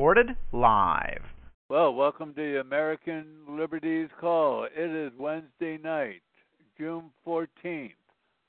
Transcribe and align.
Recorded 0.00 0.34
live. 0.52 1.20
Well, 1.68 1.92
welcome 1.92 2.32
to 2.32 2.40
the 2.40 2.60
American 2.60 3.26
Liberties 3.46 4.08
Call. 4.18 4.64
It 4.74 4.90
is 4.90 5.12
Wednesday 5.18 5.76
night, 5.76 6.22
June 6.78 7.10
14th, 7.26 7.90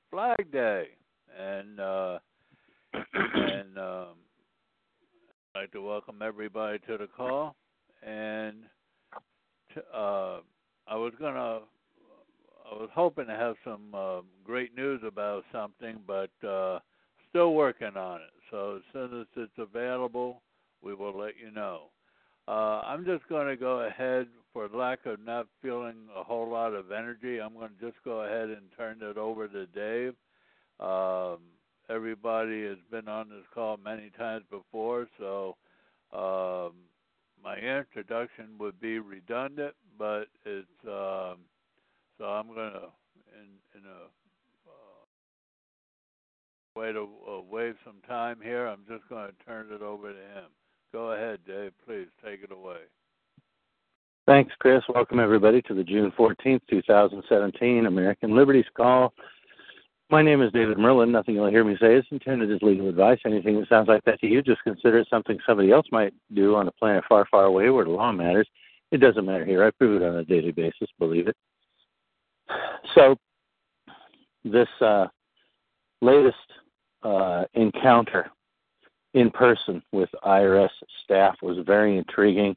Flag 0.09 0.49
Day. 0.53 0.85
And, 1.37 1.77
uh, 1.77 2.19
and, 2.93 3.77
um, 3.77 4.07
I'd 5.53 5.59
like 5.59 5.71
to 5.73 5.81
welcome 5.81 6.21
everybody 6.23 6.79
to 6.87 6.97
the 6.97 7.07
call. 7.07 7.57
And, 8.01 8.63
uh, 9.93 10.39
I 10.87 10.95
was 10.95 11.11
gonna, 11.19 11.59
I 12.71 12.75
was 12.75 12.89
hoping 12.95 13.27
to 13.27 13.35
have 13.35 13.55
some 13.65 13.93
uh, 13.93 14.21
great 14.45 14.73
news 14.73 15.01
about 15.05 15.43
something, 15.51 15.99
but 16.07 16.31
uh, 16.47 16.79
still 17.29 17.53
working 17.53 17.97
on 17.97 18.21
it. 18.21 18.31
So 18.49 18.77
as 18.77 18.83
soon 18.93 19.19
as 19.19 19.27
it's 19.35 19.51
available, 19.57 20.41
we 20.81 20.93
will 20.93 21.17
let 21.17 21.33
you 21.43 21.51
know. 21.51 21.89
Uh, 22.47 22.81
I'm 22.85 23.05
just 23.05 23.27
going 23.29 23.47
to 23.47 23.55
go 23.55 23.81
ahead, 23.81 24.27
for 24.51 24.67
lack 24.67 25.05
of 25.05 25.23
not 25.23 25.47
feeling 25.61 25.95
a 26.15 26.23
whole 26.23 26.49
lot 26.49 26.73
of 26.73 26.91
energy, 26.91 27.39
I'm 27.39 27.53
going 27.53 27.69
to 27.79 27.85
just 27.85 28.03
go 28.03 28.21
ahead 28.21 28.49
and 28.49 28.63
turn 28.77 28.99
it 29.01 29.17
over 29.17 29.47
to 29.47 29.65
Dave. 29.67 30.15
Um, 30.79 31.39
everybody 31.89 32.65
has 32.65 32.77
been 32.89 33.07
on 33.07 33.29
this 33.29 33.45
call 33.53 33.77
many 33.77 34.09
times 34.17 34.43
before, 34.49 35.07
so 35.19 35.55
um, 36.11 36.73
my 37.43 37.55
introduction 37.57 38.57
would 38.59 38.79
be 38.81 38.99
redundant, 38.99 39.75
but 39.97 40.25
it's 40.45 40.67
um, 40.85 41.37
so 42.17 42.25
I'm 42.25 42.47
going 42.47 42.73
to 42.73 42.89
in 43.33 43.47
in 43.75 43.85
a 43.85 44.03
uh, 44.67 45.05
way 46.75 46.91
to 46.91 47.07
uh, 47.27 47.41
wave 47.41 47.75
some 47.85 48.01
time 48.07 48.37
here. 48.43 48.67
I'm 48.67 48.83
just 48.87 49.07
going 49.09 49.27
to 49.27 49.45
turn 49.45 49.67
it 49.71 49.81
over 49.81 50.11
to 50.11 50.19
him. 50.19 50.49
Go 50.93 51.13
ahead, 51.13 51.39
Dave. 51.47 51.71
Please 51.85 52.07
take 52.23 52.43
it 52.43 52.51
away. 52.51 52.79
Thanks, 54.27 54.51
Chris. 54.59 54.83
Welcome, 54.93 55.19
everybody, 55.19 55.61
to 55.63 55.73
the 55.73 55.83
June 55.83 56.11
14th, 56.17 56.61
2017 56.69 57.85
American 57.85 58.35
Liberties 58.35 58.65
Call. 58.75 59.13
My 60.09 60.21
name 60.21 60.41
is 60.41 60.51
David 60.51 60.77
Merrill. 60.77 61.05
Nothing 61.05 61.35
you'll 61.35 61.49
hear 61.49 61.63
me 61.63 61.77
say 61.79 61.95
is 61.95 62.05
intended 62.11 62.51
as 62.51 62.61
legal 62.61 62.89
advice. 62.89 63.19
Anything 63.25 63.57
that 63.59 63.69
sounds 63.69 63.87
like 63.87 64.03
that 64.03 64.19
to 64.19 64.27
you, 64.27 64.41
just 64.41 64.61
consider 64.63 64.99
it 64.99 65.07
something 65.09 65.37
somebody 65.45 65.71
else 65.71 65.87
might 65.93 66.13
do 66.33 66.55
on 66.55 66.67
a 66.67 66.71
planet 66.73 67.05
far, 67.07 67.25
far 67.31 67.45
away 67.45 67.69
where 67.69 67.85
the 67.85 67.91
law 67.91 68.11
matters. 68.11 68.47
It 68.91 68.97
doesn't 68.97 69.25
matter 69.25 69.45
here. 69.45 69.63
I 69.63 69.71
prove 69.71 70.01
it 70.01 70.05
on 70.05 70.17
a 70.17 70.25
daily 70.25 70.51
basis, 70.51 70.89
believe 70.99 71.29
it. 71.29 71.37
So, 72.93 73.15
this 74.43 74.67
uh, 74.81 75.07
latest 76.01 76.35
uh, 77.03 77.45
encounter 77.53 78.29
in 79.13 79.29
person 79.31 79.81
with 79.91 80.09
IRS 80.23 80.69
staff 81.03 81.35
was 81.41 81.57
very 81.65 81.97
intriguing. 81.97 82.55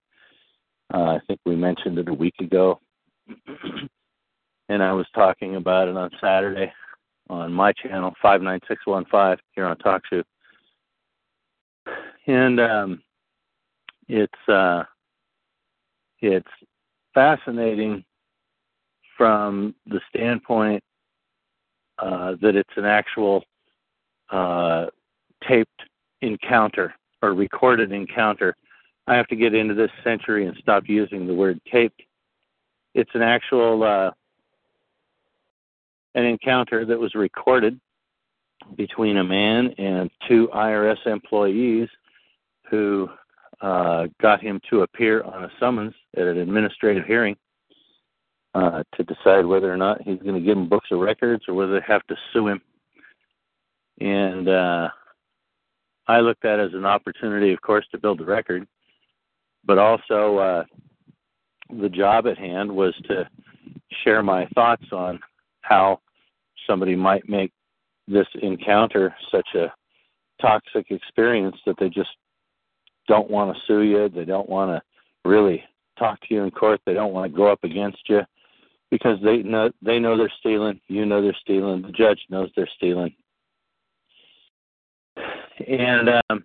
Uh, 0.92 1.16
I 1.16 1.20
think 1.26 1.40
we 1.44 1.56
mentioned 1.56 1.98
it 1.98 2.08
a 2.08 2.14
week 2.14 2.34
ago, 2.40 2.80
and 4.68 4.82
I 4.82 4.92
was 4.92 5.06
talking 5.14 5.56
about 5.56 5.88
it 5.88 5.96
on 5.96 6.10
Saturday 6.20 6.72
on 7.30 7.52
my 7.52 7.72
channel, 7.72 8.12
59615, 8.20 9.42
here 9.54 9.64
on 9.64 9.76
TalkShoe. 9.76 10.24
And 12.26 12.60
um, 12.60 13.02
it's 14.08 14.48
uh, 14.48 14.84
it's 16.20 16.48
fascinating 17.12 18.04
from 19.16 19.74
the 19.86 20.00
standpoint 20.08 20.82
uh, 21.98 22.34
that 22.40 22.56
it's 22.56 22.76
an 22.76 22.84
actual 22.84 23.44
uh, 24.30 24.86
taped 25.46 25.82
encounter 26.24 26.94
or 27.22 27.34
recorded 27.34 27.92
encounter. 27.92 28.54
I 29.06 29.14
have 29.14 29.28
to 29.28 29.36
get 29.36 29.54
into 29.54 29.74
this 29.74 29.90
century 30.02 30.46
and 30.46 30.56
stop 30.60 30.84
using 30.86 31.26
the 31.26 31.34
word 31.34 31.60
taped. 31.70 32.02
It's 32.94 33.10
an 33.14 33.22
actual 33.22 33.82
uh, 33.82 34.10
an 36.14 36.24
encounter 36.24 36.84
that 36.84 36.98
was 36.98 37.14
recorded 37.14 37.78
between 38.76 39.18
a 39.18 39.24
man 39.24 39.74
and 39.78 40.10
two 40.28 40.48
IRS 40.54 41.06
employees 41.06 41.88
who 42.70 43.08
uh, 43.60 44.06
got 44.20 44.40
him 44.40 44.60
to 44.70 44.82
appear 44.82 45.22
on 45.22 45.44
a 45.44 45.50
summons 45.60 45.94
at 46.16 46.24
an 46.26 46.38
administrative 46.38 47.04
hearing 47.04 47.36
uh, 48.54 48.82
to 48.94 49.04
decide 49.04 49.44
whether 49.44 49.72
or 49.72 49.76
not 49.76 50.00
he's 50.02 50.20
going 50.20 50.34
to 50.34 50.40
give 50.40 50.56
them 50.56 50.68
books 50.68 50.88
of 50.90 51.00
records 51.00 51.44
or 51.48 51.54
whether 51.54 51.72
they 51.78 51.84
have 51.86 52.06
to 52.06 52.16
sue 52.32 52.48
him. 52.48 52.62
And 54.00 54.48
uh, 54.48 54.88
I 56.06 56.20
looked 56.20 56.44
at 56.44 56.58
it 56.58 56.66
as 56.66 56.74
an 56.74 56.84
opportunity, 56.84 57.52
of 57.52 57.60
course, 57.62 57.86
to 57.92 57.98
build 57.98 58.18
the 58.18 58.24
record, 58.24 58.66
but 59.64 59.78
also 59.78 60.38
uh, 60.38 60.64
the 61.80 61.88
job 61.88 62.26
at 62.26 62.38
hand 62.38 62.70
was 62.70 62.94
to 63.08 63.28
share 64.02 64.22
my 64.22 64.46
thoughts 64.54 64.84
on 64.92 65.18
how 65.62 66.00
somebody 66.66 66.94
might 66.94 67.28
make 67.28 67.52
this 68.06 68.26
encounter 68.42 69.14
such 69.30 69.48
a 69.54 69.72
toxic 70.40 70.90
experience 70.90 71.56
that 71.64 71.76
they 71.78 71.88
just 71.88 72.10
don't 73.08 73.30
want 73.30 73.54
to 73.54 73.62
sue 73.66 73.80
you. 73.80 74.08
They 74.08 74.24
don't 74.24 74.48
want 74.48 74.70
to 74.70 75.28
really 75.28 75.64
talk 75.98 76.20
to 76.20 76.34
you 76.34 76.42
in 76.42 76.50
court. 76.50 76.80
They 76.84 76.94
don't 76.94 77.12
want 77.12 77.30
to 77.30 77.36
go 77.36 77.50
up 77.50 77.64
against 77.64 78.08
you 78.08 78.22
because 78.90 79.18
they 79.22 79.38
know 79.38 79.70
they 79.82 79.98
know 79.98 80.16
they're 80.16 80.32
stealing. 80.38 80.80
You 80.88 81.06
know 81.06 81.22
they're 81.22 81.36
stealing. 81.40 81.82
The 81.82 81.92
judge 81.92 82.20
knows 82.28 82.50
they're 82.54 82.68
stealing, 82.76 83.14
and 85.66 86.08
um, 86.30 86.44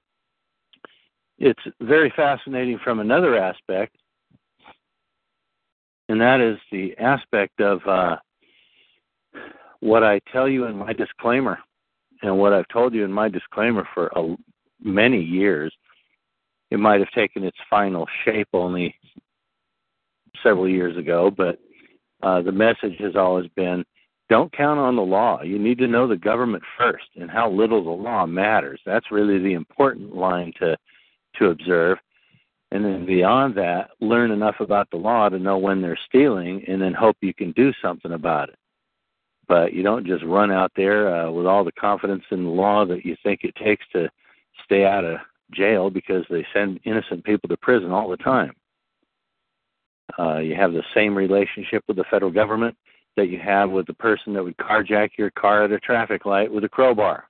it's 1.37 1.61
very 1.81 2.11
fascinating 2.15 2.79
from 2.83 2.99
another 2.99 3.37
aspect, 3.37 3.95
and 6.09 6.19
that 6.19 6.41
is 6.41 6.57
the 6.71 6.95
aspect 6.97 7.61
of 7.61 7.79
uh, 7.87 8.17
what 9.79 10.03
I 10.03 10.19
tell 10.31 10.47
you 10.47 10.65
in 10.65 10.75
my 10.77 10.93
disclaimer, 10.93 11.59
and 12.21 12.37
what 12.37 12.53
I've 12.53 12.67
told 12.67 12.93
you 12.93 13.05
in 13.05 13.11
my 13.11 13.29
disclaimer 13.29 13.87
for 13.93 14.11
many 14.81 15.21
years. 15.21 15.73
It 16.71 16.79
might 16.79 16.99
have 16.99 17.11
taken 17.11 17.43
its 17.43 17.57
final 17.69 18.05
shape 18.25 18.49
only 18.53 18.95
several 20.43 20.69
years 20.69 20.97
ago, 20.97 21.31
but 21.35 21.57
uh, 22.21 22.41
the 22.41 22.51
message 22.51 22.95
has 22.99 23.15
always 23.15 23.49
been 23.55 23.83
don't 24.29 24.53
count 24.53 24.79
on 24.79 24.95
the 24.95 25.01
law. 25.01 25.41
You 25.41 25.57
need 25.57 25.79
to 25.79 25.87
know 25.87 26.07
the 26.07 26.15
government 26.15 26.63
first 26.77 27.07
and 27.19 27.29
how 27.29 27.49
little 27.49 27.83
the 27.83 28.03
law 28.03 28.25
matters. 28.25 28.79
That's 28.85 29.11
really 29.11 29.39
the 29.39 29.53
important 29.53 30.15
line 30.15 30.53
to 30.59 30.77
to 31.37 31.49
observe. 31.49 31.97
And 32.71 32.85
then 32.85 33.05
beyond 33.05 33.55
that, 33.55 33.89
learn 33.99 34.31
enough 34.31 34.55
about 34.59 34.89
the 34.91 34.97
law 34.97 35.27
to 35.29 35.39
know 35.39 35.57
when 35.57 35.81
they're 35.81 35.99
stealing 36.07 36.63
and 36.67 36.81
then 36.81 36.93
hope 36.93 37.17
you 37.21 37.33
can 37.33 37.51
do 37.53 37.73
something 37.81 38.11
about 38.11 38.49
it. 38.49 38.59
But 39.47 39.73
you 39.73 39.81
don't 39.81 40.05
just 40.05 40.23
run 40.23 40.51
out 40.51 40.71
there 40.75 41.13
uh, 41.13 41.31
with 41.31 41.47
all 41.47 41.63
the 41.63 41.71
confidence 41.71 42.23
in 42.29 42.43
the 42.43 42.49
law 42.49 42.85
that 42.85 43.03
you 43.03 43.15
think 43.23 43.43
it 43.43 43.55
takes 43.55 43.83
to 43.93 44.09
stay 44.63 44.85
out 44.85 45.03
of 45.03 45.17
jail 45.51 45.89
because 45.89 46.23
they 46.29 46.45
send 46.53 46.79
innocent 46.83 47.23
people 47.23 47.49
to 47.49 47.57
prison 47.57 47.91
all 47.91 48.09
the 48.09 48.17
time. 48.17 48.53
Uh, 50.19 50.37
you 50.37 50.55
have 50.55 50.73
the 50.73 50.83
same 50.93 51.15
relationship 51.15 51.83
with 51.87 51.97
the 51.97 52.03
federal 52.11 52.31
government 52.31 52.77
that 53.19 53.27
you 53.27 53.37
have 53.37 53.69
with 53.69 53.85
the 53.85 53.93
person 53.93 54.33
that 54.33 54.43
would 54.43 54.55
carjack 54.57 55.09
your 55.17 55.29
car 55.31 55.65
at 55.65 55.71
a 55.73 55.79
traffic 55.79 56.25
light 56.25 56.49
with 56.49 56.63
a 56.63 56.69
crowbar. 56.69 57.25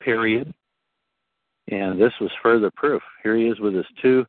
Period. 0.00 0.52
And 1.70 2.00
this 2.00 2.12
was 2.20 2.30
further 2.42 2.72
proof. 2.74 3.02
Here 3.22 3.36
he 3.36 3.44
is 3.44 3.60
with 3.60 3.74
his 3.74 3.86
two, 4.02 4.26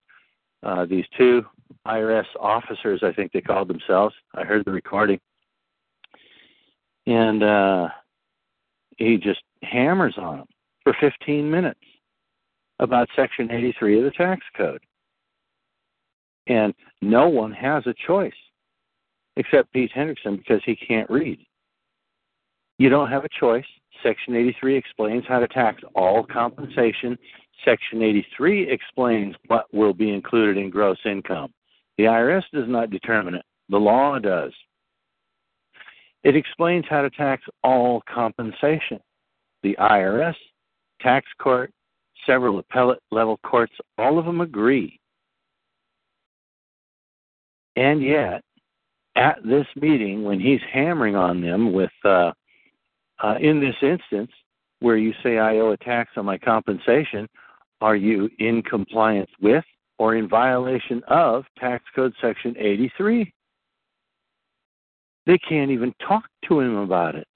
uh, 0.61 0.85
these 0.85 1.05
two 1.17 1.43
IRS 1.87 2.25
officers, 2.39 3.01
I 3.01 3.11
think 3.11 3.31
they 3.31 3.41
called 3.41 3.69
themselves. 3.69 4.13
I 4.35 4.43
heard 4.43 4.63
the 4.65 4.71
recording. 4.71 5.19
And 7.07 7.41
uh, 7.41 7.87
he 8.97 9.17
just 9.17 9.41
hammers 9.63 10.13
on 10.17 10.37
them 10.37 10.47
for 10.83 10.95
15 11.01 11.49
minutes 11.49 11.79
about 12.77 13.09
Section 13.15 13.49
83 13.49 13.97
of 13.97 14.03
the 14.03 14.11
tax 14.11 14.41
code. 14.55 14.83
And 16.45 16.71
no 17.01 17.29
one 17.29 17.51
has 17.53 17.83
a 17.87 17.95
choice 18.05 18.31
except 19.39 19.71
Pete 19.71 19.91
Hendrickson 19.95 20.37
because 20.37 20.61
he 20.65 20.75
can't 20.75 21.09
read. 21.09 21.39
You 22.77 22.89
don't 22.89 23.09
have 23.09 23.23
a 23.23 23.29
choice. 23.39 23.65
Section 24.03 24.35
83 24.35 24.75
explains 24.75 25.23
how 25.27 25.39
to 25.39 25.47
tax 25.47 25.81
all 25.95 26.23
compensation. 26.23 27.17
Section 27.63 28.03
83 28.03 28.69
explains 28.69 29.35
what 29.47 29.73
will 29.73 29.93
be 29.93 30.13
included 30.13 30.57
in 30.57 30.69
gross 30.69 30.97
income. 31.05 31.53
The 31.97 32.03
IRS 32.03 32.43
does 32.53 32.67
not 32.67 32.89
determine 32.89 33.33
it, 33.33 33.45
the 33.69 33.77
law 33.77 34.19
does. 34.19 34.51
It 36.23 36.35
explains 36.35 36.83
how 36.89 37.01
to 37.01 37.09
tax 37.09 37.43
all 37.63 38.03
compensation. 38.13 38.99
The 39.63 39.75
IRS, 39.79 40.35
tax 41.01 41.27
court, 41.41 41.71
several 42.25 42.59
appellate 42.59 42.99
level 43.11 43.39
courts, 43.45 43.73
all 43.97 44.19
of 44.19 44.25
them 44.25 44.41
agree. 44.41 44.99
And 47.77 48.01
yet, 48.01 48.43
at 49.19 49.37
this 49.43 49.67
meeting, 49.75 50.23
when 50.23 50.39
he's 50.39 50.61
hammering 50.71 51.15
on 51.15 51.41
them 51.41 51.73
with, 51.73 51.91
uh, 52.05 52.31
uh, 53.21 53.35
in 53.41 53.59
this 53.59 53.75
instance, 53.81 54.31
where 54.79 54.95
you 54.95 55.13
say 55.21 55.37
I 55.37 55.57
owe 55.57 55.71
a 55.71 55.77
tax 55.77 56.11
on 56.15 56.25
my 56.25 56.37
compensation, 56.37 57.27
are 57.81 57.97
you 57.97 58.29
in 58.39 58.61
compliance 58.61 59.29
with 59.41 59.65
or 59.97 60.15
in 60.15 60.29
violation 60.29 61.03
of 61.09 61.43
Tax 61.59 61.83
Code 61.93 62.13
Section 62.21 62.55
83? 62.57 63.31
They 65.25 65.37
can't 65.37 65.69
even 65.69 65.93
talk 66.07 66.23
to 66.47 66.61
him 66.61 66.77
about 66.77 67.15
it. 67.15 67.27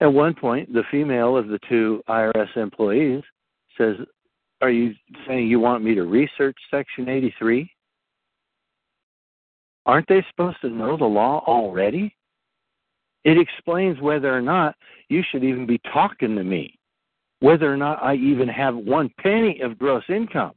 At 0.00 0.12
one 0.12 0.34
point, 0.34 0.72
the 0.72 0.82
female 0.90 1.36
of 1.36 1.46
the 1.46 1.60
two 1.68 2.02
IRS 2.08 2.56
employees 2.56 3.22
says, 3.78 3.96
Are 4.62 4.70
you 4.70 4.94
saying 5.28 5.46
you 5.46 5.60
want 5.60 5.84
me 5.84 5.94
to 5.94 6.02
research 6.02 6.56
Section 6.72 7.08
83? 7.08 7.70
Aren't 9.86 10.08
they 10.08 10.24
supposed 10.30 10.60
to 10.60 10.68
know 10.68 10.96
the 10.96 11.04
law 11.04 11.42
already? 11.46 12.14
It 13.24 13.38
explains 13.38 14.00
whether 14.00 14.34
or 14.34 14.40
not 14.40 14.74
you 15.08 15.22
should 15.30 15.44
even 15.44 15.66
be 15.66 15.80
talking 15.92 16.36
to 16.36 16.44
me, 16.44 16.78
whether 17.40 17.72
or 17.72 17.76
not 17.76 18.02
I 18.02 18.14
even 18.14 18.48
have 18.48 18.76
one 18.76 19.10
penny 19.20 19.60
of 19.60 19.78
gross 19.78 20.04
income. 20.08 20.52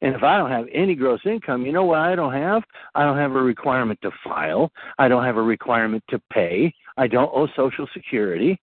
And 0.00 0.16
if 0.16 0.22
I 0.24 0.36
don't 0.36 0.50
have 0.50 0.66
any 0.72 0.96
gross 0.96 1.20
income, 1.24 1.64
you 1.64 1.70
know 1.70 1.84
what 1.84 2.00
I 2.00 2.16
don't 2.16 2.32
have? 2.32 2.64
I 2.96 3.04
don't 3.04 3.16
have 3.16 3.32
a 3.32 3.42
requirement 3.42 4.00
to 4.02 4.10
file. 4.24 4.72
I 4.98 5.06
don't 5.06 5.24
have 5.24 5.36
a 5.36 5.42
requirement 5.42 6.02
to 6.10 6.20
pay. 6.32 6.74
I 6.96 7.06
don't 7.06 7.30
owe 7.32 7.46
Social 7.54 7.86
Security. 7.94 8.58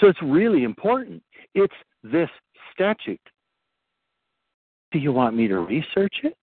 So 0.00 0.08
it's 0.08 0.20
really 0.22 0.64
important. 0.64 1.22
It's 1.54 1.74
this 2.02 2.28
statute. 2.74 3.20
Do 4.92 4.98
you 4.98 5.12
want 5.12 5.34
me 5.34 5.48
to 5.48 5.60
research 5.60 6.14
it? 6.24 6.36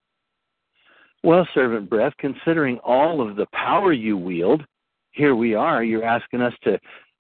Well, 1.28 1.46
servant 1.54 1.90
breath, 1.90 2.14
considering 2.20 2.78
all 2.86 3.20
of 3.20 3.36
the 3.36 3.48
power 3.48 3.92
you 3.92 4.16
wield, 4.16 4.64
here 5.12 5.36
we 5.36 5.56
are. 5.56 5.84
You're 5.84 6.06
asking 6.06 6.42
us 6.42 6.54
to 6.64 6.80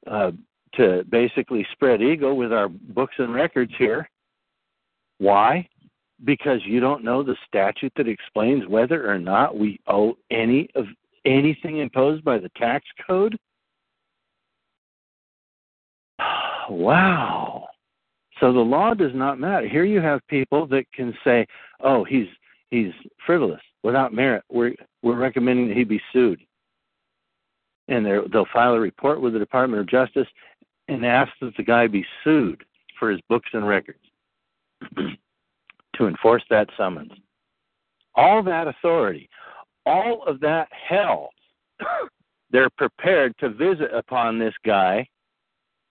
uh, 0.09 0.31
to 0.75 1.03
basically 1.09 1.67
spread 1.73 2.01
eagle 2.01 2.37
with 2.37 2.53
our 2.53 2.69
books 2.69 3.15
and 3.17 3.33
records 3.33 3.73
here. 3.77 4.09
Why? 5.17 5.67
Because 6.23 6.61
you 6.63 6.79
don't 6.79 7.03
know 7.03 7.21
the 7.21 7.35
statute 7.49 7.91
that 7.97 8.07
explains 8.07 8.65
whether 8.65 9.11
or 9.11 9.19
not 9.19 9.57
we 9.57 9.77
owe 9.87 10.15
any 10.31 10.69
of 10.75 10.85
anything 11.25 11.79
imposed 11.79 12.23
by 12.23 12.37
the 12.37 12.49
tax 12.55 12.85
code. 13.05 13.37
Wow. 16.69 17.67
So 18.39 18.53
the 18.53 18.59
law 18.59 18.93
does 18.93 19.13
not 19.13 19.37
matter. 19.37 19.67
Here 19.67 19.83
you 19.83 19.99
have 19.99 20.21
people 20.29 20.65
that 20.67 20.85
can 20.93 21.13
say, 21.25 21.45
"Oh, 21.81 22.05
he's 22.05 22.27
he's 22.69 22.91
frivolous 23.25 23.61
without 23.83 24.13
merit. 24.13 24.43
We're 24.49 24.73
we're 25.01 25.17
recommending 25.17 25.67
that 25.67 25.77
he 25.77 25.83
be 25.83 26.01
sued." 26.13 26.39
And 27.87 28.05
they'll 28.05 28.47
file 28.51 28.73
a 28.73 28.79
report 28.79 29.21
with 29.21 29.33
the 29.33 29.39
Department 29.39 29.79
of 29.79 29.87
Justice 29.87 30.27
and 30.87 31.05
ask 31.05 31.31
that 31.41 31.55
the 31.55 31.63
guy 31.63 31.87
be 31.87 32.05
sued 32.23 32.63
for 32.99 33.11
his 33.11 33.21
books 33.29 33.49
and 33.53 33.67
records 33.67 33.99
to 34.97 36.07
enforce 36.07 36.43
that 36.49 36.69
summons. 36.77 37.11
All 38.15 38.43
that 38.43 38.67
authority, 38.67 39.29
all 39.85 40.23
of 40.23 40.39
that 40.41 40.67
hell, 40.71 41.29
they're 42.51 42.69
prepared 42.71 43.37
to 43.39 43.49
visit 43.49 43.93
upon 43.93 44.39
this 44.39 44.53
guy 44.65 45.07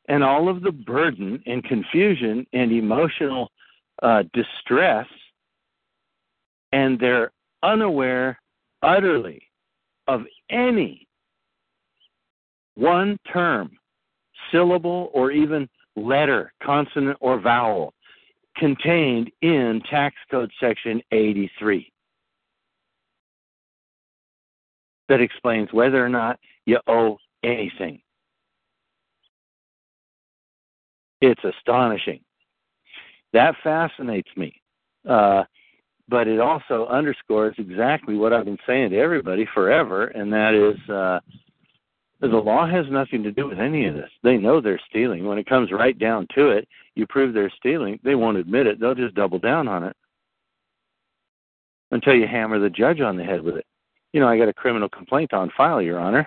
and 0.09 0.23
all 0.23 0.49
of 0.49 0.62
the 0.62 0.73
burden 0.73 1.43
and 1.47 1.65
confusion 1.65 2.47
and 2.53 2.73
emotional 2.73 3.50
uh, 4.03 4.23
distress, 4.32 5.06
and 6.73 6.99
they're 6.99 7.32
unaware 7.62 8.38
utterly 8.82 9.43
of 10.06 10.23
any 10.50 11.06
one 12.75 13.19
term, 13.32 13.70
syllable, 14.53 15.11
or 15.14 15.31
even 15.31 15.69
letter, 15.97 16.53
consonant, 16.62 17.17
or 17.20 17.41
vowel 17.41 17.93
contained 18.56 19.31
in 19.43 19.82
Tax 19.91 20.14
Code 20.31 20.50
Section 20.61 21.03
83 21.12 21.91
that 25.08 25.20
explains 25.20 25.73
whether 25.73 26.05
or 26.05 26.08
not 26.08 26.38
you 26.64 26.79
owe 26.87 27.19
anything. 27.43 28.00
It's 31.20 31.43
astonishing. 31.44 32.20
That 33.32 33.55
fascinates 33.62 34.31
me. 34.37 34.61
Uh, 35.08 35.44
but 36.08 36.29
it 36.29 36.41
also 36.41 36.87
underscores 36.87 37.55
exactly 37.58 38.17
what 38.17 38.32
I've 38.32 38.44
been 38.44 38.58
saying 38.67 38.91
to 38.91 38.99
everybody 38.99 39.47
forever, 39.53 40.06
and 40.06 40.32
that 40.32 40.55
is 40.55 40.91
uh, 40.91 41.20
the 42.20 42.29
law 42.29 42.67
has 42.67 42.87
nothing 42.91 43.23
to 43.25 43.32
do 43.32 43.49
with 43.49 43.58
any 43.58 43.87
of 43.87 43.94
this. 43.94 44.11
They 44.23 44.37
know 44.37 44.61
they're 44.61 44.81
stealing. 44.88 45.26
When 45.26 45.38
it 45.38 45.49
comes 45.49 45.73
right 45.73 45.99
down 45.99 46.26
to 46.35 46.50
it, 46.50 46.69
you 46.94 47.06
prove 47.06 47.35
they're 47.35 47.53
stealing, 47.56 47.99
they 48.05 48.14
won't 48.14 48.38
admit 48.38 48.67
it. 48.67 48.81
They'll 48.81 48.94
just 48.94 49.14
double 49.14 49.38
down 49.38 49.69
on 49.69 49.85
it 49.85 49.97
until 51.91 52.14
you 52.14 52.26
hammer 52.26 52.58
the 52.58 52.70
judge 52.70 53.00
on 53.00 53.17
the 53.17 53.25
head 53.25 53.43
with 53.43 53.56
it. 53.56 53.67
You 54.12 54.20
know, 54.20 54.29
I 54.29 54.38
got 54.38 54.49
a 54.49 54.55
criminal 54.55 54.88
complaint 54.88 55.32
on 55.32 55.50
file, 55.56 55.82
Your 55.82 55.99
Honor 55.99 56.26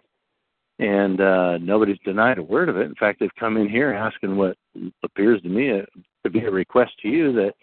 and 0.80 1.20
uh, 1.20 1.58
nobody's 1.58 2.00
denied 2.06 2.38
a 2.38 2.44
word 2.44 2.70
of 2.70 2.78
it. 2.78 2.86
In 2.86 2.96
fact, 2.96 3.20
they've 3.20 3.30
come 3.38 3.58
in 3.58 3.70
here 3.70 3.94
asking 3.94 4.38
what 4.38 4.58
appears 5.04 5.42
to 5.42 5.50
me 5.50 5.70
a, 5.72 5.86
to 6.24 6.30
be 6.30 6.40
a 6.40 6.52
request 6.52 6.94
to 7.02 7.10
you 7.10 7.34
that 7.34 7.54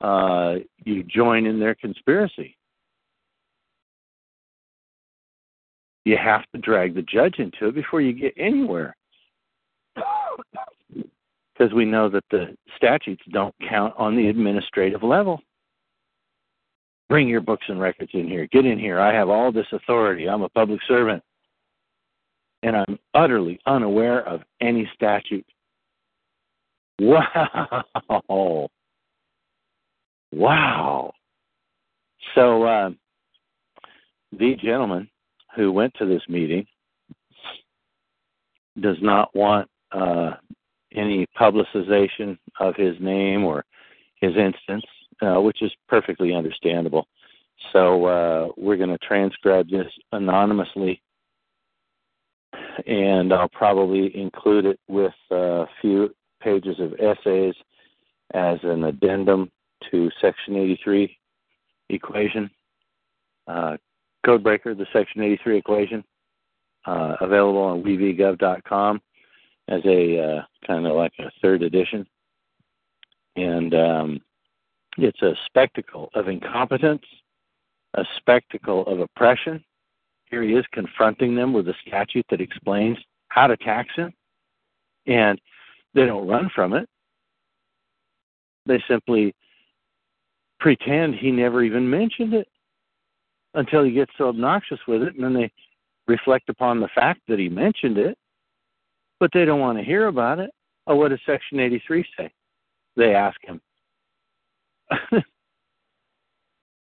uh, 0.00 0.56
you 0.84 1.02
join 1.04 1.46
in 1.46 1.58
their 1.58 1.74
conspiracy. 1.74 2.56
You 6.04 6.16
have 6.16 6.44
to 6.54 6.60
drag 6.60 6.94
the 6.94 7.02
judge 7.02 7.38
into 7.38 7.68
it 7.68 7.74
before 7.74 8.00
you 8.00 8.12
get 8.12 8.32
anywhere. 8.38 8.96
Because 9.94 11.74
we 11.74 11.84
know 11.84 12.08
that 12.08 12.24
the 12.30 12.56
statutes 12.76 13.22
don't 13.32 13.54
count 13.68 13.92
on 13.98 14.16
the 14.16 14.28
administrative 14.28 15.02
level. 15.02 15.40
Bring 17.08 17.26
your 17.26 17.40
books 17.40 17.66
and 17.68 17.80
records 17.80 18.10
in 18.14 18.28
here. 18.28 18.46
Get 18.52 18.64
in 18.64 18.78
here. 18.78 19.00
I 19.00 19.12
have 19.12 19.28
all 19.28 19.50
this 19.50 19.66
authority. 19.72 20.28
I'm 20.28 20.42
a 20.42 20.48
public 20.50 20.80
servant 20.86 21.22
and 22.62 22.76
I'm 22.76 22.98
utterly 23.14 23.60
unaware 23.66 24.26
of 24.26 24.42
any 24.60 24.90
statute. 24.94 25.46
Wow. 27.00 28.68
Wow. 30.32 31.12
So, 32.34 32.62
uh, 32.64 32.90
the 34.32 34.56
gentleman 34.56 35.08
who 35.56 35.72
went 35.72 35.94
to 35.94 36.06
this 36.06 36.22
meeting 36.28 36.66
does 38.80 38.96
not 39.00 39.34
want 39.34 39.68
uh, 39.92 40.32
any 40.94 41.26
publicization 41.38 42.38
of 42.60 42.74
his 42.76 42.94
name 43.00 43.44
or 43.44 43.64
his 44.20 44.36
instance, 44.36 44.84
uh, 45.22 45.40
which 45.40 45.62
is 45.62 45.72
perfectly 45.88 46.34
understandable. 46.34 47.06
So, 47.72 48.04
uh, 48.04 48.48
we're 48.56 48.76
going 48.76 48.90
to 48.90 48.98
transcribe 48.98 49.68
this 49.70 49.90
anonymously 50.12 51.00
and 52.86 53.32
I'll 53.32 53.48
probably 53.48 54.16
include 54.16 54.66
it 54.66 54.80
with 54.88 55.12
a 55.30 55.66
few 55.80 56.14
pages 56.42 56.78
of 56.78 56.94
essays 56.94 57.54
as 58.34 58.58
an 58.62 58.84
addendum 58.84 59.50
to 59.90 60.10
Section 60.20 60.56
83 60.56 61.16
equation. 61.90 62.50
Uh, 63.46 63.76
Codebreaker, 64.26 64.76
the 64.76 64.86
Section 64.92 65.22
83 65.22 65.58
equation, 65.58 66.04
uh, 66.86 67.16
available 67.20 67.62
on 67.62 67.82
wevgov.com 67.82 69.00
as 69.68 69.80
a 69.84 70.18
uh, 70.18 70.42
kind 70.66 70.86
of 70.86 70.96
like 70.96 71.12
a 71.18 71.30
third 71.40 71.62
edition. 71.62 72.06
And 73.36 73.74
um, 73.74 74.20
it's 74.96 75.22
a 75.22 75.34
spectacle 75.46 76.10
of 76.14 76.28
incompetence, 76.28 77.04
a 77.94 78.04
spectacle 78.16 78.86
of 78.86 79.00
oppression, 79.00 79.64
here 80.30 80.42
he 80.42 80.54
is 80.54 80.64
confronting 80.72 81.34
them 81.34 81.52
with 81.52 81.68
a 81.68 81.74
statute 81.86 82.26
that 82.30 82.40
explains 82.40 82.98
how 83.28 83.46
to 83.46 83.56
tax 83.56 83.88
him, 83.94 84.12
and 85.06 85.40
they 85.94 86.04
don't 86.04 86.28
run 86.28 86.50
from 86.54 86.74
it. 86.74 86.88
They 88.66 88.82
simply 88.88 89.34
pretend 90.60 91.14
he 91.14 91.30
never 91.30 91.62
even 91.62 91.88
mentioned 91.88 92.34
it 92.34 92.48
until 93.54 93.84
he 93.84 93.92
gets 93.92 94.12
so 94.18 94.28
obnoxious 94.28 94.78
with 94.86 95.02
it, 95.02 95.14
and 95.14 95.24
then 95.24 95.34
they 95.34 95.50
reflect 96.06 96.48
upon 96.48 96.80
the 96.80 96.88
fact 96.94 97.20
that 97.28 97.38
he 97.38 97.48
mentioned 97.48 97.98
it. 97.98 98.16
but 99.20 99.30
they 99.32 99.44
don't 99.44 99.60
want 99.60 99.78
to 99.78 99.84
hear 99.84 100.06
about 100.06 100.38
it. 100.38 100.50
Oh, 100.86 100.96
what 100.96 101.08
does 101.10 101.20
Section 101.26 101.60
83 101.60 102.04
say? 102.16 102.30
They 102.96 103.14
ask 103.14 103.36
him. 103.44 103.60
and 105.12 105.22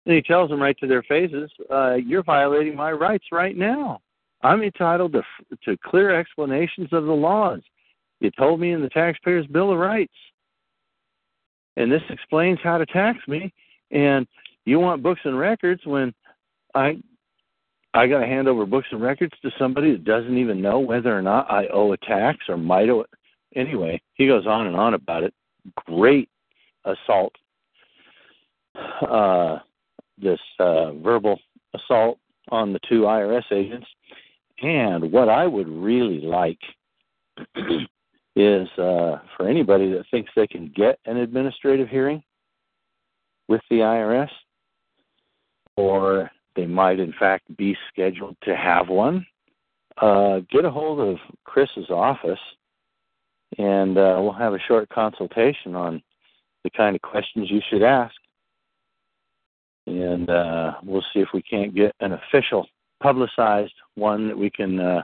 he 0.05 0.23
tells 0.23 0.51
them 0.51 0.63
right 0.63 0.77
to 0.79 0.87
their 0.87 1.03
faces, 1.03 1.51
uh, 1.71 1.95
"You're 1.95 2.23
violating 2.23 2.77
my 2.77 2.93
rights 2.93 3.27
right 3.33 3.57
now. 3.57 4.01
I'm 4.43 4.63
entitled 4.63 5.13
to 5.15 5.23
to 5.65 5.77
clear 5.85 6.11
explanations 6.19 6.93
of 6.93 7.05
the 7.05 7.13
laws. 7.13 7.61
You 8.21 8.31
told 8.31 8.61
me 8.61 8.73
in 8.73 8.81
the 8.83 8.89
Taxpayers' 8.91 9.47
Bill 9.47 9.73
of 9.73 9.79
Rights, 9.79 10.15
and 11.81 11.91
this 11.91 12.03
explains 12.11 12.59
how 12.63 12.79
to 12.79 12.87
tax 12.87 13.19
me. 13.27 13.53
And 13.91 14.27
you 14.65 14.79
want 14.79 15.03
books 15.03 15.21
and 15.25 15.39
records 15.39 15.81
when 15.85 16.15
I 16.75 16.99
I 17.93 18.07
got 18.07 18.21
to 18.21 18.27
hand 18.27 18.47
over 18.47 18.67
books 18.67 18.87
and 18.93 19.03
records 19.03 19.33
to 19.43 19.51
somebody 19.59 19.93
that 19.93 20.05
doesn't 20.05 20.39
even 20.39 20.63
know 20.63 20.79
whether 20.79 21.17
or 21.17 21.23
not 21.23 21.51
I 21.51 21.67
owe 21.69 21.93
a 21.93 21.97
tax 21.97 22.39
or 22.49 22.57
might 22.57 22.89
owe 22.89 23.01
it. 23.01 23.11
Anyway, 23.57 24.01
he 24.15 24.29
goes 24.29 24.47
on 24.47 24.69
and 24.69 24.77
on 24.77 24.95
about 24.95 25.25
it. 25.25 25.35
Great 25.87 26.29
assault. 26.85 27.35
Uh, 28.77 29.59
this 30.19 30.39
uh, 30.61 30.93
verbal 30.93 31.41
assault 31.75 32.19
on 32.51 32.73
the 32.73 32.79
two 32.89 33.03
IRS 33.03 33.51
agents. 33.51 33.89
And 34.63 35.11
what 35.11 35.29
I 35.29 35.47
would 35.47 35.69
really 35.69 36.21
like 36.21 36.59
is 38.41 38.69
uh, 38.79 39.19
for 39.37 39.49
anybody 39.49 39.91
that 39.93 40.05
thinks 40.11 40.31
they 40.35 40.47
can 40.47 40.73
get 40.75 40.99
an 41.07 41.17
administrative 41.17 41.89
hearing 41.89 42.23
with 43.49 43.61
the 43.71 43.77
IRS, 43.77 44.31
or 45.77 46.31
they 46.57 46.67
might 46.67 47.01
in 47.01 47.13
fact 47.19 47.57
be 47.57 47.77
scheduled 47.93 48.37
to 48.43 48.57
have 48.57 48.89
one, 48.89 49.27
uh, 49.99 50.41
get 50.51 50.65
a 50.65 50.71
hold 50.71 51.01
of 51.01 51.19
Chris's 51.45 51.91
office 51.91 52.39
and 53.59 53.99
uh, 53.99 54.17
we'll 54.21 54.33
have 54.33 54.55
a 54.55 54.61
short 54.61 54.89
consultation 54.91 55.75
on 55.75 56.03
the 56.65 56.71
kind 56.71 56.95
of 56.95 57.03
questions 57.03 57.51
you 57.51 57.61
should 57.69 57.83
ask. 57.83 58.15
And 59.87 60.31
uh, 60.31 60.75
we'll 60.85 61.05
see 61.13 61.21
if 61.21 61.29
we 61.35 61.43
can't 61.43 61.75
get 61.75 61.95
an 62.01 62.13
official, 62.13 62.67
publicized 63.03 63.75
one 63.97 64.29
that 64.29 64.39
we 64.39 64.51
can 64.51 64.79
uh, 64.79 65.03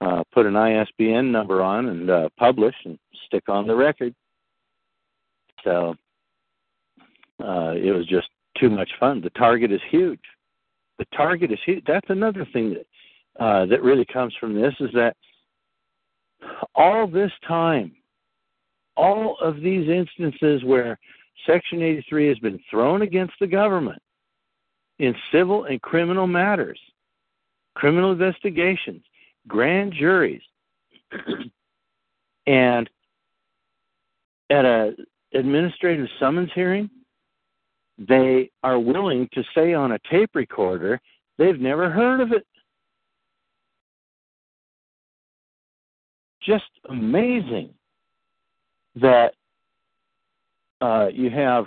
uh, 0.00 0.22
put 0.32 0.46
an 0.46 0.56
ISBN 0.56 1.30
number 1.30 1.62
on 1.62 1.88
and 1.88 2.10
uh, 2.10 2.28
publish 2.38 2.74
and 2.84 2.98
stick 3.26 3.48
on 3.48 3.66
the 3.66 3.74
record. 3.74 4.14
So 5.64 5.94
uh, 7.42 7.74
it 7.76 7.94
was 7.94 8.06
just 8.06 8.28
too 8.58 8.70
much 8.70 8.90
fun. 8.98 9.20
The 9.20 9.30
target 9.30 9.72
is 9.72 9.80
huge. 9.90 10.20
The 10.98 11.06
target 11.16 11.52
is 11.52 11.58
huge. 11.64 11.84
That's 11.86 12.08
another 12.08 12.46
thing 12.52 12.74
that 12.74 12.86
uh, 13.42 13.64
that 13.66 13.82
really 13.82 14.04
comes 14.04 14.34
from 14.38 14.54
this 14.54 14.74
is 14.80 14.90
that 14.92 15.16
all 16.74 17.06
this 17.06 17.30
time, 17.46 17.92
all 18.96 19.36
of 19.40 19.56
these 19.60 19.88
instances 19.88 20.62
where 20.64 20.98
Section 21.46 21.82
83 21.82 22.28
has 22.28 22.38
been 22.38 22.60
thrown 22.70 23.02
against 23.02 23.34
the 23.40 23.46
government 23.46 24.02
in 24.98 25.14
civil 25.32 25.64
and 25.64 25.80
criminal 25.80 26.26
matters, 26.26 26.78
criminal 27.74 28.12
investigations, 28.12 29.02
grand 29.48 29.92
juries, 29.92 30.42
and 32.46 32.88
at 34.50 34.64
a 34.64 34.94
administrative 35.34 36.08
summons 36.18 36.50
hearing, 36.54 36.90
they 37.98 38.50
are 38.62 38.78
willing 38.78 39.28
to 39.32 39.44
say 39.54 39.74
on 39.74 39.92
a 39.92 39.98
tape 40.10 40.30
recorder 40.34 41.00
they've 41.38 41.60
never 41.60 41.90
heard 41.90 42.20
of 42.20 42.32
it. 42.32 42.44
just 46.42 46.70
amazing 46.88 47.70
that 48.96 49.34
uh, 50.80 51.08
you 51.12 51.30
have 51.30 51.66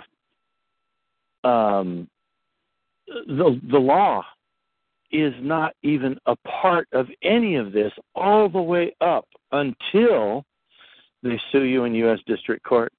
um, 1.44 2.08
the 3.06 3.60
the 3.70 3.78
law 3.78 4.24
is 5.14 5.32
not 5.40 5.74
even 5.82 6.18
a 6.26 6.34
part 6.36 6.88
of 6.92 7.06
any 7.22 7.54
of 7.54 7.72
this 7.72 7.92
all 8.14 8.48
the 8.48 8.60
way 8.60 8.94
up 9.00 9.26
until 9.52 10.44
they 11.22 11.40
sue 11.52 11.62
you 11.62 11.84
in 11.84 11.94
U.S. 11.94 12.18
District 12.26 12.64
Court. 12.64 12.92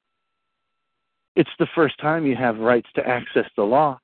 It's 1.36 1.50
the 1.60 1.68
first 1.76 2.00
time 2.00 2.26
you 2.26 2.36
have 2.36 2.58
rights 2.58 2.88
to 2.96 3.06
access 3.06 3.46
the 3.58 3.64
law, 3.64 4.00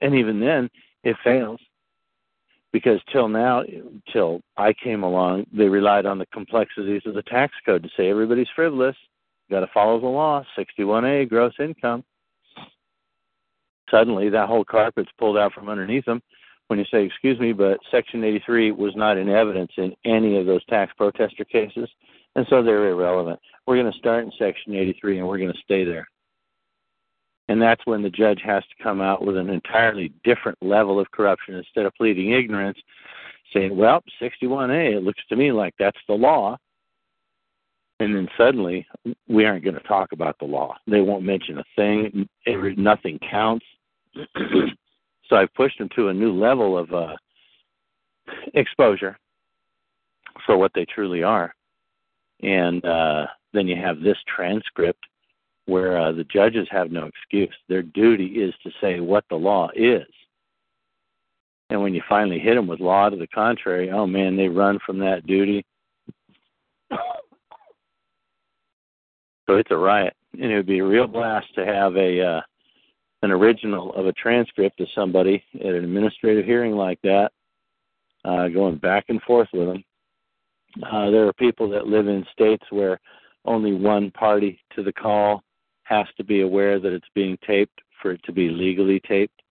and 0.00 0.14
even 0.14 0.38
then, 0.38 0.70
it 1.02 1.16
fails 1.24 1.60
because 2.72 3.00
till 3.12 3.28
now, 3.28 3.64
till 4.12 4.40
I 4.56 4.72
came 4.72 5.02
along, 5.02 5.46
they 5.52 5.68
relied 5.68 6.06
on 6.06 6.18
the 6.18 6.26
complexities 6.26 7.02
of 7.04 7.14
the 7.14 7.22
tax 7.22 7.52
code 7.66 7.82
to 7.82 7.88
say 7.96 8.08
everybody's 8.08 8.46
frivolous. 8.54 8.96
You 9.48 9.56
got 9.56 9.60
to 9.60 9.72
follow 9.72 9.98
the 9.98 10.06
law. 10.06 10.44
61A, 10.56 11.28
gross 11.28 11.54
income. 11.58 12.04
Suddenly, 13.90 14.28
that 14.28 14.48
whole 14.48 14.64
carpet's 14.64 15.10
pulled 15.18 15.36
out 15.36 15.52
from 15.52 15.68
underneath 15.68 16.04
them. 16.04 16.22
When 16.70 16.78
you 16.78 16.84
say, 16.84 17.04
"Excuse 17.04 17.40
me," 17.40 17.52
but 17.52 17.80
Section 17.90 18.22
83 18.22 18.70
was 18.70 18.94
not 18.94 19.18
in 19.18 19.28
evidence 19.28 19.72
in 19.76 19.92
any 20.04 20.36
of 20.36 20.46
those 20.46 20.64
tax 20.66 20.92
protester 20.96 21.44
cases, 21.44 21.90
and 22.36 22.46
so 22.48 22.62
they're 22.62 22.90
irrelevant. 22.90 23.40
We're 23.66 23.74
going 23.74 23.90
to 23.90 23.98
start 23.98 24.22
in 24.22 24.30
Section 24.38 24.76
83, 24.76 25.18
and 25.18 25.26
we're 25.26 25.38
going 25.38 25.52
to 25.52 25.58
stay 25.64 25.82
there. 25.82 26.06
And 27.48 27.60
that's 27.60 27.84
when 27.86 28.02
the 28.02 28.10
judge 28.10 28.40
has 28.44 28.62
to 28.62 28.84
come 28.84 29.00
out 29.00 29.26
with 29.26 29.36
an 29.36 29.50
entirely 29.50 30.12
different 30.22 30.58
level 30.62 31.00
of 31.00 31.10
corruption. 31.10 31.56
Instead 31.56 31.86
of 31.86 31.94
pleading 31.96 32.30
ignorance 32.30 32.78
saying 33.52 33.76
well 33.76 34.00
61a 34.22 34.96
it 34.96 35.02
looks 35.02 35.26
to 35.28 35.34
me 35.34 35.50
like 35.50 35.74
that's 35.76 35.98
the 36.06 36.14
law 36.14 36.56
and 37.98 38.14
then 38.14 38.28
suddenly 38.38 38.86
we 39.26 39.44
aren't 39.44 39.64
going 39.64 39.74
to 39.74 39.82
talk 39.88 40.12
about 40.12 40.38
the 40.38 40.44
law. 40.44 40.76
They 40.86 41.00
won't 41.00 41.24
mention 41.24 41.58
a 41.58 41.64
thing. 41.74 42.28
Nothing 42.46 43.18
counts 43.28 43.66
so 45.30 45.36
i've 45.36 45.54
pushed 45.54 45.78
them 45.78 45.88
to 45.96 46.08
a 46.08 46.14
new 46.14 46.32
level 46.32 46.76
of 46.76 46.92
uh 46.92 47.16
exposure 48.52 49.16
for 50.44 50.58
what 50.58 50.72
they 50.74 50.84
truly 50.84 51.22
are 51.22 51.54
and 52.42 52.84
uh 52.84 53.26
then 53.52 53.66
you 53.66 53.76
have 53.76 54.00
this 54.00 54.18
transcript 54.34 55.04
where 55.70 55.98
uh, 55.98 56.12
the 56.12 56.24
judges 56.24 56.66
have 56.70 56.90
no 56.90 57.06
excuse. 57.06 57.54
Their 57.68 57.82
duty 57.82 58.26
is 58.26 58.52
to 58.64 58.70
say 58.80 59.00
what 59.00 59.24
the 59.30 59.36
law 59.36 59.70
is. 59.74 60.06
And 61.70 61.80
when 61.80 61.94
you 61.94 62.02
finally 62.08 62.40
hit 62.40 62.56
them 62.56 62.66
with 62.66 62.80
law 62.80 63.08
to 63.08 63.16
the 63.16 63.28
contrary, 63.28 63.90
oh 63.90 64.06
man, 64.06 64.36
they 64.36 64.48
run 64.48 64.78
from 64.84 64.98
that 64.98 65.26
duty. 65.26 65.64
So 69.48 69.56
it's 69.56 69.72
a 69.72 69.76
riot, 69.76 70.14
and 70.34 70.44
it 70.44 70.54
would 70.54 70.66
be 70.66 70.78
a 70.78 70.84
real 70.84 71.08
blast 71.08 71.52
to 71.56 71.66
have 71.66 71.96
a 71.96 72.22
uh, 72.24 72.40
an 73.22 73.30
original 73.30 73.92
of 73.94 74.06
a 74.06 74.12
transcript 74.12 74.80
of 74.80 74.88
somebody 74.94 75.42
at 75.54 75.66
an 75.66 75.84
administrative 75.84 76.44
hearing 76.44 76.72
like 76.72 77.00
that, 77.02 77.30
uh, 78.24 78.48
going 78.48 78.76
back 78.76 79.06
and 79.08 79.20
forth 79.22 79.48
with 79.52 79.68
them. 79.68 79.84
Uh, 80.82 81.10
there 81.10 81.26
are 81.26 81.32
people 81.32 81.68
that 81.70 81.86
live 81.86 82.08
in 82.08 82.24
states 82.32 82.64
where 82.70 83.00
only 83.44 83.72
one 83.72 84.10
party 84.12 84.60
to 84.74 84.82
the 84.82 84.92
call 84.92 85.42
has 85.84 86.06
to 86.16 86.24
be 86.24 86.42
aware 86.42 86.78
that 86.78 86.92
it's 86.92 87.08
being 87.14 87.36
taped 87.46 87.80
for 88.00 88.12
it 88.12 88.20
to 88.24 88.32
be 88.32 88.48
legally 88.48 89.00
taped. 89.06 89.42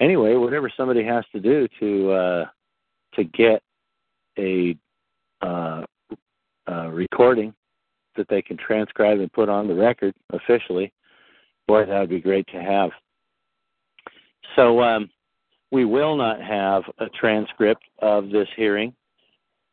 Anyway, 0.00 0.34
whatever 0.34 0.70
somebody 0.76 1.02
has 1.02 1.24
to 1.32 1.40
do 1.40 1.66
to 1.80 2.10
uh, 2.12 2.44
to 3.14 3.24
get 3.24 3.62
a 4.38 4.76
uh, 5.40 5.82
uh, 6.68 6.88
recording 6.88 7.54
that 8.16 8.28
they 8.28 8.42
can 8.42 8.56
transcribe 8.56 9.18
and 9.20 9.32
put 9.32 9.48
on 9.48 9.66
the 9.66 9.74
record 9.74 10.14
officially, 10.32 10.92
boy, 11.66 11.84
that 11.86 12.00
would 12.00 12.10
be 12.10 12.20
great 12.20 12.46
to 12.48 12.60
have. 12.60 12.90
So 14.54 14.80
um, 14.80 15.10
we 15.70 15.84
will 15.84 16.16
not 16.16 16.40
have 16.40 16.84
a 16.98 17.06
transcript 17.08 17.82
of 18.00 18.30
this 18.30 18.48
hearing 18.56 18.94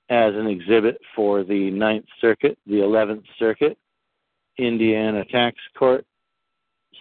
as 0.10 0.34
an 0.36 0.48
exhibit 0.48 1.00
for 1.16 1.44
the 1.44 1.72
Ninth 1.72 2.06
Circuit, 2.20 2.58
the 2.68 2.82
Eleventh 2.82 3.24
Circuit, 3.40 3.78
Indiana 4.58 5.24
Tax 5.26 5.58
Court, 5.78 6.06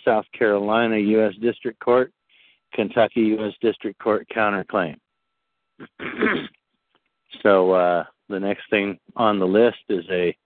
South 0.04 0.24
Carolina 0.36 0.96
U.S. 0.96 1.34
District 1.40 1.78
Court, 1.80 2.12
Kentucky 2.74 3.20
U.S. 3.20 3.52
District 3.60 3.98
Court 3.98 4.26
counterclaim. 4.34 4.96
so 7.42 7.72
uh, 7.72 8.04
the 8.28 8.40
next 8.40 8.62
thing 8.70 8.98
on 9.16 9.38
the 9.38 9.46
list 9.46 9.78
is 9.88 10.04
a 10.10 10.36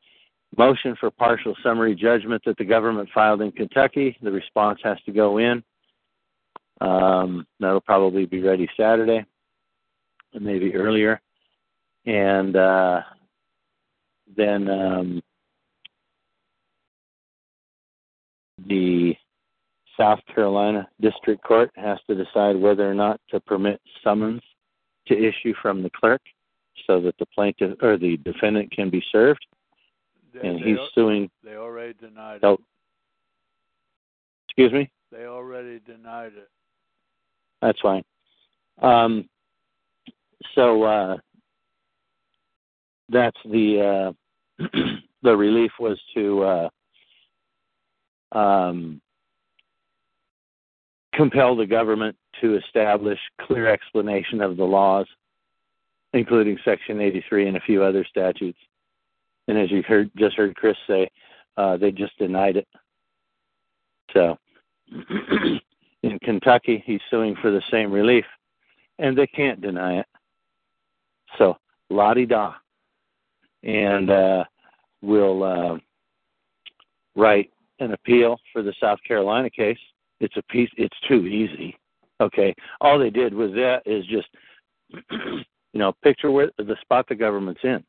motion 0.56 0.96
for 0.98 1.10
partial 1.10 1.54
summary 1.62 1.94
judgment 1.94 2.42
that 2.46 2.56
the 2.56 2.64
government 2.64 3.08
filed 3.14 3.42
in 3.42 3.52
Kentucky. 3.52 4.16
The 4.22 4.30
response 4.30 4.80
has 4.84 4.98
to 5.06 5.12
go 5.12 5.38
in. 5.38 5.62
Um, 6.80 7.46
that'll 7.58 7.80
probably 7.80 8.26
be 8.26 8.42
ready 8.42 8.68
Saturday, 8.78 9.24
maybe 10.38 10.74
earlier. 10.74 11.20
And 12.04 12.54
uh, 12.54 13.00
then 14.36 14.68
um, 14.68 15.22
the 18.68 19.14
South 19.98 20.20
Carolina 20.32 20.88
District 21.00 21.42
Court 21.42 21.70
has 21.76 21.98
to 22.08 22.14
decide 22.14 22.56
whether 22.56 22.88
or 22.88 22.94
not 22.94 23.20
to 23.30 23.40
permit 23.40 23.80
summons 24.04 24.42
to 25.08 25.14
issue 25.16 25.54
from 25.62 25.82
the 25.82 25.90
clerk 25.90 26.20
so 26.86 27.00
that 27.00 27.16
the 27.18 27.26
plaintiff 27.26 27.78
or 27.82 27.96
the 27.96 28.18
defendant 28.18 28.70
can 28.70 28.90
be 28.90 29.02
served, 29.10 29.44
and 30.42 30.62
they 30.62 30.70
he's 30.70 30.78
al- 30.78 30.88
suing. 30.94 31.30
They 31.44 31.54
already 31.54 31.94
denied 31.94 32.40
it. 32.42 32.60
excuse 34.48 34.72
me. 34.72 34.90
They 35.12 35.24
already 35.24 35.80
denied 35.80 36.32
it. 36.36 36.48
That's 37.62 37.80
fine. 37.80 38.02
Um, 38.82 39.28
so 40.54 40.82
uh, 40.82 41.16
that's 43.08 43.38
the 43.44 44.12
uh, 44.60 44.66
the 45.22 45.36
relief 45.36 45.72
was 45.78 45.98
to 46.14 46.42
uh, 48.32 48.38
um, 48.38 49.00
compel 51.14 51.56
the 51.56 51.66
government 51.66 52.16
to 52.40 52.56
establish 52.56 53.18
clear 53.40 53.68
explanation 53.68 54.40
of 54.40 54.56
the 54.56 54.64
laws, 54.64 55.06
including 56.12 56.58
Section 56.64 57.00
83 57.00 57.48
and 57.48 57.56
a 57.56 57.60
few 57.60 57.82
other 57.82 58.04
statutes. 58.04 58.58
And 59.48 59.58
as 59.58 59.70
you 59.70 59.82
heard, 59.82 60.10
just 60.16 60.36
heard 60.36 60.56
Chris 60.56 60.76
say, 60.86 61.08
uh, 61.56 61.76
they 61.76 61.90
just 61.90 62.16
denied 62.18 62.56
it. 62.56 62.66
So 64.12 64.36
in 66.02 66.18
Kentucky, 66.22 66.82
he's 66.86 67.00
suing 67.10 67.36
for 67.40 67.50
the 67.50 67.62
same 67.70 67.92
relief, 67.92 68.24
and 68.98 69.16
they 69.16 69.26
can't 69.26 69.60
deny 69.60 70.00
it. 70.00 70.06
So 71.38 71.56
la 71.90 72.14
di 72.14 72.26
da, 72.26 72.54
and 73.62 74.10
uh, 74.10 74.44
we'll 75.02 75.42
uh, 75.42 75.76
write 77.14 77.50
an 77.80 77.92
appeal 77.92 78.38
for 78.52 78.62
the 78.62 78.74
South 78.80 78.98
Carolina 79.06 79.50
case. 79.50 79.78
It's 80.20 80.36
a 80.36 80.42
piece. 80.44 80.70
It's 80.76 80.96
too 81.08 81.26
easy. 81.26 81.76
Okay, 82.20 82.54
all 82.80 82.98
they 82.98 83.10
did 83.10 83.34
was 83.34 83.52
that 83.52 83.82
is 83.84 84.06
just, 84.06 84.28
you 85.10 85.78
know, 85.80 85.92
picture 86.02 86.30
where 86.30 86.50
the 86.56 86.76
spot 86.80 87.06
the 87.08 87.14
government's 87.14 87.60
in. 87.62 87.84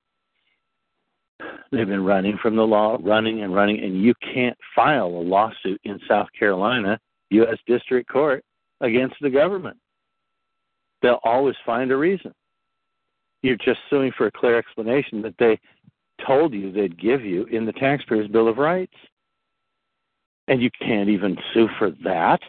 They've 1.71 1.87
been 1.87 2.05
running 2.05 2.37
from 2.41 2.55
the 2.55 2.65
law, 2.65 2.97
running 3.01 3.43
and 3.43 3.53
running, 3.53 3.83
and 3.83 4.01
you 4.01 4.13
can't 4.33 4.57
file 4.75 5.07
a 5.07 5.23
lawsuit 5.23 5.79
in 5.83 5.99
South 6.07 6.27
Carolina 6.37 6.99
U.S. 7.29 7.57
District 7.67 8.09
Court 8.09 8.43
against 8.81 9.15
the 9.21 9.29
government. 9.29 9.77
They'll 11.01 11.19
always 11.23 11.55
find 11.65 11.91
a 11.91 11.97
reason. 11.97 12.33
You're 13.41 13.57
just 13.57 13.79
suing 13.89 14.11
for 14.17 14.27
a 14.27 14.31
clear 14.31 14.57
explanation 14.57 15.21
that 15.21 15.35
they 15.37 15.59
told 16.25 16.53
you 16.53 16.71
they'd 16.71 16.99
give 16.99 17.23
you 17.23 17.43
in 17.45 17.65
the 17.65 17.73
Taxpayers' 17.73 18.27
Bill 18.29 18.47
of 18.47 18.57
Rights. 18.57 18.95
And 20.47 20.61
you 20.61 20.69
can't 20.79 21.09
even 21.09 21.37
sue 21.53 21.67
for 21.77 21.91
that. 22.03 22.39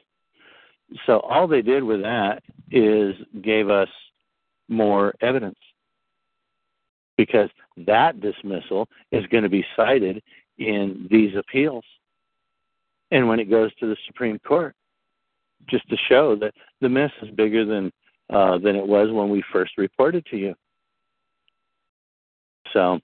So 1.04 1.20
all 1.20 1.46
they 1.46 1.62
did 1.62 1.82
with 1.82 2.00
that 2.02 2.42
is 2.70 3.14
gave 3.42 3.68
us 3.68 3.88
more 4.68 5.14
evidence 5.20 5.58
because 7.18 7.50
that 7.76 8.20
dismissal 8.20 8.88
is 9.12 9.26
going 9.26 9.42
to 9.42 9.50
be 9.50 9.66
cited 9.76 10.22
in 10.56 11.06
these 11.10 11.36
appeals. 11.36 11.84
And 13.10 13.28
when 13.28 13.40
it 13.40 13.50
goes 13.50 13.74
to 13.76 13.86
the 13.86 13.96
Supreme 14.06 14.38
Court, 14.38 14.74
just 15.68 15.86
to 15.90 15.96
show 16.08 16.36
that 16.36 16.54
the 16.80 16.88
mess 16.88 17.10
is 17.20 17.30
bigger 17.30 17.66
than 17.66 17.92
uh, 18.30 18.58
than 18.58 18.76
it 18.76 18.86
was 18.86 19.10
when 19.10 19.30
we 19.30 19.42
first 19.52 19.72
reported 19.78 20.24
to 20.26 20.36
you. 20.36 20.54
So, 22.74 23.00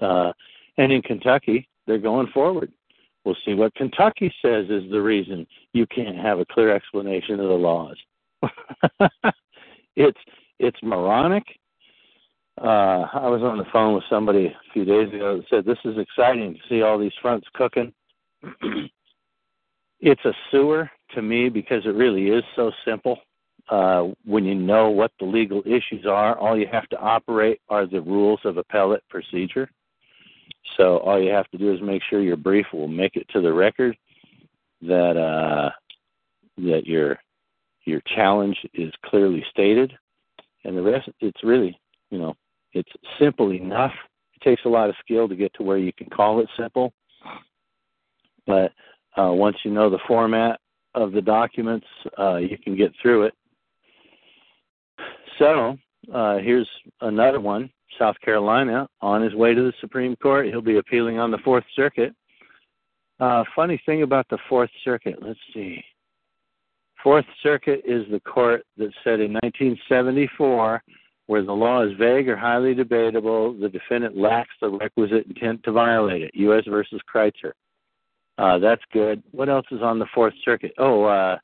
uh, 0.00 0.32
and 0.78 0.92
in 0.92 1.00
Kentucky, 1.02 1.68
they're 1.86 1.98
going 1.98 2.26
forward. 2.28 2.72
We'll 3.24 3.36
see 3.44 3.54
what 3.54 3.74
Kentucky 3.76 4.34
says 4.42 4.66
is 4.68 4.90
the 4.90 5.00
reason 5.00 5.46
you 5.72 5.86
can't 5.86 6.16
have 6.16 6.40
a 6.40 6.44
clear 6.46 6.74
explanation 6.74 7.38
of 7.38 7.48
the 7.48 7.54
laws. 7.54 7.96
it's 9.96 10.18
it's 10.58 10.78
moronic. 10.82 11.44
Uh, 12.60 13.06
I 13.12 13.28
was 13.28 13.42
on 13.42 13.58
the 13.58 13.64
phone 13.72 13.94
with 13.94 14.04
somebody 14.10 14.46
a 14.46 14.72
few 14.72 14.84
days 14.84 15.12
ago 15.12 15.38
that 15.38 15.46
said 15.48 15.64
this 15.64 15.78
is 15.84 15.98
exciting 15.98 16.54
to 16.54 16.60
see 16.68 16.82
all 16.82 16.98
these 16.98 17.12
fronts 17.20 17.46
cooking. 17.54 17.92
it's 20.00 20.24
a 20.24 20.32
sewer 20.50 20.90
to 21.14 21.22
me 21.22 21.48
because 21.48 21.86
it 21.86 21.94
really 21.94 22.28
is 22.28 22.44
so 22.54 22.70
simple. 22.84 23.18
Uh, 23.68 24.08
when 24.24 24.44
you 24.44 24.54
know 24.54 24.90
what 24.90 25.12
the 25.18 25.24
legal 25.24 25.62
issues 25.64 26.04
are, 26.06 26.38
all 26.38 26.58
you 26.58 26.66
have 26.70 26.88
to 26.88 26.98
operate 26.98 27.60
are 27.70 27.86
the 27.86 28.00
rules 28.00 28.40
of 28.44 28.58
appellate 28.58 29.02
procedure. 29.08 29.70
So 30.76 30.98
all 30.98 31.22
you 31.22 31.30
have 31.30 31.48
to 31.50 31.58
do 31.58 31.72
is 31.72 31.80
make 31.80 32.02
sure 32.08 32.20
your 32.20 32.36
brief 32.36 32.66
will 32.72 32.88
make 32.88 33.16
it 33.16 33.26
to 33.30 33.40
the 33.40 33.52
record 33.52 33.96
that 34.82 35.16
uh, 35.16 35.70
that 36.58 36.86
your 36.86 37.18
your 37.84 38.00
challenge 38.14 38.56
is 38.74 38.92
clearly 39.06 39.44
stated, 39.50 39.92
and 40.64 40.76
the 40.76 40.82
rest 40.82 41.08
it's 41.20 41.42
really 41.42 41.78
you 42.12 42.18
know 42.18 42.34
it's 42.72 42.92
simple 43.18 43.52
enough. 43.52 43.92
It 44.34 44.44
takes 44.44 44.62
a 44.64 44.68
lot 44.68 44.88
of 44.88 44.94
skill 45.00 45.28
to 45.28 45.34
get 45.34 45.52
to 45.54 45.62
where 45.62 45.78
you 45.78 45.92
can 45.92 46.08
call 46.08 46.40
it 46.40 46.48
simple, 46.56 46.92
but 48.46 48.72
uh, 49.16 49.32
once 49.32 49.56
you 49.64 49.70
know 49.70 49.90
the 49.90 49.98
format 50.06 50.60
of 50.94 51.12
the 51.12 51.22
documents, 51.22 51.86
uh, 52.18 52.36
you 52.36 52.58
can 52.58 52.76
get 52.76 52.92
through 53.00 53.24
it. 53.24 53.34
So 55.38 55.76
uh, 56.12 56.38
here's 56.38 56.68
another 57.00 57.40
one. 57.40 57.70
South 57.98 58.16
Carolina 58.24 58.88
on 59.00 59.22
his 59.22 59.34
way 59.34 59.54
to 59.54 59.62
the 59.62 59.72
Supreme 59.80 60.16
Court. 60.16 60.46
He'll 60.46 60.60
be 60.62 60.78
appealing 60.78 61.18
on 61.18 61.30
the 61.30 61.38
Fourth 61.38 61.64
Circuit. 61.74 62.14
Uh, 63.20 63.44
funny 63.54 63.80
thing 63.86 64.02
about 64.02 64.26
the 64.30 64.38
Fourth 64.48 64.70
Circuit, 64.82 65.16
let's 65.22 65.38
see. 65.54 65.82
Fourth 67.02 67.26
Circuit 67.42 67.82
is 67.84 68.04
the 68.10 68.20
court 68.20 68.64
that 68.76 68.90
said 69.04 69.20
in 69.20 69.32
1974, 69.34 70.82
where 71.32 71.42
the 71.42 71.50
law 71.50 71.82
is 71.82 71.96
vague 71.98 72.28
or 72.28 72.36
highly 72.36 72.74
debatable, 72.74 73.54
the 73.54 73.70
defendant 73.70 74.18
lacks 74.18 74.52
the 74.60 74.68
requisite 74.68 75.24
intent 75.24 75.62
to 75.62 75.72
violate 75.72 76.20
it. 76.20 76.30
U.S. 76.34 76.64
versus 76.68 77.00
Critzer. 77.10 77.52
Uh, 78.36 78.58
that's 78.58 78.82
good. 78.92 79.22
What 79.30 79.48
else 79.48 79.64
is 79.70 79.80
on 79.80 79.98
the 79.98 80.04
Fourth 80.14 80.34
Circuit? 80.44 80.74
Oh, 80.76 81.04
uh, 81.04 81.38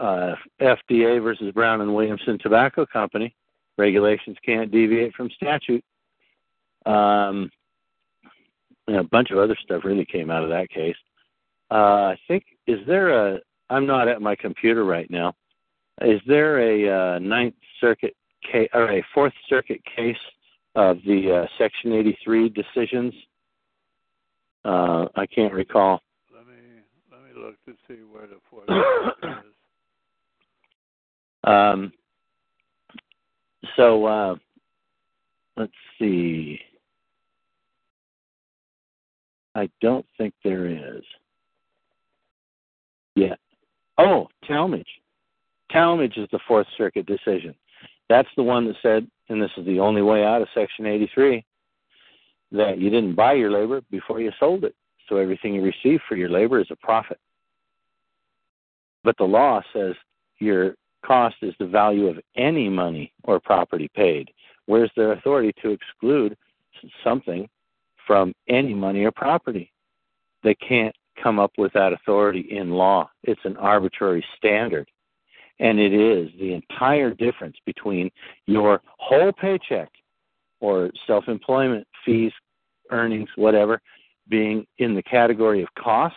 uh, 0.00 0.34
FDA 0.60 1.22
versus 1.22 1.52
Brown 1.52 1.82
and 1.82 1.94
Williamson 1.94 2.36
Tobacco 2.40 2.84
Company. 2.84 3.32
Regulations 3.78 4.38
can't 4.44 4.72
deviate 4.72 5.14
from 5.14 5.30
statute. 5.30 5.84
Um, 6.84 7.48
a 8.88 9.04
bunch 9.04 9.30
of 9.30 9.38
other 9.38 9.56
stuff 9.62 9.84
really 9.84 10.04
came 10.04 10.32
out 10.32 10.42
of 10.42 10.50
that 10.50 10.68
case. 10.68 10.96
Uh, 11.70 12.10
I 12.10 12.18
think 12.26 12.42
is 12.66 12.80
there 12.88 13.10
a? 13.10 13.38
I'm 13.70 13.86
not 13.86 14.08
at 14.08 14.20
my 14.20 14.34
computer 14.34 14.84
right 14.84 15.08
now. 15.08 15.32
Is 16.00 16.20
there 16.26 16.58
a 16.58 17.14
uh, 17.14 17.18
Ninth 17.20 17.54
Circuit 17.80 18.16
case 18.50 18.68
or 18.72 18.90
a 18.90 19.04
Fourth 19.14 19.32
Circuit 19.48 19.80
case 19.84 20.16
of 20.74 20.98
the 21.06 21.42
uh, 21.44 21.46
Section 21.58 21.92
83 21.92 22.50
decisions? 22.50 23.14
Uh, 24.64 25.06
I 25.14 25.26
can't 25.26 25.52
recall. 25.52 26.00
Let 26.34 26.46
me 26.46 26.54
let 27.12 27.22
me 27.22 27.40
look 27.40 27.54
to 27.66 27.74
see 27.86 28.00
where 28.10 28.26
the 28.26 28.38
fourth 28.50 28.68
Circuit 29.22 29.38
is. 29.38 29.52
Um, 31.44 31.92
so 33.76 34.06
uh, 34.06 34.34
let's 35.56 35.72
see. 35.98 36.58
I 39.54 39.70
don't 39.80 40.04
think 40.18 40.34
there 40.44 40.66
is. 40.66 41.02
Yeah. 43.14 43.36
Oh, 43.98 44.28
Talmadge. 44.46 45.00
Talmadge 45.72 46.16
is 46.18 46.28
the 46.32 46.40
Fourth 46.46 46.66
Circuit 46.76 47.06
decision. 47.06 47.54
That's 48.08 48.28
the 48.36 48.42
one 48.42 48.66
that 48.66 48.76
said, 48.82 49.08
and 49.28 49.42
this 49.42 49.50
is 49.56 49.66
the 49.66 49.80
only 49.80 50.02
way 50.02 50.24
out 50.24 50.42
of 50.42 50.48
Section 50.54 50.86
83, 50.86 51.44
that 52.52 52.78
you 52.78 52.90
didn't 52.90 53.14
buy 53.14 53.32
your 53.32 53.50
labor 53.50 53.82
before 53.90 54.20
you 54.20 54.30
sold 54.38 54.64
it. 54.64 54.74
So 55.08 55.16
everything 55.16 55.54
you 55.54 55.62
receive 55.62 56.00
for 56.08 56.16
your 56.16 56.28
labor 56.28 56.60
is 56.60 56.70
a 56.70 56.76
profit. 56.76 57.18
But 59.04 59.16
the 59.18 59.24
law 59.24 59.62
says 59.72 59.94
your 60.38 60.74
cost 61.04 61.36
is 61.42 61.54
the 61.58 61.66
value 61.66 62.08
of 62.08 62.18
any 62.36 62.68
money 62.68 63.12
or 63.24 63.38
property 63.40 63.88
paid. 63.94 64.30
Where's 64.66 64.90
their 64.96 65.12
authority 65.12 65.52
to 65.62 65.70
exclude 65.70 66.36
something 67.04 67.48
from 68.06 68.32
any 68.48 68.74
money 68.74 69.04
or 69.04 69.12
property? 69.12 69.72
They 70.42 70.54
can't 70.54 70.94
come 71.22 71.38
up 71.38 71.52
with 71.56 71.72
that 71.72 71.92
authority 71.92 72.40
in 72.50 72.70
law. 72.70 73.08
It's 73.22 73.44
an 73.44 73.56
arbitrary 73.56 74.24
standard. 74.36 74.88
And 75.58 75.78
it 75.78 75.92
is 75.92 76.28
the 76.38 76.52
entire 76.52 77.14
difference 77.14 77.56
between 77.64 78.10
your 78.46 78.82
whole 78.98 79.32
paycheck 79.32 79.90
or 80.60 80.90
self 81.06 81.28
employment 81.28 81.86
fees, 82.04 82.32
earnings, 82.90 83.28
whatever, 83.36 83.80
being 84.28 84.66
in 84.78 84.94
the 84.94 85.02
category 85.02 85.62
of 85.62 85.68
cost 85.78 86.16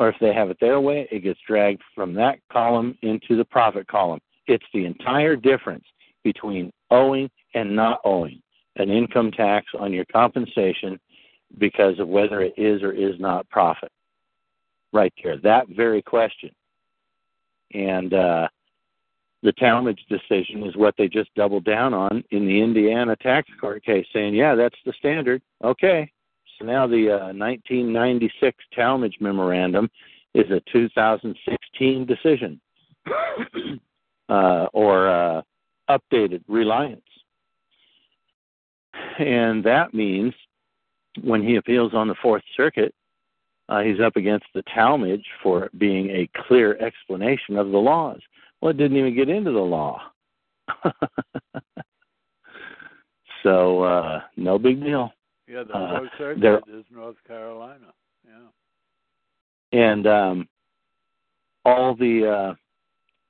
or 0.00 0.08
if 0.08 0.16
they 0.18 0.32
have 0.32 0.48
it 0.48 0.56
their 0.60 0.80
way, 0.80 1.06
it 1.12 1.20
gets 1.20 1.38
dragged 1.46 1.82
from 1.94 2.14
that 2.14 2.38
column 2.50 2.96
into 3.02 3.36
the 3.36 3.44
profit 3.44 3.86
column. 3.86 4.18
It's 4.46 4.64
the 4.72 4.86
entire 4.86 5.36
difference 5.36 5.84
between 6.24 6.72
owing 6.90 7.30
and 7.54 7.76
not 7.76 8.00
owing 8.02 8.40
an 8.76 8.88
income 8.88 9.30
tax 9.30 9.66
on 9.78 9.92
your 9.92 10.06
compensation 10.06 10.98
because 11.58 11.98
of 11.98 12.08
whether 12.08 12.40
it 12.40 12.54
is 12.56 12.82
or 12.82 12.92
is 12.92 13.20
not 13.20 13.46
profit. 13.50 13.92
Right 14.90 15.12
there, 15.22 15.36
that 15.42 15.68
very 15.68 16.00
question. 16.00 16.50
And 17.72 18.12
uh, 18.14 18.48
the 19.42 19.52
Talmadge 19.52 20.04
decision 20.08 20.64
is 20.64 20.76
what 20.76 20.94
they 20.98 21.08
just 21.08 21.34
doubled 21.34 21.64
down 21.64 21.94
on 21.94 22.24
in 22.30 22.46
the 22.46 22.60
Indiana 22.60 23.16
tax 23.16 23.48
court 23.60 23.84
case, 23.84 24.06
saying, 24.12 24.34
yeah, 24.34 24.54
that's 24.54 24.76
the 24.84 24.92
standard. 24.98 25.42
Okay. 25.64 26.10
So 26.58 26.66
now 26.66 26.86
the 26.86 27.10
uh, 27.10 27.32
1996 27.32 28.56
Talmadge 28.74 29.16
memorandum 29.20 29.90
is 30.34 30.50
a 30.50 30.60
2016 30.72 32.06
decision 32.06 32.60
uh, 34.28 34.66
or 34.72 35.08
uh, 35.08 35.42
updated 35.88 36.42
reliance. 36.48 37.02
And 39.18 39.64
that 39.64 39.94
means 39.94 40.34
when 41.22 41.42
he 41.42 41.56
appeals 41.56 41.94
on 41.94 42.08
the 42.08 42.14
Fourth 42.22 42.42
Circuit, 42.56 42.94
uh, 43.70 43.80
he's 43.80 44.00
up 44.04 44.16
against 44.16 44.44
the 44.54 44.62
Talmadge 44.74 45.24
for 45.42 45.70
being 45.78 46.10
a 46.10 46.28
clear 46.46 46.76
explanation 46.78 47.56
of 47.56 47.70
the 47.70 47.78
laws. 47.78 48.20
Well, 48.60 48.72
it 48.72 48.76
didn't 48.76 48.98
even 48.98 49.14
get 49.16 49.28
into 49.30 49.52
the 49.52 49.58
law. 49.58 50.02
so, 53.42 53.82
uh, 53.82 54.20
no 54.36 54.58
big 54.58 54.82
deal. 54.82 55.12
Yeah, 55.48 55.62
the 55.64 55.74
Uh, 55.74 56.00
Circuit 56.18 56.62
is 56.72 56.84
North 56.90 57.16
Carolina. 57.26 57.92
Yeah. 58.26 58.48
and 59.72 60.06
um, 60.06 60.48
all 61.64 61.94
the 61.94 62.26
uh, 62.50 62.54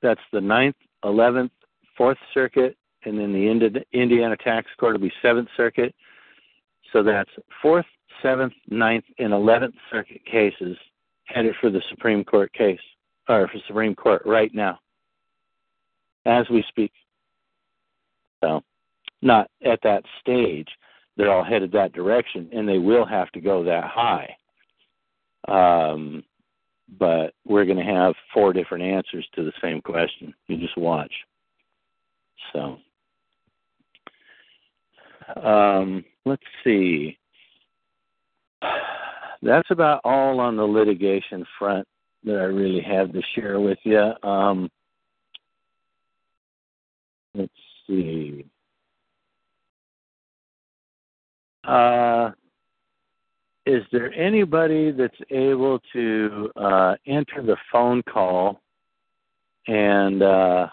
that's 0.01 0.21
the 0.33 0.41
ninth, 0.41 0.75
eleventh, 1.03 1.51
fourth 1.97 2.17
circuit, 2.33 2.75
and 3.05 3.17
then 3.17 3.31
the 3.31 3.47
Indi- 3.49 3.85
Indiana 3.93 4.35
tax 4.37 4.67
court 4.79 4.93
will 4.93 5.01
be 5.07 5.13
seventh 5.21 5.47
circuit. 5.55 5.95
So 6.93 7.01
that's 7.03 7.29
fourth, 7.61 7.85
seventh, 8.21 8.53
ninth, 8.69 9.05
and 9.19 9.33
eleventh 9.33 9.75
circuit 9.91 10.25
cases 10.25 10.77
headed 11.25 11.55
for 11.59 11.69
the 11.69 11.81
Supreme 11.89 12.23
Court 12.23 12.51
case 12.53 12.79
or 13.29 13.47
for 13.47 13.59
Supreme 13.67 13.95
Court 13.95 14.21
right 14.25 14.53
now, 14.53 14.79
as 16.25 16.49
we 16.49 16.63
speak. 16.69 16.91
So, 18.43 18.61
not 19.21 19.49
at 19.63 19.79
that 19.83 20.03
stage. 20.19 20.67
They're 21.17 21.31
all 21.31 21.43
headed 21.43 21.71
that 21.73 21.93
direction, 21.93 22.49
and 22.53 22.67
they 22.67 22.79
will 22.79 23.05
have 23.05 23.31
to 23.31 23.41
go 23.41 23.63
that 23.63 23.83
high. 23.83 24.35
Um, 25.47 26.23
but 26.99 27.33
we're 27.45 27.65
going 27.65 27.77
to 27.77 27.83
have 27.83 28.13
four 28.33 28.53
different 28.53 28.83
answers 28.83 29.27
to 29.35 29.43
the 29.43 29.53
same 29.61 29.81
question. 29.81 30.33
You 30.47 30.57
just 30.57 30.77
watch. 30.77 31.13
So, 32.53 32.77
um, 35.41 36.03
let's 36.25 36.43
see. 36.63 37.17
That's 39.41 39.69
about 39.71 40.01
all 40.03 40.39
on 40.39 40.55
the 40.55 40.63
litigation 40.63 41.45
front 41.57 41.87
that 42.23 42.35
I 42.35 42.43
really 42.43 42.81
have 42.81 43.11
to 43.13 43.21
share 43.35 43.59
with 43.59 43.79
you. 43.83 44.13
Um, 44.23 44.69
let's 47.33 47.51
see. 47.87 48.45
Uh, 51.63 52.31
is 53.65 53.83
there 53.91 54.13
anybody 54.13 54.91
that's 54.91 55.13
able 55.29 55.79
to 55.93 56.51
uh, 56.55 56.95
enter 57.05 57.41
the 57.43 57.57
phone 57.71 58.01
call 58.03 58.59
and 59.67 60.23
uh, 60.23 60.67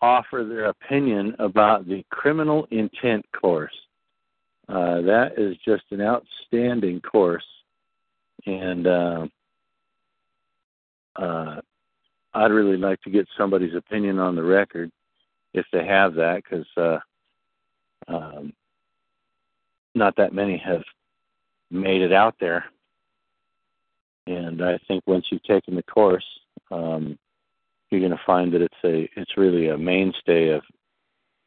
offer 0.00 0.44
their 0.48 0.66
opinion 0.66 1.36
about 1.38 1.86
the 1.86 2.04
criminal 2.10 2.66
intent 2.70 3.24
course? 3.32 3.74
Uh, 4.68 5.00
that 5.02 5.38
is 5.38 5.56
just 5.64 5.84
an 5.90 6.00
outstanding 6.00 7.00
course, 7.00 7.46
and 8.46 8.86
uh, 8.86 9.26
uh, 11.14 11.60
I'd 12.34 12.50
really 12.50 12.76
like 12.76 13.00
to 13.02 13.10
get 13.10 13.28
somebody's 13.38 13.74
opinion 13.74 14.18
on 14.18 14.34
the 14.34 14.42
record 14.42 14.90
if 15.54 15.66
they 15.72 15.86
have 15.86 16.14
that, 16.14 16.42
because 16.42 16.66
uh, 16.76 16.98
um, 18.08 18.52
not 19.94 20.16
that 20.16 20.34
many 20.34 20.56
have 20.58 20.82
made 21.70 22.02
it 22.02 22.12
out 22.12 22.34
there. 22.40 22.64
And 24.26 24.62
I 24.62 24.78
think 24.88 25.04
once 25.06 25.26
you've 25.30 25.44
taken 25.44 25.76
the 25.76 25.82
course, 25.84 26.26
um, 26.72 27.16
you're 27.90 28.00
going 28.00 28.10
to 28.10 28.24
find 28.26 28.52
that 28.52 28.62
it's 28.62 28.74
a 28.84 29.08
it's 29.16 29.36
really 29.36 29.68
a 29.68 29.78
mainstay 29.78 30.48
of 30.48 30.62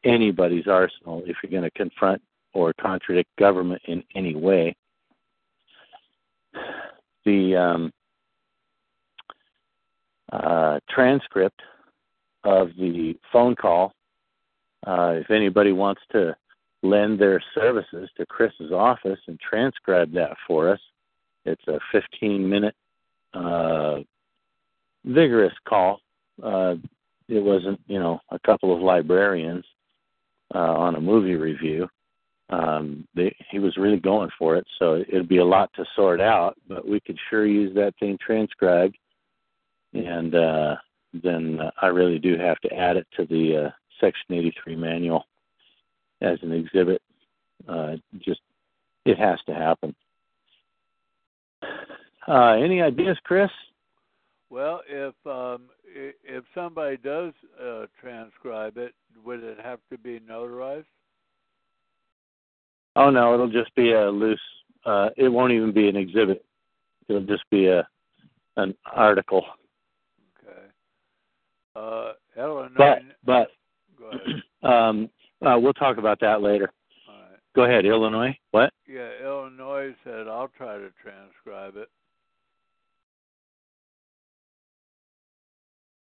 anybody's 0.04 0.66
arsenal 0.66 1.22
if 1.26 1.36
you're 1.42 1.50
going 1.50 1.70
to 1.70 1.78
confront 1.78 2.22
or 2.52 2.72
contradict 2.80 3.30
government 3.38 3.82
in 3.86 4.02
any 4.14 4.34
way. 4.34 4.74
The 7.24 7.56
um, 7.56 7.92
uh, 10.32 10.80
transcript 10.88 11.60
of 12.44 12.70
the 12.78 13.16
phone 13.32 13.54
call, 13.54 13.92
uh, 14.86 15.14
if 15.16 15.30
anybody 15.30 15.72
wants 15.72 16.00
to 16.12 16.34
lend 16.82 17.18
their 17.18 17.42
services 17.54 18.08
to 18.16 18.26
Chris's 18.26 18.72
office 18.72 19.18
and 19.26 19.38
transcribe 19.38 20.12
that 20.12 20.36
for 20.46 20.70
us. 20.70 20.80
It's 21.44 21.66
a 21.68 21.78
15 21.92 22.48
minute 22.48 22.74
uh, 23.34 23.98
vigorous 25.04 25.52
call. 25.68 26.00
Uh, 26.42 26.76
it 27.28 27.42
wasn't, 27.42 27.80
you 27.86 27.98
know, 27.98 28.20
a 28.30 28.38
couple 28.40 28.74
of 28.74 28.82
librarians 28.82 29.64
uh, 30.54 30.58
on 30.58 30.96
a 30.96 31.00
movie 31.00 31.36
review. 31.36 31.88
Um, 32.50 33.06
they, 33.14 33.34
he 33.50 33.58
was 33.58 33.76
really 33.76 34.00
going 34.00 34.30
for 34.38 34.56
it, 34.56 34.66
so 34.78 35.04
it'd 35.08 35.28
be 35.28 35.38
a 35.38 35.44
lot 35.44 35.70
to 35.76 35.84
sort 35.94 36.20
out, 36.20 36.56
but 36.68 36.86
we 36.86 37.00
could 37.00 37.18
sure 37.28 37.46
use 37.46 37.74
that 37.76 37.94
thing 38.00 38.18
transcribed. 38.24 38.96
And 39.92 40.34
uh, 40.34 40.76
then 41.12 41.60
uh, 41.60 41.70
I 41.80 41.86
really 41.86 42.18
do 42.18 42.36
have 42.36 42.58
to 42.60 42.74
add 42.74 42.96
it 42.96 43.06
to 43.16 43.26
the 43.26 43.66
uh, 43.66 43.70
Section 44.00 44.34
83 44.34 44.76
manual 44.76 45.26
as 46.20 46.38
an 46.42 46.52
exhibit. 46.52 47.02
Uh, 47.68 47.96
just 48.18 48.40
it 49.04 49.18
has 49.18 49.38
to 49.46 49.54
happen. 49.54 49.94
Uh, 52.26 52.52
any 52.52 52.82
ideas, 52.82 53.16
Chris? 53.24 53.50
Well, 54.50 54.82
if 54.88 55.14
um, 55.26 55.62
if 55.84 56.44
somebody 56.54 56.96
does 56.96 57.32
uh, 57.62 57.86
transcribe 58.00 58.76
it, 58.76 58.94
would 59.24 59.42
it 59.42 59.58
have 59.62 59.78
to 59.90 59.98
be 59.98 60.20
notarized? 60.20 60.84
Oh 62.96 63.10
no, 63.10 63.34
it'll 63.34 63.50
just 63.50 63.74
be 63.74 63.92
a 63.92 64.10
loose. 64.10 64.40
Uh, 64.84 65.10
it 65.16 65.28
won't 65.28 65.52
even 65.52 65.72
be 65.72 65.88
an 65.88 65.96
exhibit. 65.96 66.44
It'll 67.08 67.22
just 67.22 67.44
be 67.50 67.66
a 67.66 67.86
an 68.56 68.74
article. 68.92 69.44
Okay. 70.38 70.62
Uh, 71.76 72.12
Illinois. 72.36 72.74
But 72.76 72.98
but 73.24 73.48
go 73.98 74.10
ahead. 74.10 74.42
um, 74.62 75.10
uh, 75.44 75.58
we'll 75.58 75.72
talk 75.72 75.98
about 75.98 76.20
that 76.20 76.42
later. 76.42 76.72
All 77.08 77.14
right. 77.14 77.38
Go 77.54 77.64
ahead, 77.64 77.86
Illinois. 77.86 78.36
What? 78.50 78.72
Yeah, 78.88 79.10
Illinois 79.22 79.94
said 80.04 80.26
I'll 80.28 80.50
try 80.56 80.76
to 80.76 80.90
transcribe 81.02 81.76
it. 81.76 81.88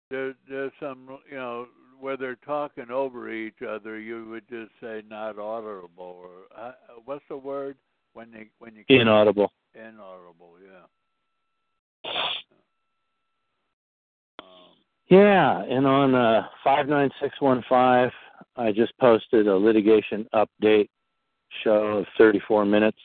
There, 0.09 0.33
there's 0.49 0.71
some, 0.79 1.19
you 1.29 1.37
know, 1.37 1.67
where 1.99 2.17
they're 2.17 2.35
talking 2.35 2.91
over 2.91 3.31
each 3.31 3.62
other. 3.67 3.99
You 3.99 4.25
would 4.29 4.47
just 4.49 4.71
say 4.81 5.03
not 5.09 5.38
audible, 5.39 5.89
or 5.97 6.29
uh, 6.57 6.71
what's 7.05 7.23
the 7.29 7.38
word 7.38 7.75
when 8.13 8.31
they 8.31 8.47
when 8.59 8.75
you 8.75 8.83
Inaudible. 8.89 9.51
inaudible? 9.75 10.53
Yeah. 10.63 12.12
Um, 14.39 14.45
Yeah, 15.09 15.63
and 15.63 15.85
on 15.85 16.15
uh, 16.15 16.47
five 16.63 16.88
nine 16.88 17.09
six 17.21 17.39
one 17.41 17.63
five, 17.67 18.12
I 18.55 18.71
just 18.71 18.97
posted 18.99 19.47
a 19.47 19.55
litigation 19.55 20.27
update 20.33 20.89
show 21.63 21.99
of 21.99 22.05
thirty 22.17 22.39
four 22.47 22.65
minutes, 22.65 22.99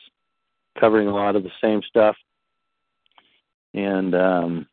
covering 0.79 1.07
a 1.07 1.13
lot 1.13 1.35
of 1.35 1.43
the 1.43 1.51
same 1.61 1.81
stuff, 1.89 2.15
and 3.73 4.15
um, 4.15 4.67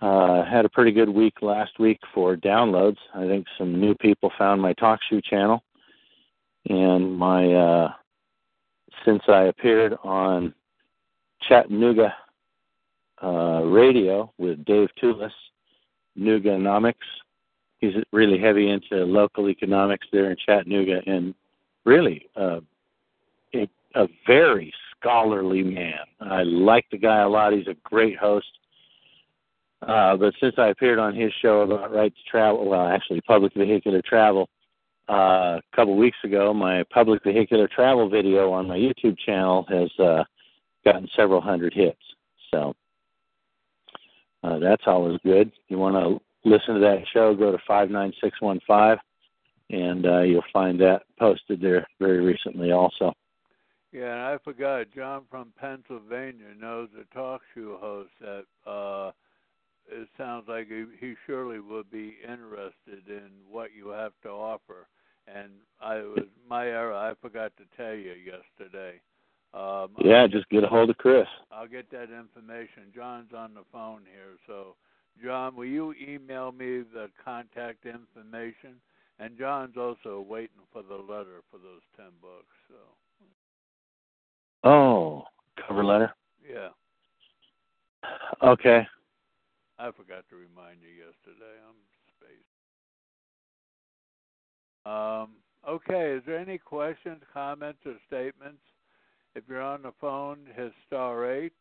uh, 0.00 0.44
had 0.44 0.64
a 0.64 0.68
pretty 0.68 0.92
good 0.92 1.08
week 1.08 1.42
last 1.42 1.78
week 1.78 2.00
for 2.14 2.36
downloads. 2.36 2.96
I 3.14 3.26
think 3.26 3.46
some 3.58 3.78
new 3.78 3.94
people 3.94 4.32
found 4.38 4.60
my 4.60 4.72
talk 4.74 5.00
show 5.10 5.20
channel, 5.20 5.62
and 6.68 7.16
my 7.16 7.52
uh, 7.52 7.92
since 9.04 9.22
I 9.28 9.44
appeared 9.44 9.94
on 10.02 10.54
Chattanooga 11.48 12.14
uh, 13.22 13.62
radio 13.64 14.32
with 14.38 14.64
Dave 14.64 14.88
Tulis, 15.02 15.30
Nooganomics. 16.18 16.94
He's 17.78 17.94
really 18.12 18.38
heavy 18.38 18.70
into 18.70 19.04
local 19.04 19.48
economics 19.48 20.06
there 20.12 20.30
in 20.30 20.36
Chattanooga, 20.44 21.00
and 21.06 21.34
really 21.84 22.26
uh, 22.36 22.60
a, 23.54 23.68
a 23.94 24.06
very 24.26 24.72
scholarly 24.96 25.62
man. 25.62 26.00
I 26.20 26.42
like 26.42 26.86
the 26.90 26.98
guy 26.98 27.20
a 27.20 27.28
lot. 27.28 27.52
He's 27.52 27.66
a 27.68 27.76
great 27.84 28.18
host. 28.18 28.46
Uh, 29.82 30.16
but 30.16 30.34
since 30.40 30.54
I 30.58 30.68
appeared 30.68 30.98
on 30.98 31.14
his 31.14 31.32
show 31.40 31.60
about 31.60 31.92
right 31.92 32.12
to 32.14 32.30
travel, 32.30 32.68
well, 32.68 32.86
actually 32.86 33.20
public 33.22 33.54
vehicular 33.54 34.02
travel, 34.02 34.48
uh, 35.08 35.58
a 35.58 35.62
couple 35.74 35.96
weeks 35.96 36.18
ago, 36.22 36.54
my 36.54 36.84
public 36.92 37.24
vehicular 37.24 37.66
travel 37.66 38.08
video 38.08 38.52
on 38.52 38.68
my 38.68 38.76
YouTube 38.76 39.16
channel 39.18 39.66
has 39.68 39.90
uh, 39.98 40.22
gotten 40.84 41.08
several 41.16 41.40
hundred 41.40 41.72
hits. 41.74 41.98
So 42.52 42.74
uh, 44.44 44.58
that's 44.58 44.84
always 44.86 45.18
good. 45.24 45.50
You 45.68 45.78
want 45.78 45.96
to 45.96 46.20
listen 46.48 46.74
to 46.74 46.80
that 46.80 47.04
show, 47.12 47.34
go 47.34 47.50
to 47.50 47.58
59615, 47.66 48.98
and 49.70 50.06
uh, 50.06 50.20
you'll 50.20 50.42
find 50.52 50.80
that 50.80 51.02
posted 51.18 51.60
there 51.60 51.86
very 51.98 52.20
recently 52.20 52.70
also. 52.72 53.12
Yeah, 53.92 54.12
and 54.12 54.22
I 54.22 54.38
forgot, 54.44 54.86
John 54.94 55.22
from 55.28 55.52
Pennsylvania 55.60 56.54
knows 56.60 56.88
a 57.00 57.12
talk 57.14 57.40
show 57.54 57.76
host 57.80 58.10
that 58.20 58.44
uh, 58.70 59.10
it 59.88 60.08
sounds 60.16 60.46
like 60.48 60.68
he, 60.68 60.84
he 60.98 61.14
surely 61.26 61.60
would 61.60 61.90
be 61.90 62.16
interested 62.22 63.08
in 63.08 63.30
what 63.48 63.70
you 63.74 63.88
have 63.88 64.12
to 64.22 64.28
offer. 64.28 64.88
And 65.26 65.50
I 65.80 65.96
was 65.96 66.24
my 66.48 66.66
error. 66.66 66.94
I 66.94 67.14
forgot 67.20 67.52
to 67.58 67.64
tell 67.76 67.94
you 67.94 68.12
yesterday. 68.12 69.00
Um, 69.52 69.90
yeah, 69.98 70.26
just 70.26 70.48
get 70.48 70.64
a 70.64 70.68
hold 70.68 70.90
of 70.90 70.98
Chris. 70.98 71.26
I'll 71.50 71.66
get 71.68 71.90
that 71.90 72.08
information. 72.10 72.92
John's 72.94 73.32
on 73.36 73.54
the 73.54 73.64
phone 73.72 74.02
here, 74.04 74.36
so 74.46 74.76
John, 75.22 75.56
will 75.56 75.64
you 75.66 75.94
email 76.00 76.52
me 76.52 76.82
the 76.82 77.10
contact 77.24 77.84
information? 77.84 78.76
And 79.18 79.36
John's 79.36 79.76
also 79.76 80.24
waiting 80.26 80.62
for 80.72 80.82
the 80.82 80.94
letter 80.94 81.42
for 81.50 81.58
those 81.58 81.82
ten 81.96 82.10
books. 82.22 82.46
So. 82.68 82.76
Oh, 84.64 85.24
cover 85.66 85.84
letter. 85.84 86.12
Yeah. 86.48 86.68
Okay. 88.42 88.86
I 89.80 89.90
forgot 89.92 90.24
to 90.28 90.36
remind 90.36 90.82
you 90.82 90.90
yesterday. 90.90 91.56
I'm 91.66 91.74
spaced. 92.18 92.44
Um, 94.84 95.36
okay, 95.66 96.16
is 96.16 96.22
there 96.26 96.38
any 96.38 96.58
questions, 96.58 97.22
comments, 97.32 97.78
or 97.86 97.94
statements? 98.06 98.60
If 99.34 99.44
you're 99.48 99.62
on 99.62 99.82
the 99.82 99.92
phone, 99.98 100.40
hit 100.54 100.72
star 100.86 101.32
8. 101.32 101.52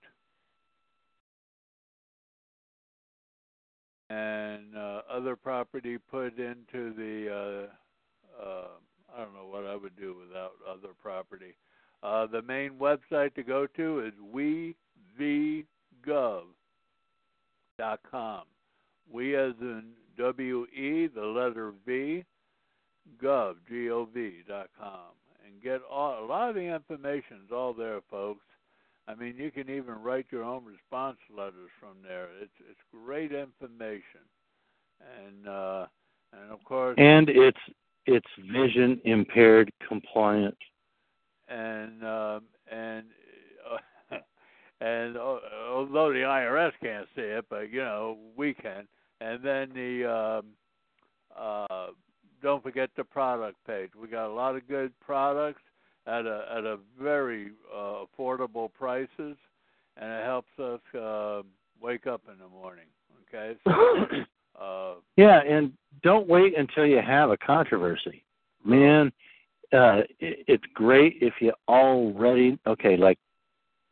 And 4.10 4.76
uh, 4.76 5.02
other 5.10 5.38
property 5.38 5.98
put 5.98 6.40
into 6.40 6.94
the, 6.96 7.30
uh, 7.32 8.44
uh, 8.44 8.68
I 9.16 9.24
don't 9.24 9.34
know 9.34 9.46
what 9.46 9.66
I 9.66 9.78
would 9.78 9.96
do 9.96 10.18
without 10.28 10.54
other 10.70 10.90
property. 11.02 11.56
Uh, 12.04 12.26
the 12.28 12.42
main 12.42 12.72
website 12.72 13.34
to 13.36 13.44
go 13.44 13.66
to 13.78 14.00
is 14.02 14.14
wevgov.com. 17.80 18.44
We 19.12 19.36
as 19.36 19.54
in 19.62 19.84
W 20.18 20.66
E, 20.66 21.08
the 21.08 21.22
letter 21.22 21.74
V, 21.86 22.24
gov, 23.24 23.56
G 23.68 23.90
O 23.90 24.08
V 24.14 24.44
dot 24.48 24.70
com 24.80 25.14
and 25.50 25.62
get 25.64 25.82
all, 25.90 26.24
a 26.24 26.26
lot 26.26 26.50
of 26.50 26.56
the 26.56 26.62
information's 26.62 27.52
all 27.52 27.74
there, 27.74 28.00
folks. 28.10 28.46
I 29.08 29.16
mean, 29.16 29.36
you 29.38 29.50
can 29.50 29.70
even 29.70 29.96
write 30.04 30.28
your 30.30 30.44
own 30.44 30.64
response 30.66 31.18
letters 31.36 31.72
from 31.80 31.98
there. 32.04 32.28
It's 32.42 32.52
it's 32.70 32.80
great 32.92 33.32
information, 33.32 34.22
and 35.02 35.48
uh, 35.48 35.86
and 36.34 36.52
of 36.52 36.64
course, 36.64 36.96
and 37.00 37.28
it's 37.30 37.58
it's 38.06 38.28
vision 38.52 39.02
impaired 39.06 39.72
compliant, 39.88 40.58
and 41.48 42.04
um, 42.04 42.44
and 42.72 43.06
and 44.82 45.18
uh, 45.18 45.38
although 45.70 46.12
the 46.12 46.20
IRS 46.20 46.72
can't 46.82 47.08
see 47.16 47.22
it, 47.22 47.46
but 47.50 47.72
you 47.72 47.80
know 47.80 48.18
we 48.36 48.54
can. 48.54 48.88
And 49.22 49.44
then 49.44 49.70
the 49.74 50.42
um, 50.42 50.46
uh, 51.38 51.88
don't 52.42 52.64
forget 52.64 52.90
the 52.96 53.04
product 53.04 53.58
page. 53.68 53.90
We 54.00 54.08
got 54.08 54.28
a 54.28 54.34
lot 54.34 54.56
of 54.56 54.68
good 54.68 54.94
products 55.00 55.62
at 56.08 56.26
a 56.26 56.46
at 56.58 56.64
a 56.64 56.78
very 57.00 57.52
uh, 57.76 58.06
affordable 58.06 58.72
prices, 58.74 59.38
and 59.98 60.12
it 60.12 60.24
helps 60.24 60.60
us 60.60 60.80
uh, 61.00 61.42
wake 61.82 62.08
up 62.08 62.22
in 62.32 62.40
the 62.40 62.48
morning. 62.48 62.86
Okay. 63.28 63.58
So, 63.66 64.62
uh, 64.62 64.94
yeah, 65.18 65.42
and 65.42 65.74
don't 66.04 66.28
wait 66.28 66.58
until 66.58 66.86
you 66.86 67.02
have 67.06 67.30
a 67.30 67.38
controversy, 67.38 68.24
man. 68.64 69.12
Uh, 69.72 70.02
it, 70.20 70.46
it's 70.48 70.64
great 70.74 71.18
if 71.22 71.34
you 71.42 71.54
already 71.68 72.58
okay. 72.66 72.98
Like, 72.98 73.20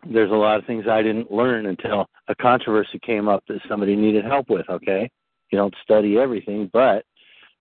there's 0.05 0.31
a 0.31 0.35
lot 0.35 0.59
of 0.59 0.65
things 0.65 0.85
I 0.89 1.01
didn't 1.01 1.31
learn 1.31 1.65
until 1.65 2.07
a 2.27 2.35
controversy 2.35 2.99
came 2.99 3.27
up 3.27 3.43
that 3.47 3.59
somebody 3.67 3.95
needed 3.95 4.25
help 4.25 4.49
with. 4.49 4.69
Okay, 4.69 5.09
you 5.51 5.57
don't 5.57 5.73
study 5.83 6.17
everything, 6.17 6.69
but 6.71 7.03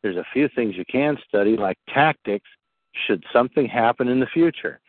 there's 0.03 0.17
a 0.17 0.27
few 0.33 0.49
things 0.55 0.77
you 0.77 0.85
can 0.91 1.17
study, 1.27 1.57
like 1.57 1.79
tactics, 1.93 2.49
should 3.07 3.23
something 3.33 3.67
happen 3.67 4.09
in 4.09 4.21
the 4.21 4.27
future. 4.27 4.81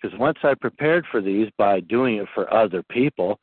Because 0.00 0.18
once 0.18 0.38
I 0.42 0.54
prepared 0.54 1.04
for 1.10 1.20
these 1.20 1.48
by 1.56 1.80
doing 1.80 2.16
it 2.16 2.28
for 2.34 2.52
other 2.52 2.82
people, 2.90 3.38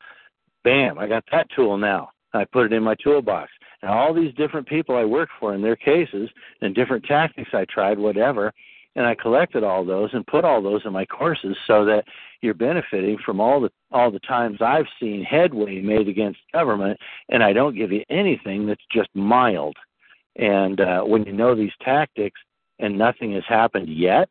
bam, 0.62 0.98
I 0.98 1.06
got 1.06 1.24
that 1.32 1.48
tool 1.54 1.76
now. 1.76 2.10
I 2.32 2.44
put 2.44 2.66
it 2.66 2.72
in 2.72 2.82
my 2.82 2.94
toolbox. 3.02 3.50
And 3.82 3.90
all 3.90 4.14
these 4.14 4.34
different 4.34 4.66
people 4.66 4.96
I 4.96 5.04
worked 5.04 5.32
for 5.38 5.54
in 5.54 5.62
their 5.62 5.76
cases 5.76 6.30
and 6.62 6.74
different 6.74 7.04
tactics 7.04 7.50
I 7.52 7.64
tried, 7.66 7.98
whatever, 7.98 8.52
and 8.96 9.06
I 9.06 9.14
collected 9.14 9.64
all 9.64 9.84
those 9.84 10.10
and 10.12 10.26
put 10.26 10.44
all 10.44 10.62
those 10.62 10.82
in 10.84 10.92
my 10.92 11.04
courses 11.04 11.56
so 11.66 11.84
that 11.84 12.04
you're 12.40 12.54
benefiting 12.54 13.18
from 13.24 13.40
all 13.40 13.60
the 13.60 13.70
all 13.90 14.10
the 14.10 14.20
times 14.20 14.58
I've 14.60 14.86
seen 15.00 15.24
headway 15.24 15.80
made 15.80 16.08
against 16.08 16.40
government 16.52 16.98
and 17.28 17.42
I 17.42 17.52
don't 17.52 17.76
give 17.76 17.92
you 17.92 18.04
anything 18.10 18.66
that's 18.66 18.84
just 18.92 19.08
mild. 19.14 19.76
And 20.36 20.80
uh, 20.80 21.02
when 21.02 21.24
you 21.24 21.32
know 21.32 21.54
these 21.54 21.72
tactics 21.82 22.40
and 22.78 22.98
nothing 22.98 23.32
has 23.34 23.44
happened 23.48 23.88
yet, 23.88 24.28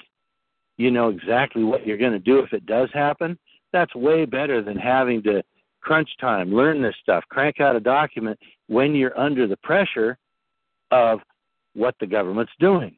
you 0.78 0.91
know 0.91 1.10
exactly 1.10 1.63
what 1.63 1.86
you're 1.86 1.97
going 1.97 2.12
to 2.12 2.19
do 2.19 2.39
if 2.39 2.52
it 2.54 2.65
does 2.65 2.89
happen. 2.93 3.38
That's 3.71 3.93
way 3.95 4.26
better 4.26 4.62
than 4.62 4.78
having 4.78 5.23
to 5.23 5.43
crunch 5.82 6.10
time, 6.19 6.54
learn 6.54 6.82
this 6.82 6.95
stuff, 7.02 7.23
crank 7.30 7.60
out 7.60 7.76
a 7.76 7.80
document 7.80 8.39
when 8.67 8.95
you're 8.95 9.17
under 9.19 9.47
the 9.47 9.58
pressure 9.58 10.17
of 10.91 11.19
what 11.73 11.95
the 11.99 12.08
government's 12.08 12.54
doing. 12.60 12.95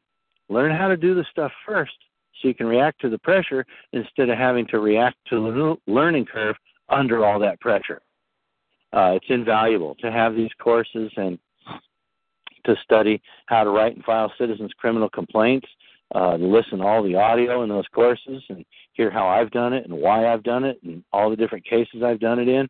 Learn 0.48 0.76
how 0.76 0.88
to 0.88 0.96
do 0.96 1.14
the 1.14 1.24
stuff 1.30 1.52
first 1.66 1.94
so 2.40 2.48
you 2.48 2.54
can 2.54 2.66
react 2.66 3.00
to 3.00 3.08
the 3.08 3.18
pressure 3.18 3.64
instead 3.92 4.28
of 4.28 4.38
having 4.38 4.66
to 4.68 4.78
react 4.78 5.16
to 5.30 5.52
the 5.52 5.92
learning 5.92 6.26
curve 6.26 6.56
under 6.88 7.24
all 7.24 7.38
that 7.40 7.60
pressure. 7.60 8.00
Uh, 8.92 9.12
it's 9.16 9.26
invaluable 9.28 9.94
to 9.96 10.10
have 10.10 10.34
these 10.34 10.50
courses 10.60 11.10
and 11.16 11.38
to 12.64 12.76
study 12.82 13.20
how 13.46 13.64
to 13.64 13.70
write 13.70 13.94
and 13.94 14.04
file 14.04 14.32
citizens' 14.38 14.72
criminal 14.78 15.08
complaints, 15.08 15.66
uh, 16.14 16.36
to 16.36 16.44
listen 16.44 16.78
to 16.78 16.84
all 16.84 17.02
the 17.02 17.14
audio 17.14 17.62
in 17.62 17.68
those 17.68 17.86
courses 17.92 18.42
and 18.48 18.64
hear 18.92 19.10
how 19.10 19.26
I've 19.26 19.50
done 19.50 19.72
it 19.72 19.84
and 19.84 19.94
why 19.94 20.32
I've 20.32 20.42
done 20.42 20.64
it 20.64 20.78
and 20.82 21.02
all 21.12 21.30
the 21.30 21.36
different 21.36 21.64
cases 21.64 22.02
I've 22.04 22.20
done 22.20 22.38
it 22.38 22.48
in, 22.48 22.68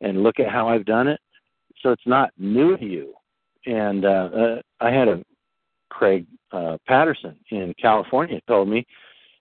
and 0.00 0.22
look 0.22 0.38
at 0.40 0.50
how 0.50 0.68
I've 0.68 0.84
done 0.84 1.08
it. 1.08 1.20
So 1.82 1.90
it's 1.90 2.06
not 2.06 2.30
new 2.38 2.76
to 2.76 2.84
you. 2.84 3.14
And 3.66 4.04
uh, 4.04 4.08
uh, 4.08 4.60
I 4.80 4.90
had 4.90 5.08
a 5.08 5.22
Craig 5.96 6.26
uh, 6.52 6.76
Patterson 6.86 7.36
in 7.50 7.74
California 7.80 8.40
told 8.46 8.68
me, 8.68 8.86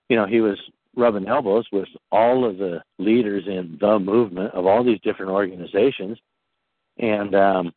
you 0.07 0.15
know, 0.15 0.25
he 0.25 0.39
was 0.39 0.57
rubbing 0.95 1.27
elbows 1.27 1.65
with 1.73 1.89
all 2.13 2.49
of 2.49 2.57
the 2.57 2.81
leaders 2.97 3.43
in 3.45 3.77
the 3.81 3.99
movement 3.99 4.53
of 4.53 4.65
all 4.65 4.81
these 4.81 4.99
different 5.01 5.31
organizations, 5.31 6.17
and 6.97 7.35
um, 7.35 7.73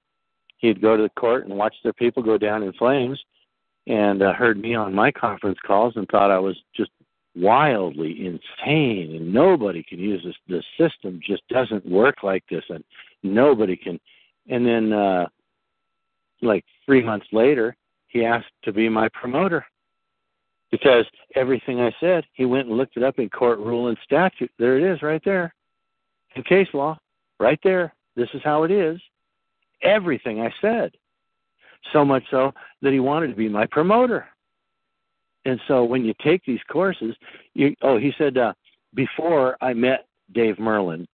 he'd 0.58 0.80
go 0.80 0.96
to 0.96 1.02
the 1.02 1.20
court 1.20 1.46
and 1.46 1.58
watch 1.58 1.74
their 1.82 1.92
people 1.92 2.22
go 2.22 2.38
down 2.38 2.62
in 2.62 2.72
flames 2.74 3.18
and 3.88 4.22
uh, 4.22 4.32
heard 4.32 4.60
me 4.60 4.76
on 4.76 4.94
my 4.94 5.10
conference 5.10 5.58
calls 5.66 5.94
and 5.96 6.06
thought 6.08 6.30
I 6.30 6.38
was 6.38 6.56
just 6.76 6.90
wildly 7.34 8.26
insane 8.26 9.14
and 9.16 9.32
nobody 9.32 9.82
can 9.82 9.98
use 9.98 10.22
this 10.24 10.34
the 10.48 10.62
system 10.76 11.20
just 11.24 11.46
doesn't 11.48 11.86
work 11.86 12.22
like 12.22 12.42
this 12.50 12.64
and 12.68 12.82
nobody 13.22 13.76
can. 13.76 14.00
And 14.48 14.66
then 14.66 14.92
uh 14.92 15.26
like 16.42 16.64
3 16.86 17.02
months 17.02 17.26
later 17.32 17.76
he 18.08 18.24
asked 18.24 18.52
to 18.64 18.72
be 18.72 18.88
my 18.88 19.08
promoter 19.10 19.64
because 20.70 21.06
everything 21.34 21.80
I 21.80 21.94
said 22.00 22.24
he 22.32 22.44
went 22.44 22.68
and 22.68 22.76
looked 22.76 22.96
it 22.96 23.02
up 23.02 23.18
in 23.18 23.30
court 23.30 23.58
rule 23.58 23.88
and 23.88 23.98
statute 24.04 24.50
there 24.58 24.76
it 24.78 24.82
is 24.82 25.02
right 25.02 25.22
there 25.24 25.54
in 26.36 26.42
case 26.42 26.68
law 26.74 26.98
right 27.38 27.60
there 27.62 27.94
this 28.16 28.28
is 28.34 28.42
how 28.44 28.64
it 28.64 28.70
is 28.70 29.00
everything 29.82 30.40
I 30.40 30.52
said. 30.60 30.92
So 31.92 32.04
much 32.04 32.24
so 32.30 32.52
that 32.82 32.92
he 32.92 33.00
wanted 33.00 33.28
to 33.28 33.36
be 33.36 33.48
my 33.48 33.66
promoter. 33.66 34.26
And 35.44 35.60
so 35.68 35.84
when 35.84 36.04
you 36.04 36.14
take 36.22 36.44
these 36.44 36.60
courses, 36.70 37.14
you 37.54 37.74
oh 37.82 37.98
he 37.98 38.12
said 38.18 38.36
uh, 38.36 38.52
before 38.94 39.56
I 39.60 39.72
met 39.72 40.06
Dave 40.32 40.58
Merrill, 40.58 41.04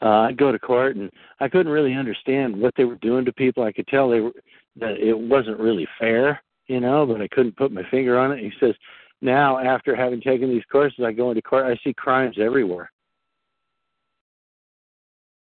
uh, 0.00 0.06
I'd 0.06 0.36
go 0.36 0.52
to 0.52 0.58
court 0.58 0.96
and 0.96 1.10
I 1.40 1.48
couldn't 1.48 1.72
really 1.72 1.94
understand 1.94 2.58
what 2.58 2.74
they 2.76 2.84
were 2.84 2.96
doing 2.96 3.24
to 3.24 3.32
people. 3.32 3.64
I 3.64 3.72
could 3.72 3.88
tell 3.88 4.08
they 4.08 4.20
were 4.20 4.32
that 4.76 4.98
it 4.98 5.18
wasn't 5.18 5.58
really 5.58 5.86
fair, 5.98 6.42
you 6.66 6.80
know, 6.80 7.06
but 7.06 7.20
I 7.20 7.28
couldn't 7.28 7.56
put 7.56 7.72
my 7.72 7.82
finger 7.90 8.18
on 8.18 8.32
it. 8.32 8.38
He 8.38 8.52
says 8.60 8.74
now 9.20 9.58
after 9.58 9.94
having 9.94 10.20
taken 10.20 10.48
these 10.48 10.64
courses, 10.70 11.04
I 11.04 11.12
go 11.12 11.30
into 11.30 11.42
court, 11.42 11.66
I 11.66 11.78
see 11.84 11.94
crimes 11.94 12.36
everywhere. 12.38 12.90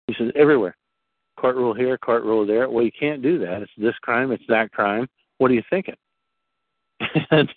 He 0.06 0.14
says 0.18 0.32
everywhere 0.34 0.74
court 1.38 1.56
rule 1.56 1.74
here, 1.74 1.96
court 1.96 2.24
rule 2.24 2.46
there. 2.46 2.68
Well, 2.68 2.84
you 2.84 2.90
can't 2.98 3.22
do 3.22 3.38
that. 3.38 3.62
It's 3.62 3.72
this 3.78 3.94
crime, 4.02 4.32
it's 4.32 4.44
that 4.48 4.72
crime. 4.72 5.08
What 5.38 5.50
are 5.50 5.54
you 5.54 5.62
thinking? 5.70 5.94
and 7.30 7.48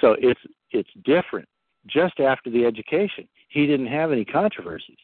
so 0.00 0.14
it's 0.18 0.40
it's 0.70 0.90
different. 1.04 1.48
Just 1.86 2.20
after 2.20 2.50
the 2.50 2.64
education, 2.64 3.26
he 3.48 3.66
didn't 3.66 3.86
have 3.86 4.12
any 4.12 4.24
controversies. 4.24 4.98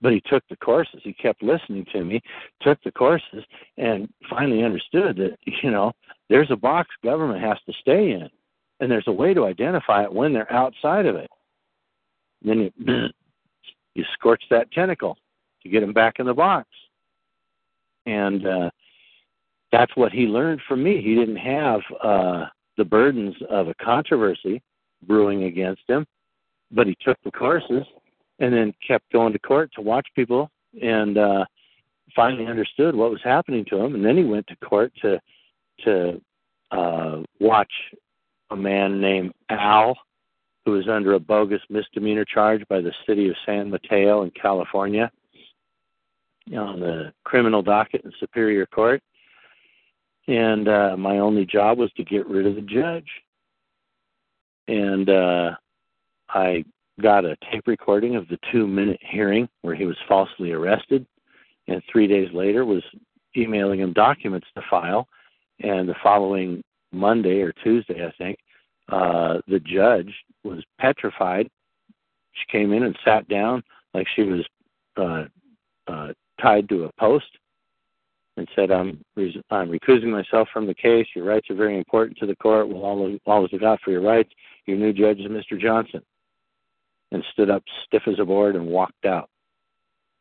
But 0.00 0.12
he 0.12 0.20
took 0.20 0.46
the 0.48 0.56
courses. 0.56 1.00
He 1.02 1.12
kept 1.12 1.42
listening 1.42 1.84
to 1.92 2.04
me, 2.04 2.20
took 2.60 2.82
the 2.82 2.92
courses, 2.92 3.44
and 3.76 4.08
finally 4.28 4.62
understood 4.62 5.16
that 5.16 5.36
you 5.62 5.70
know 5.70 5.92
there's 6.28 6.50
a 6.50 6.56
box 6.56 6.90
government 7.02 7.42
has 7.42 7.58
to 7.66 7.72
stay 7.80 8.12
in, 8.12 8.28
and 8.80 8.90
there's 8.90 9.08
a 9.08 9.12
way 9.12 9.34
to 9.34 9.46
identify 9.46 10.04
it 10.04 10.12
when 10.12 10.32
they're 10.32 10.52
outside 10.52 11.06
of 11.06 11.16
it. 11.16 11.30
And 12.42 12.50
then 12.50 12.58
you 12.76 13.08
you 13.94 14.04
scorch 14.14 14.42
that 14.50 14.70
tentacle 14.72 15.18
to 15.62 15.68
get 15.68 15.80
them 15.80 15.92
back 15.92 16.18
in 16.18 16.26
the 16.26 16.34
box, 16.34 16.68
and 18.06 18.46
uh, 18.46 18.70
that's 19.72 19.96
what 19.96 20.12
he 20.12 20.26
learned 20.26 20.60
from 20.68 20.82
me. 20.82 21.02
He 21.02 21.14
didn't 21.14 21.36
have 21.36 21.80
uh, 22.02 22.46
the 22.76 22.84
burdens 22.84 23.34
of 23.50 23.68
a 23.68 23.74
controversy 23.74 24.62
brewing 25.06 25.44
against 25.44 25.82
him, 25.88 26.06
but 26.70 26.86
he 26.86 26.96
took 27.00 27.16
the 27.24 27.30
courses 27.30 27.84
and 28.38 28.52
then 28.52 28.72
kept 28.86 29.10
going 29.12 29.32
to 29.32 29.38
court 29.38 29.70
to 29.74 29.80
watch 29.80 30.06
people 30.14 30.50
and 30.82 31.18
uh 31.18 31.44
finally 32.14 32.46
understood 32.46 32.94
what 32.94 33.10
was 33.10 33.20
happening 33.22 33.64
to 33.64 33.76
him 33.76 33.94
and 33.94 34.04
then 34.04 34.16
he 34.16 34.24
went 34.24 34.46
to 34.46 34.56
court 34.56 34.92
to 35.00 35.20
to 35.84 36.20
uh 36.70 37.22
watch 37.40 37.72
a 38.50 38.56
man 38.56 39.00
named 39.00 39.32
Al 39.50 39.96
who 40.64 40.72
was 40.72 40.88
under 40.88 41.14
a 41.14 41.20
bogus 41.20 41.62
misdemeanor 41.70 42.24
charge 42.24 42.62
by 42.68 42.80
the 42.80 42.92
city 43.06 43.28
of 43.28 43.36
San 43.46 43.70
Mateo 43.70 44.22
in 44.22 44.30
California 44.30 45.10
on 46.56 46.80
the 46.80 47.12
criminal 47.24 47.62
docket 47.62 48.04
in 48.04 48.12
Superior 48.18 48.66
Court. 48.66 49.02
And 50.26 50.68
uh 50.68 50.96
my 50.96 51.18
only 51.18 51.46
job 51.46 51.78
was 51.78 51.90
to 51.92 52.04
get 52.04 52.26
rid 52.26 52.46
of 52.46 52.54
the 52.54 52.62
judge. 52.62 53.08
And 54.66 55.08
uh 55.08 55.52
I 56.28 56.64
got 57.00 57.24
a 57.24 57.36
tape 57.50 57.66
recording 57.66 58.16
of 58.16 58.26
the 58.28 58.38
two 58.50 58.66
minute 58.66 59.00
hearing 59.02 59.48
where 59.62 59.74
he 59.74 59.86
was 59.86 59.96
falsely 60.08 60.52
arrested, 60.52 61.06
and 61.68 61.82
three 61.90 62.06
days 62.06 62.28
later 62.32 62.64
was 62.64 62.82
emailing 63.36 63.80
him 63.80 63.92
documents 63.92 64.46
to 64.54 64.62
file. 64.68 65.06
And 65.60 65.88
the 65.88 65.94
following 66.02 66.62
Monday 66.92 67.40
or 67.40 67.52
Tuesday, 67.52 68.06
I 68.06 68.12
think, 68.18 68.38
uh, 68.88 69.38
the 69.48 69.60
judge 69.60 70.12
was 70.44 70.64
petrified. 70.80 71.48
She 72.32 72.52
came 72.52 72.72
in 72.72 72.84
and 72.84 72.96
sat 73.04 73.28
down 73.28 73.62
like 73.94 74.06
she 74.14 74.22
was 74.22 74.46
uh, 74.96 75.24
uh, 75.86 76.12
tied 76.40 76.68
to 76.68 76.84
a 76.84 76.92
post 76.98 77.26
and 78.36 78.48
said, 78.54 78.70
"I'm 78.70 79.00
res- 79.16 79.36
I'm 79.50 79.68
recusing 79.68 80.10
myself 80.10 80.48
from 80.52 80.66
the 80.66 80.74
case. 80.74 81.06
Your 81.14 81.24
rights 81.24 81.50
are 81.50 81.56
very 81.56 81.76
important 81.76 82.16
to 82.18 82.26
the 82.26 82.36
court. 82.36 82.68
Well, 82.68 82.82
all 82.82 83.18
always 83.26 83.52
look 83.52 83.62
out 83.62 83.80
for 83.84 83.90
your 83.90 84.00
rights. 84.00 84.30
Your 84.66 84.76
new 84.76 84.92
judge 84.92 85.18
is 85.18 85.26
Mr. 85.26 85.60
Johnson." 85.60 86.02
And 87.12 87.24
stood 87.32 87.50
up 87.50 87.62
stiff 87.86 88.02
as 88.06 88.18
a 88.18 88.24
board 88.24 88.56
and 88.56 88.66
walked 88.66 89.04
out. 89.04 89.28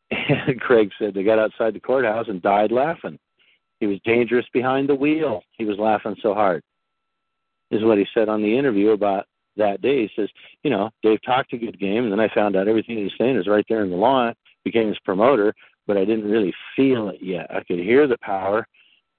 And 0.48 0.60
Craig 0.62 0.92
said 0.98 1.14
they 1.14 1.24
got 1.24 1.40
outside 1.40 1.74
the 1.74 1.80
courthouse 1.80 2.28
and 2.30 2.42
died 2.42 2.72
laughing. 2.72 3.20
He 3.80 3.88
was 3.88 4.00
dangerous 4.06 4.46
behind 4.54 4.90
the 4.90 4.96
wheel. 4.96 5.44
He 5.52 5.66
was 5.66 5.78
laughing 5.78 6.16
so 6.22 6.34
hard. 6.34 6.64
Is 7.70 7.84
what 7.84 7.98
he 7.98 8.08
said 8.14 8.30
on 8.30 8.42
the 8.42 8.58
interview 8.58 8.92
about 8.92 9.26
that 9.58 9.82
day. 9.82 10.08
He 10.08 10.10
says, 10.16 10.30
you 10.64 10.70
know, 10.70 10.90
Dave 11.04 11.20
talked 11.24 11.54
a 11.54 11.58
good 11.58 11.80
game, 11.80 12.04
and 12.04 12.12
then 12.12 12.20
I 12.20 12.34
found 12.34 12.56
out 12.56 12.68
everything 12.68 12.98
he 12.98 13.04
was 13.04 13.14
saying 13.18 13.36
is 13.36 13.48
right 13.48 13.66
there 13.68 13.84
in 13.84 13.90
the 13.90 13.96
law. 13.96 14.32
Became 14.64 14.88
his 14.88 15.00
promoter, 15.00 15.54
but 15.86 15.98
I 15.98 16.06
didn't 16.06 16.30
really 16.30 16.54
feel 16.76 17.10
it 17.10 17.22
yet. 17.22 17.48
I 17.50 17.64
could 17.64 17.80
hear 17.80 18.08
the 18.08 18.18
power, 18.22 18.68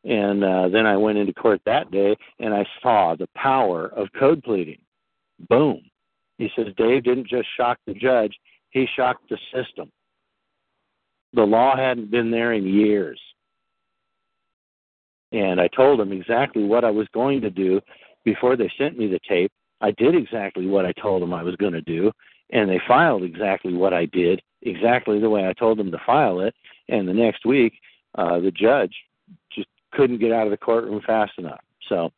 and 0.04 0.44
uh, 0.44 0.68
then 0.68 0.86
I 0.86 0.96
went 0.96 1.18
into 1.18 1.32
court 1.32 1.60
that 1.64 1.90
day, 1.90 2.16
and 2.38 2.54
I 2.54 2.66
saw 2.82 3.14
the 3.14 3.28
power 3.34 3.86
of 3.86 4.08
code 4.18 4.42
pleading. 4.42 4.78
Boom! 5.48 5.82
He 6.38 6.50
says 6.56 6.66
Dave 6.76 7.04
didn't 7.04 7.28
just 7.28 7.48
shock 7.56 7.78
the 7.86 7.94
judge, 7.94 8.34
he 8.70 8.86
shocked 8.96 9.28
the 9.28 9.38
system. 9.52 9.90
The 11.34 11.42
law 11.42 11.76
hadn't 11.76 12.10
been 12.10 12.30
there 12.30 12.52
in 12.52 12.66
years. 12.66 13.20
And 15.32 15.60
I 15.60 15.68
told 15.68 16.00
him 16.00 16.12
exactly 16.12 16.64
what 16.64 16.84
I 16.84 16.90
was 16.90 17.06
going 17.12 17.42
to 17.42 17.50
do 17.50 17.80
before 18.24 18.56
they 18.56 18.70
sent 18.78 18.98
me 18.98 19.08
the 19.08 19.20
tape. 19.28 19.52
I 19.80 19.90
did 19.92 20.14
exactly 20.14 20.66
what 20.66 20.86
I 20.86 20.92
told 20.92 21.22
them 21.22 21.34
I 21.34 21.42
was 21.42 21.56
going 21.56 21.74
to 21.74 21.82
do, 21.82 22.10
and 22.50 22.68
they 22.68 22.80
filed 22.88 23.22
exactly 23.22 23.74
what 23.74 23.92
I 23.92 24.06
did, 24.06 24.40
exactly 24.62 25.20
the 25.20 25.30
way 25.30 25.46
I 25.46 25.52
told 25.52 25.78
them 25.78 25.90
to 25.90 26.00
file 26.04 26.40
it. 26.40 26.54
And 26.88 27.06
the 27.06 27.12
next 27.12 27.44
week, 27.44 27.74
uh, 28.16 28.40
the 28.40 28.50
judge 28.50 28.94
just 29.52 29.68
couldn't 29.92 30.18
get 30.18 30.32
out 30.32 30.46
of 30.46 30.50
the 30.50 30.56
courtroom 30.56 31.02
fast 31.06 31.32
enough. 31.38 31.60
So, 31.88 32.10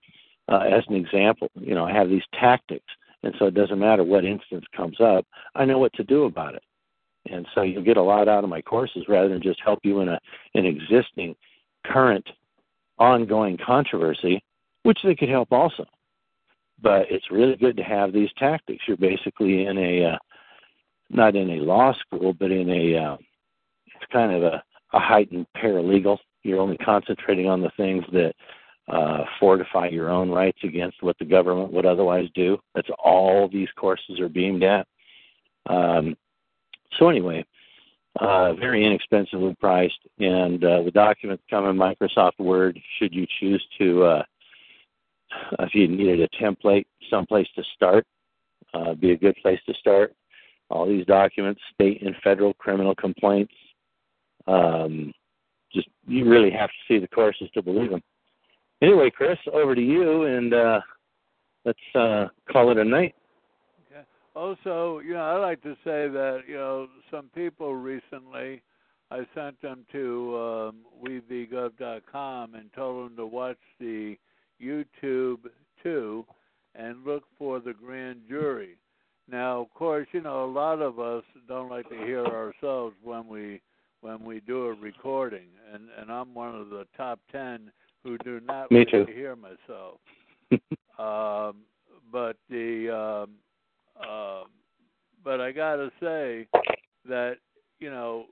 uh, 0.49 0.61
as 0.71 0.85
an 0.89 0.95
example, 0.95 1.51
you 1.61 1.75
know, 1.75 1.85
I 1.85 1.93
have 1.93 2.09
these 2.09 2.23
tactics 2.39 2.87
and 3.23 3.35
so 3.39 3.47
it 3.47 3.55
doesn't 3.55 3.79
matter 3.79 4.05
what 4.05 4.25
instance 4.25 4.65
comes 4.77 5.01
up, 5.01 5.27
I 5.55 5.65
know 5.65 5.79
what 5.79 5.93
to 5.95 6.05
do 6.05 6.25
about 6.25 6.55
it. 6.55 6.63
And 7.31 7.47
so 7.55 7.63
you'll 7.63 7.85
get 7.85 7.99
a 7.99 8.03
lot 8.03 8.29
out 8.29 8.45
of 8.45 8.51
my 8.51 8.63
courses 8.63 9.05
rather 9.09 9.29
than 9.29 9.43
just 9.43 9.61
help 9.63 9.81
you 9.83 10.01
in 10.01 10.09
a 10.09 10.19
an 10.55 10.65
existing 10.65 11.35
current 11.85 12.27
ongoing 12.99 13.59
controversy, 13.65 14.43
which 14.85 14.99
they 15.05 15.15
could 15.15 15.29
help 15.29 15.53
also. 15.53 15.85
But 16.83 17.11
it's 17.11 17.31
really 17.31 17.57
good 17.57 17.77
to 17.77 17.83
have 17.83 18.13
these 18.13 18.31
tactics. 18.39 18.85
You're 18.89 18.97
basically 18.97 19.67
in 19.67 19.77
a 19.77 20.05
uh, 20.13 20.19
not 21.11 21.37
in 21.37 21.51
a 21.51 21.63
law 21.63 21.93
school, 21.93 22.33
but 22.33 22.51
in 22.51 22.71
a 22.71 22.97
uh, 22.97 23.17
it's 23.97 24.13
kind 24.13 24.33
of 24.33 24.43
a, 24.43 24.63
a 24.95 24.99
heightened 24.99 25.47
paralegal. 25.57 26.19
You're 26.43 26.61
only 26.61 26.79
concentrating 26.79 27.49
on 27.49 27.61
the 27.61 27.71
things 27.77 28.05
that 28.13 28.33
uh, 28.91 29.25
fortify 29.39 29.89
your 29.89 30.11
own 30.11 30.31
rights 30.31 30.59
against 30.65 31.03
what 31.03 31.17
the 31.19 31.25
government 31.25 31.73
would 31.73 31.87
otherwise 31.87 32.29
do. 32.35 32.59
That's 32.75 32.89
all 32.99 33.49
these 33.49 33.69
courses 33.77 34.19
are 34.21 34.29
beamed 34.29 34.65
at. 34.65 34.87
Um, 35.67 36.17
so 36.99 37.09
anyway, 37.09 37.45
uh, 38.19 38.55
very 38.55 38.85
inexpensively 38.85 39.55
priced, 39.61 40.01
and 40.19 40.65
uh, 40.65 40.83
the 40.83 40.91
documents 40.91 41.45
come 41.49 41.67
in 41.67 41.77
Microsoft 41.77 42.39
Word. 42.39 42.81
Should 42.99 43.15
you 43.15 43.27
choose 43.39 43.65
to, 43.79 44.03
uh, 44.03 44.23
if 45.61 45.75
you 45.75 45.87
needed 45.87 46.21
a 46.21 46.29
template, 46.43 46.87
someplace 47.09 47.47
to 47.55 47.63
start, 47.77 48.05
uh, 48.75 48.95
be 48.95 49.13
a 49.13 49.17
good 49.17 49.37
place 49.37 49.61
to 49.67 49.75
start. 49.75 50.15
All 50.69 50.87
these 50.87 51.07
documents, 51.07 51.61
state 51.75 52.03
and 52.03 52.15
federal 52.23 52.55
criminal 52.55 52.95
complaints. 52.95 53.55
Um, 54.47 55.13
just 55.73 55.89
you 56.07 56.29
really 56.29 56.51
have 56.51 56.71
to 56.71 56.77
see 56.89 56.99
the 56.99 57.09
courses 57.09 57.49
to 57.55 57.63
believe 57.63 57.91
them 57.91 58.03
anyway, 58.83 59.11
Chris, 59.11 59.39
over 59.53 59.75
to 59.75 59.81
you, 59.81 60.25
and 60.25 60.55
uh, 60.55 60.81
let's 61.65 61.79
uh, 61.95 62.29
call 62.51 62.71
it 62.71 62.79
a 62.79 62.85
night. 62.85 63.15
Okay. 63.91 64.05
Also, 64.35 65.01
you 65.01 65.15
know, 65.15 65.21
I 65.21 65.37
like 65.37 65.63
to 65.63 65.75
say 65.85 66.09
that 66.09 66.43
you 66.49 66.55
know 66.57 66.89
some 67.11 67.31
people 67.35 67.75
recently, 67.75 68.63
I 69.11 69.27
sent 69.35 69.61
them 69.63 69.85
to 69.93 70.71
um, 70.73 70.77
and 72.55 72.73
told 72.75 73.11
them 73.11 73.17
to 73.17 73.27
watch 73.27 73.59
the 73.79 74.17
YouTube 74.63 75.39
too, 75.83 76.25
and 76.75 77.05
look 77.05 77.25
for 77.39 77.61
the 77.61 77.73
grand 77.73 78.21
jury. 78.29 78.77
Now, 79.29 79.61
of 79.61 79.73
course, 79.75 80.09
you 80.13 80.21
know 80.23 80.45
a 80.45 80.51
lot 80.51 80.81
of 80.81 80.99
us 80.99 81.25
don't 81.49 81.71
like 81.71 81.89
to 81.89 81.97
hear 81.97 82.25
ourselves 82.25 82.97
when 83.03 83.29
we 83.29 83.61
when 84.01 84.25
we 84.25 84.41
do 84.41 84.67
a 84.67 84.75
recording, 84.75 85.47
and 85.73 85.85
and 86.01 86.11
I'm 86.11 86.35
one 86.35 86.55
of 86.55 86.71
the 86.71 86.87
top 86.97 87.21
ten 87.31 87.71
who 88.03 88.19
do 88.19 88.41
not 88.47 88.71
Me 88.71 88.85
too. 88.85 89.07
to 89.07 89.13
hear 89.13 89.37
myself. 89.37 90.01
um, 90.99 91.63
but 92.13 92.37
the 92.49 92.91
um, 93.25 93.31
uh, 94.03 94.45
but 95.23 95.41
I 95.41 95.53
gotta 95.53 95.91
say 96.01 96.47
that 97.09 97.37
you 97.79 97.91
know 97.91 98.27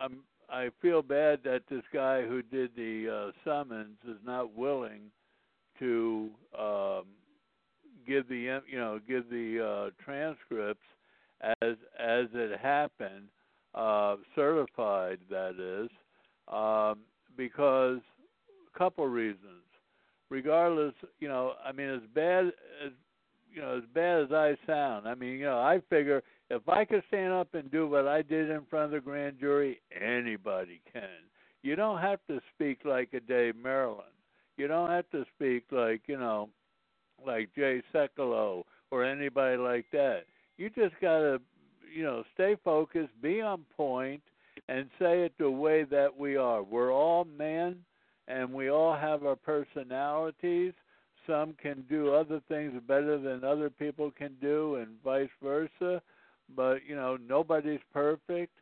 I'm 0.00 0.20
I 0.48 0.70
feel 0.80 1.02
bad 1.02 1.40
that 1.44 1.62
this 1.68 1.82
guy 1.92 2.22
who 2.22 2.42
did 2.42 2.70
the 2.76 3.32
uh, 3.32 3.32
summons 3.44 3.96
is 4.08 4.18
not 4.24 4.54
willing 4.54 5.10
to 5.78 6.30
um, 6.58 7.04
give 8.06 8.28
the 8.28 8.60
you 8.68 8.78
know 8.78 9.00
give 9.06 9.28
the 9.30 9.90
uh, 9.90 10.04
transcripts 10.04 10.84
as 11.40 11.76
as 11.98 12.26
it 12.34 12.58
happened, 12.60 13.28
uh, 13.74 14.16
certified 14.34 15.18
that 15.30 15.56
is, 15.58 15.90
um, 16.52 17.00
because 17.36 18.00
couple 18.76 19.06
reasons. 19.06 19.62
Regardless, 20.28 20.94
you 21.20 21.28
know, 21.28 21.52
I 21.64 21.72
mean, 21.72 21.88
as 21.88 22.00
bad 22.14 22.46
as 22.84 22.92
you 23.52 23.62
know, 23.62 23.78
as 23.78 23.84
bad 23.94 24.24
as 24.24 24.32
I 24.32 24.56
sound, 24.66 25.08
I 25.08 25.14
mean, 25.14 25.38
you 25.38 25.44
know, 25.44 25.58
I 25.58 25.80
figure 25.88 26.22
if 26.50 26.68
I 26.68 26.84
could 26.84 27.02
stand 27.08 27.32
up 27.32 27.54
and 27.54 27.70
do 27.70 27.86
what 27.86 28.06
I 28.06 28.22
did 28.22 28.50
in 28.50 28.62
front 28.68 28.86
of 28.86 28.90
the 28.90 29.00
grand 29.00 29.38
jury, 29.40 29.80
anybody 29.98 30.80
can. 30.92 31.02
You 31.62 31.74
don't 31.74 31.98
have 31.98 32.20
to 32.28 32.40
speak 32.54 32.80
like 32.84 33.14
a 33.14 33.20
Dave 33.20 33.56
Merrill. 33.56 34.04
You 34.56 34.68
don't 34.68 34.90
have 34.90 35.10
to 35.10 35.24
speak 35.34 35.64
like, 35.70 36.02
you 36.06 36.18
know, 36.18 36.48
like 37.26 37.50
Jay 37.54 37.82
Sekulow 37.94 38.64
or 38.90 39.04
anybody 39.04 39.56
like 39.56 39.86
that. 39.92 40.24
You 40.58 40.70
just 40.70 40.94
got 41.00 41.18
to, 41.18 41.40
you 41.94 42.02
know, 42.02 42.24
stay 42.34 42.56
focused, 42.64 43.10
be 43.22 43.40
on 43.40 43.64
point, 43.76 44.22
and 44.68 44.88
say 44.98 45.22
it 45.22 45.32
the 45.38 45.50
way 45.50 45.84
that 45.84 46.16
we 46.16 46.36
are. 46.36 46.62
We're 46.62 46.92
all 46.92 47.24
men 47.24 47.76
and 48.28 48.52
we 48.52 48.70
all 48.70 48.94
have 48.94 49.24
our 49.24 49.36
personalities. 49.36 50.72
Some 51.26 51.54
can 51.60 51.84
do 51.88 52.14
other 52.14 52.40
things 52.48 52.80
better 52.86 53.18
than 53.18 53.44
other 53.44 53.70
people 53.70 54.10
can 54.10 54.36
do, 54.40 54.76
and 54.76 54.88
vice 55.04 55.28
versa. 55.42 56.00
But 56.54 56.86
you 56.86 56.94
know, 56.94 57.16
nobody's 57.16 57.80
perfect, 57.92 58.52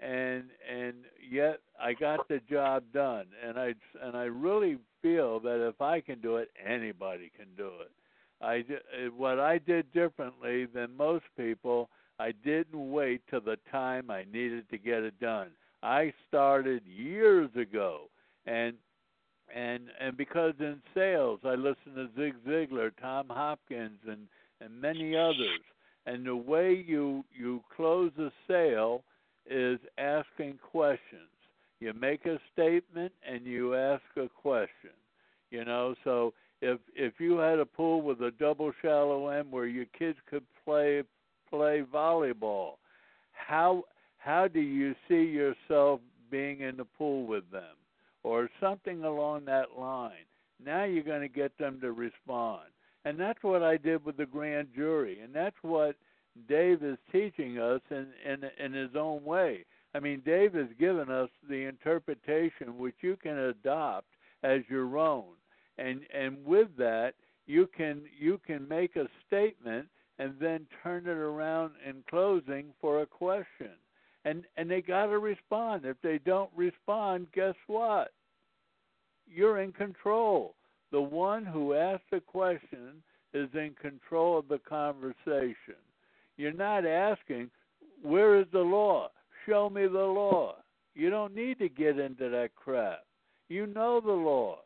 and 0.00 0.44
and 0.68 0.94
yet 1.30 1.60
I 1.80 1.92
got 1.92 2.26
the 2.28 2.40
job 2.50 2.82
done, 2.92 3.26
and 3.46 3.58
I 3.58 3.74
and 4.02 4.16
I 4.16 4.24
really 4.24 4.78
feel 5.02 5.38
that 5.40 5.66
if 5.66 5.80
I 5.80 6.00
can 6.00 6.20
do 6.20 6.36
it, 6.36 6.50
anybody 6.64 7.30
can 7.36 7.46
do 7.56 7.70
it. 7.80 7.92
I 8.40 8.64
what 9.16 9.38
I 9.38 9.58
did 9.58 9.92
differently 9.92 10.66
than 10.66 10.96
most 10.96 11.24
people, 11.36 11.88
I 12.18 12.32
didn't 12.44 12.90
wait 12.90 13.22
till 13.30 13.40
the 13.40 13.58
time 13.70 14.10
I 14.10 14.24
needed 14.32 14.68
to 14.70 14.78
get 14.78 15.02
it 15.04 15.18
done. 15.20 15.50
I 15.82 16.12
started 16.26 16.82
years 16.86 17.50
ago, 17.54 18.10
and 18.46 18.74
and 19.54 19.84
and 20.00 20.16
because 20.16 20.54
in 20.60 20.80
sales 20.94 21.40
I 21.44 21.54
listen 21.54 21.94
to 21.94 22.08
Zig 22.16 22.34
Ziglar, 22.46 22.90
Tom 23.00 23.26
Hopkins, 23.28 23.98
and 24.06 24.26
and 24.60 24.80
many 24.80 25.16
others. 25.16 25.60
And 26.06 26.26
the 26.26 26.36
way 26.36 26.84
you 26.86 27.24
you 27.36 27.62
close 27.74 28.12
a 28.18 28.30
sale 28.46 29.02
is 29.48 29.78
asking 29.98 30.58
questions. 30.62 31.28
You 31.80 31.92
make 31.92 32.26
a 32.26 32.38
statement 32.52 33.12
and 33.26 33.44
you 33.44 33.74
ask 33.74 34.02
a 34.16 34.28
question. 34.28 34.90
You 35.50 35.64
know, 35.64 35.94
so 36.04 36.34
if 36.60 36.78
if 36.94 37.14
you 37.18 37.38
had 37.38 37.58
a 37.58 37.66
pool 37.66 38.02
with 38.02 38.20
a 38.20 38.32
double 38.32 38.72
shallow 38.82 39.28
end 39.28 39.50
where 39.50 39.66
your 39.66 39.86
kids 39.98 40.18
could 40.28 40.44
play 40.64 41.02
play 41.50 41.82
volleyball, 41.92 42.72
how 43.32 43.84
how 44.18 44.48
do 44.48 44.60
you 44.60 44.94
see 45.08 45.24
yourself 45.24 46.00
being 46.30 46.60
in 46.60 46.76
the 46.76 46.84
pool 46.84 47.26
with 47.26 47.50
them 47.50 47.77
or 48.28 48.50
something 48.60 49.04
along 49.04 49.44
that 49.46 49.78
line? 49.78 50.26
Now 50.64 50.84
you're 50.84 51.02
going 51.02 51.22
to 51.22 51.28
get 51.28 51.56
them 51.58 51.80
to 51.80 51.92
respond. 51.92 52.64
And 53.04 53.18
that's 53.18 53.42
what 53.42 53.62
I 53.62 53.76
did 53.76 54.04
with 54.04 54.16
the 54.16 54.26
grand 54.26 54.68
jury. 54.74 55.20
And 55.20 55.34
that's 55.34 55.56
what 55.62 55.96
Dave 56.48 56.82
is 56.82 56.98
teaching 57.10 57.58
us 57.58 57.80
in, 57.90 58.08
in, 58.24 58.44
in 58.62 58.72
his 58.72 58.90
own 58.96 59.24
way. 59.24 59.64
I 59.94 60.00
mean, 60.00 60.22
Dave 60.24 60.54
has 60.54 60.68
given 60.78 61.10
us 61.10 61.30
the 61.48 61.64
interpretation 61.64 62.76
which 62.76 62.96
you 63.00 63.16
can 63.16 63.38
adopt 63.38 64.06
as 64.42 64.60
your 64.68 64.98
own. 64.98 65.32
And, 65.78 66.00
and 66.12 66.44
with 66.44 66.68
that, 66.76 67.14
you 67.46 67.66
can 67.74 68.02
you 68.20 68.38
can 68.46 68.68
make 68.68 68.94
a 68.96 69.08
statement 69.26 69.88
and 70.18 70.34
then 70.38 70.66
turn 70.82 71.06
it 71.06 71.16
around 71.16 71.72
in 71.88 72.04
closing 72.10 72.66
for 72.80 73.00
a 73.00 73.06
question. 73.06 73.70
And 74.24 74.44
and 74.56 74.70
they 74.70 74.82
got 74.82 75.06
to 75.06 75.18
respond. 75.18 75.84
If 75.86 75.96
they 76.02 76.18
don't 76.18 76.50
respond, 76.54 77.28
guess 77.34 77.54
what? 77.66 78.12
You're 79.32 79.60
in 79.60 79.72
control. 79.72 80.54
The 80.90 81.00
one 81.00 81.44
who 81.44 81.74
asked 81.74 82.10
the 82.10 82.20
question 82.20 83.02
is 83.34 83.48
in 83.54 83.74
control 83.80 84.38
of 84.38 84.48
the 84.48 84.58
conversation. 84.58 85.76
You're 86.36 86.52
not 86.52 86.86
asking, 86.86 87.50
where 88.02 88.40
is 88.40 88.46
the 88.52 88.60
law? 88.60 89.10
Show 89.46 89.68
me 89.68 89.82
the 89.82 89.98
law. 89.98 90.56
You 90.94 91.10
don't 91.10 91.34
need 91.34 91.58
to 91.58 91.68
get 91.68 91.98
into 91.98 92.28
that 92.30 92.54
crap. 92.56 93.04
You 93.48 93.66
know 93.66 94.00
the 94.00 94.12
law. 94.12 94.60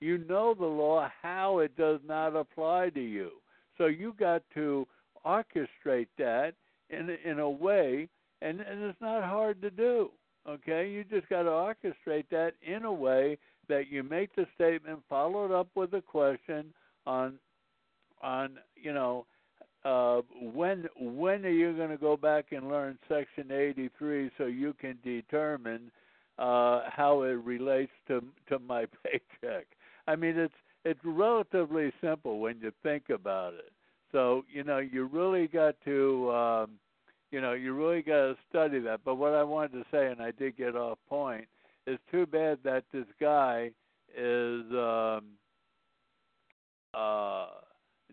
You 0.00 0.18
know 0.18 0.54
the 0.54 0.66
law, 0.66 1.10
how 1.22 1.58
it 1.60 1.76
does 1.76 2.00
not 2.06 2.36
apply 2.36 2.90
to 2.90 3.00
you. 3.00 3.30
So 3.78 3.86
you 3.86 4.14
got 4.18 4.42
to 4.54 4.86
orchestrate 5.24 6.08
that 6.18 6.52
in 6.90 7.16
in 7.24 7.38
a 7.38 7.50
way, 7.50 8.08
and, 8.42 8.60
and 8.60 8.82
it's 8.82 9.00
not 9.00 9.24
hard 9.24 9.60
to 9.62 9.70
do. 9.70 10.10
Okay, 10.48 10.88
you 10.88 11.02
just 11.04 11.28
got 11.28 11.42
to 11.42 11.50
orchestrate 11.50 12.26
that 12.30 12.54
in 12.62 12.84
a 12.84 12.92
way 12.92 13.38
that 13.68 13.88
you 13.90 14.02
make 14.02 14.34
the 14.34 14.46
statement 14.54 15.00
followed 15.08 15.52
up 15.52 15.68
with 15.74 15.92
a 15.94 16.02
question 16.02 16.72
on 17.06 17.38
on 18.22 18.58
you 18.74 18.92
know 18.92 19.26
uh, 19.86 20.20
when 20.52 20.88
when 20.98 21.44
are 21.44 21.50
you 21.50 21.76
going 21.76 21.90
to 21.90 21.96
go 21.96 22.16
back 22.16 22.46
and 22.50 22.68
learn 22.68 22.98
Section 23.08 23.52
83 23.52 24.30
so 24.36 24.46
you 24.46 24.74
can 24.80 24.98
determine 25.04 25.92
uh, 26.38 26.82
how 26.90 27.22
it 27.22 27.38
relates 27.44 27.92
to 28.08 28.22
to 28.48 28.58
my 28.58 28.86
paycheck? 29.04 29.66
I 30.08 30.16
mean, 30.16 30.36
it's 30.36 30.54
it's 30.84 31.00
relatively 31.04 31.92
simple 32.00 32.40
when 32.40 32.58
you 32.60 32.72
think 32.82 33.10
about 33.10 33.54
it. 33.54 33.72
So 34.10 34.44
you 34.52 34.64
know, 34.64 34.78
you 34.78 35.04
really 35.04 35.46
got 35.46 35.76
to 35.84 36.32
um, 36.32 36.70
you 37.30 37.40
know 37.40 37.52
you 37.52 37.72
really 37.72 38.02
got 38.02 38.14
to 38.14 38.36
study 38.50 38.80
that. 38.80 39.00
But 39.04 39.16
what 39.16 39.34
I 39.34 39.44
wanted 39.44 39.72
to 39.72 39.84
say, 39.92 40.06
and 40.06 40.20
I 40.20 40.32
did 40.32 40.56
get 40.56 40.74
off 40.74 40.98
point, 41.08 41.46
it's 41.86 42.02
too 42.10 42.26
bad 42.26 42.58
that 42.64 42.84
this 42.92 43.06
guy 43.20 43.70
is 44.16 44.62
um, 44.72 45.24
uh, 46.94 47.46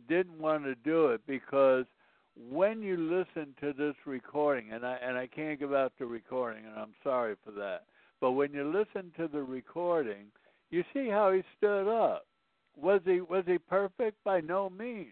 didn't 0.08 0.40
want 0.40 0.64
to 0.66 0.76
do 0.76 1.08
it 1.08 1.22
because 1.28 1.86
when 2.50 2.82
you 2.82 2.98
listen 2.98 3.54
to 3.62 3.74
this 3.74 3.96
recording, 4.06 4.72
and 4.72 4.86
I 4.86 4.98
and 5.06 5.18
I 5.18 5.28
can't 5.28 5.60
give 5.60 5.74
out 5.74 5.94
the 6.00 6.06
recording, 6.06 6.66
and 6.66 6.76
I'm 6.76 6.94
sorry 7.04 7.36
for 7.44 7.52
that. 7.52 7.84
But 8.20 8.32
when 8.32 8.54
you 8.54 8.64
listen 8.66 9.12
to 9.18 9.28
the 9.28 9.44
recording, 9.44 10.26
you 10.72 10.84
see 10.94 11.10
how 11.10 11.32
he 11.32 11.44
stood 11.58 11.88
up. 11.88 12.26
Was 12.76 13.02
he 13.06 13.22
was 13.22 13.44
he 13.46 13.58
perfect? 13.58 14.24
By 14.24 14.42
no 14.42 14.70
means. 14.70 15.10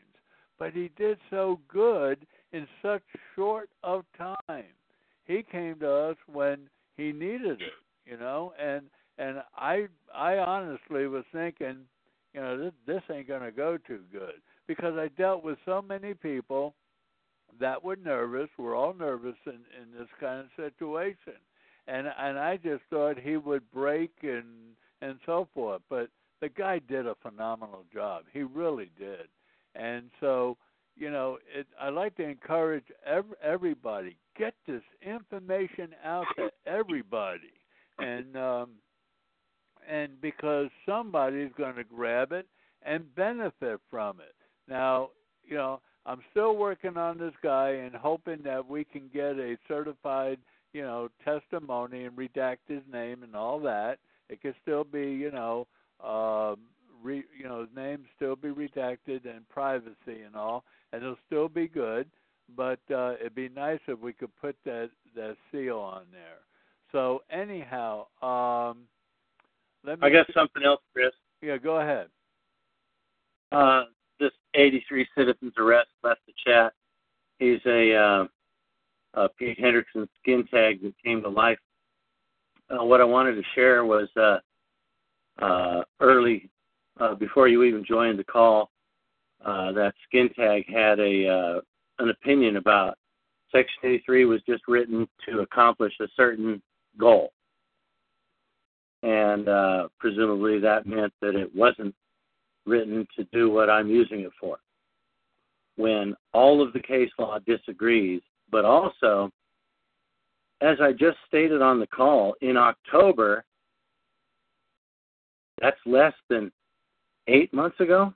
But 0.58 0.74
he 0.74 0.92
did 0.96 1.18
so 1.30 1.60
good 1.68 2.26
in 2.54 2.68
such 2.82 3.04
short 3.36 3.70
of 3.84 4.04
time. 4.18 4.66
He 5.26 5.44
came 5.44 5.80
to 5.80 5.92
us 5.92 6.18
when 6.32 6.70
he 6.98 7.12
needed 7.12 7.62
it, 7.62 7.74
you 8.12 8.18
know, 8.18 8.54
and 8.62 8.84
and 9.18 9.38
I 9.56 9.88
I 10.14 10.38
honestly 10.38 11.08
was 11.08 11.24
thinking, 11.32 11.78
you 12.34 12.42
know, 12.42 12.58
this 12.58 12.74
this 12.86 13.02
ain't 13.10 13.28
gonna 13.28 13.52
go 13.52 13.78
too 13.88 14.02
good 14.12 14.42
because 14.68 14.96
I 14.98 15.08
dealt 15.18 15.44
with 15.44 15.58
so 15.66 15.82
many 15.82 16.14
people 16.14 16.76
that 17.60 17.84
were 17.84 17.96
nervous. 17.96 18.50
We're 18.58 18.76
all 18.76 18.94
nervous 18.94 19.36
in 19.46 19.54
in 19.54 19.98
this 19.98 20.10
kind 20.20 20.42
of 20.42 20.48
situation, 20.58 21.40
and 21.88 22.08
and 22.20 22.38
I 22.38 22.58
just 22.58 22.84
thought 22.90 23.18
he 23.18 23.38
would 23.38 23.64
break 23.72 24.12
and 24.24 24.76
and 25.02 25.18
so 25.26 25.48
forth. 25.54 25.82
But 25.90 26.10
the 26.42 26.50
guy 26.50 26.80
did 26.80 27.08
a 27.08 27.16
phenomenal 27.22 27.86
job. 27.94 28.26
He 28.34 28.44
really 28.44 28.92
did, 29.00 29.28
and 29.76 30.10
so 30.20 30.58
you 30.98 31.10
know, 31.10 31.38
it, 31.56 31.66
I 31.80 31.90
like 31.90 32.18
to 32.18 32.24
encourage 32.24 32.84
every, 33.06 33.36
everybody 33.42 34.18
get 34.38 34.54
this 34.68 34.84
information 35.02 35.96
out 36.04 36.26
to 36.38 36.50
everybody, 36.66 37.54
and 38.00 38.36
um, 38.38 38.70
and 39.90 40.20
because 40.22 40.70
somebody's 40.86 41.52
going 41.58 41.76
to 41.76 41.84
grab 41.84 42.32
it 42.32 42.48
and 42.84 43.14
benefit 43.16 43.80
from 43.90 44.20
it. 44.20 44.36
Now, 44.68 45.10
you 45.44 45.56
know, 45.56 45.82
I'm 46.06 46.22
still 46.32 46.56
working 46.56 46.98
on 46.98 47.18
this 47.18 47.34
guy 47.44 47.70
and 47.70 47.96
hoping 47.96 48.40
that 48.44 48.68
we 48.68 48.84
can 48.84 49.10
get 49.14 49.38
a 49.38 49.58
certified, 49.68 50.40
you 50.74 50.82
know, 50.82 51.10
testimony 51.24 52.06
and 52.06 52.18
redact 52.18 52.58
his 52.68 52.82
name 52.92 53.24
and 53.24 53.36
all 53.36 53.60
that. 53.62 54.00
It 54.30 54.42
could 54.42 54.56
still 54.62 54.84
be, 54.84 55.12
you 55.12 55.32
know, 55.32 55.68
um, 56.04 56.60
re, 57.04 57.24
you 57.38 57.48
know, 57.48 57.62
his 57.62 57.76
name 57.76 58.06
still 58.16 58.36
be 58.36 58.50
redacted 58.50 59.26
and 59.26 59.48
privacy 59.50 60.22
and 60.26 60.36
all, 60.36 60.64
and 60.92 61.04
it'll 61.04 61.18
still 61.28 61.50
be 61.50 61.68
good. 61.68 62.08
But 62.56 62.80
uh, 62.94 63.14
it'd 63.20 63.36
be 63.36 63.50
nice 63.50 63.80
if 63.88 64.00
we 64.00 64.14
could 64.14 64.36
put 64.42 64.56
that 64.66 64.90
that 65.16 65.38
seal 65.52 65.78
on 65.78 66.04
there. 66.12 66.40
So 66.92 67.22
anyhow, 67.30 68.08
um, 68.22 68.84
let 69.84 70.00
me. 70.00 70.08
I 70.08 70.10
got 70.10 70.28
something 70.34 70.64
else, 70.64 70.82
Chris. 70.94 71.12
Yeah, 71.42 71.58
go 71.58 71.78
ahead. 71.80 72.08
Uh, 73.52 73.86
this 74.20 74.32
83 74.54 75.08
citizens 75.18 75.54
arrest 75.58 75.90
left 76.04 76.22
the 76.28 76.34
chat. 76.46 76.74
He's 77.40 77.60
a, 77.66 77.96
uh, 77.96 78.26
a 79.16 79.30
Pete 79.30 79.60
Hendrickson 79.60 80.08
skin 80.22 80.46
tag 80.48 80.82
that 80.84 80.94
came 81.04 81.22
to 81.24 81.30
life. 81.30 81.60
Uh, 82.70 82.84
what 82.84 83.02
I 83.02 83.06
wanted 83.06 83.36
to 83.36 83.44
share 83.56 83.84
was 83.84 84.08
uh, 84.16 84.38
uh, 85.44 85.84
early, 86.00 86.50
uh, 87.00 87.16
before 87.16 87.48
you 87.48 87.64
even 87.64 87.84
joined 87.84 88.20
the 88.20 88.24
call, 88.24 88.70
uh, 89.44 89.72
that 89.72 89.94
skin 90.08 90.30
tag 90.36 90.64
had 90.72 91.00
a 91.00 91.28
uh, 91.28 91.62
an 92.00 92.10
opinion 92.10 92.58
about 92.58 92.98
Section 93.52 93.80
83 93.84 94.26
was 94.26 94.42
just 94.48 94.64
written 94.68 95.08
to 95.28 95.40
accomplish 95.40 95.94
a 96.00 96.08
certain 96.16 96.62
goal, 97.00 97.32
and 99.04 99.48
uh, 99.48 99.88
presumably 100.00 100.60
that 100.60 100.86
meant 100.86 101.14
that 101.22 101.36
it 101.36 101.54
wasn't 101.56 101.96
written 102.66 103.08
to 103.18 103.24
do 103.32 103.50
what 103.50 103.70
I'm 103.70 103.90
using 103.90 104.22
it 104.22 104.32
for. 104.40 104.58
When 105.78 106.16
all 106.34 106.62
of 106.62 106.74
the 106.74 106.80
case 106.80 107.10
law 107.18 107.40
disagrees, 107.40 108.22
but 108.52 108.66
also, 108.66 109.32
as 110.62 110.78
I 110.82 110.92
just 110.92 111.18
stated 111.28 111.62
on 111.62 111.80
the 111.80 111.88
call, 111.88 112.36
in 112.42 112.58
October, 112.58 113.44
that's 115.60 115.80
less 115.86 116.14
than 116.30 116.52
eight 117.28 117.54
months 117.54 117.80
ago, 117.80 118.14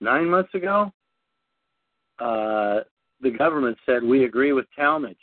nine 0.00 0.28
months 0.28 0.54
ago, 0.54 0.92
uh, 2.18 2.80
the 3.20 3.30
government 3.30 3.76
said 3.86 4.02
we 4.02 4.24
agree 4.24 4.52
with 4.52 4.66
Talmadge, 4.74 5.16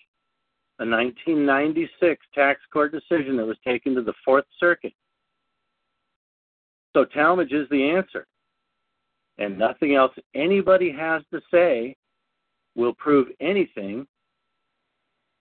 a 0.83 0.85
1996 0.85 2.25
tax 2.35 2.59
court 2.71 2.91
decision 2.91 3.37
that 3.37 3.45
was 3.45 3.57
taken 3.65 3.95
to 3.95 4.01
the 4.01 4.13
Fourth 4.25 4.43
Circuit. 4.59 4.93
So 6.93 7.05
Talmadge 7.05 7.53
is 7.53 7.67
the 7.69 7.89
answer 7.89 8.27
and 9.37 9.57
nothing 9.57 9.95
else 9.95 10.11
anybody 10.35 10.91
has 10.91 11.23
to 11.31 11.41
say 11.51 11.95
will 12.75 12.93
prove 12.93 13.27
anything 13.39 14.05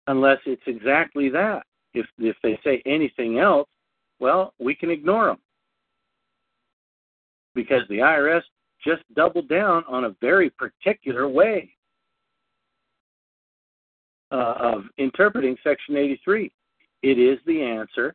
unless 0.06 0.38
it's 0.46 0.62
exactly 0.66 1.28
that. 1.30 1.62
if 1.94 2.06
if 2.18 2.36
they 2.42 2.58
say 2.62 2.82
anything 2.86 3.38
else, 3.38 3.68
well, 4.18 4.52
we 4.58 4.74
can 4.74 4.90
ignore 4.90 5.26
them 5.26 5.38
because 7.54 7.82
the 7.88 7.98
IRS 7.98 8.42
just 8.84 9.02
doubled 9.14 9.48
down 9.48 9.84
on 9.88 10.04
a 10.04 10.16
very 10.20 10.50
particular 10.50 11.26
way 11.28 11.72
uh, 14.30 14.54
of 14.58 14.84
interpreting 14.98 15.56
Section 15.62 15.96
83. 15.96 16.50
It 17.02 17.18
is 17.18 17.38
the 17.46 17.62
answer. 17.62 18.14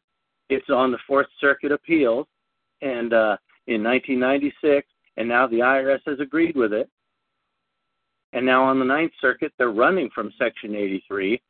It's 0.50 0.70
on 0.70 0.92
the 0.92 1.00
Fourth 1.08 1.28
Circuit 1.42 1.72
appeals, 1.72 2.28
and 2.82 3.14
uh, 3.14 3.38
in 3.68 3.84
1996, 3.84 4.88
and 5.18 5.28
now 5.28 5.48
the 5.48 5.60
IRS 5.60 6.02
has 6.06 6.20
agreed 6.20 6.56
with 6.56 6.74
it. 6.74 6.90
And 8.34 8.46
now 8.46 8.64
on 8.64 8.80
the 8.80 8.86
Ninth 8.86 9.14
Circuit, 9.22 9.54
they're 9.58 9.72
running 9.72 10.10
from 10.14 10.32
Section 10.38 10.76
83, 10.76 11.42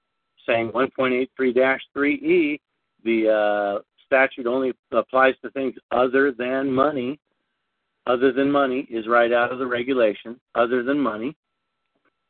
saying 0.45 0.72
1.83-3E, 0.72 2.59
the 3.03 3.30
uh, 3.30 3.82
statute 4.05 4.47
only 4.47 4.74
applies 4.91 5.36
to 5.41 5.49
things 5.51 5.76
other 5.91 6.32
than 6.32 6.72
money. 6.72 7.20
Other 8.07 8.32
than 8.32 8.51
money 8.51 8.88
is 8.89 9.07
right 9.07 9.32
out 9.32 9.51
of 9.51 9.59
the 9.59 9.66
regulation. 9.66 10.39
Other 10.53 10.84
than 10.84 10.99
money. 10.99 11.36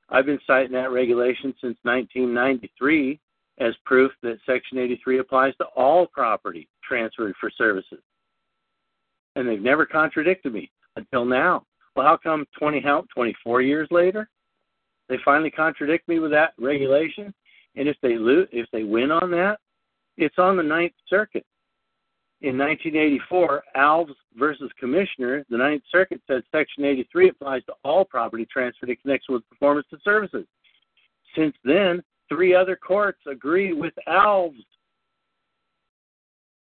I've 0.10 0.26
been 0.26 0.40
citing 0.46 0.74
that 0.74 0.92
regulation 0.92 1.54
since 1.62 1.78
1993 1.84 3.20
as 3.60 3.74
proof 3.86 4.12
that 4.22 4.38
Section 4.46 4.78
83 4.78 5.20
applies 5.20 5.56
to 5.58 5.66
all 5.76 6.08
property 6.08 6.68
transferred 6.84 7.36
for 7.40 7.50
services. 7.50 8.00
And 9.36 9.48
they've 9.48 9.62
never 9.62 9.86
contradicted 9.86 10.54
me 10.54 10.72
until 10.96 11.26
now. 11.26 11.66
Well, 11.96 12.06
how 12.06 12.18
come 12.18 12.46
20, 12.60 12.82
how, 12.82 13.06
24 13.14 13.62
years 13.62 13.88
later, 13.92 14.30
they 15.08 15.18
finally 15.24 15.52
contradict 15.52 16.08
me 16.08 16.20
with 16.20 16.32
that 16.32 16.54
regulation? 16.60 17.34
And 17.76 17.88
if 17.88 17.98
they 18.02 18.18
lose, 18.18 18.48
if 18.52 18.68
they 18.72 18.84
win 18.84 19.12
on 19.12 19.32
that, 19.32 19.60
it's 20.18 20.38
on 20.38 20.58
the 20.58 20.64
Ninth 20.64 20.94
Circuit. 21.10 21.46
In 22.46 22.60
1984, 22.60 23.64
Alves 23.76 24.14
versus 24.38 24.70
Commissioner, 24.80 25.44
the 25.50 25.58
Ninth 25.58 25.82
Circuit 25.92 26.22
said 26.28 26.44
Section 26.52 26.86
83 26.86 27.30
applies 27.30 27.66
to 27.66 27.74
all 27.84 28.06
property 28.06 28.46
transferred 28.46 28.92
in 28.92 28.96
connection 28.98 29.34
with 29.34 29.50
performance 29.50 29.88
of 29.92 30.00
services. 30.04 30.46
Since 31.36 31.56
then, 31.64 32.04
three 32.30 32.54
other 32.54 32.76
courts 32.76 33.18
agree 33.26 33.74
with 33.74 33.96
Alves. 34.08 34.64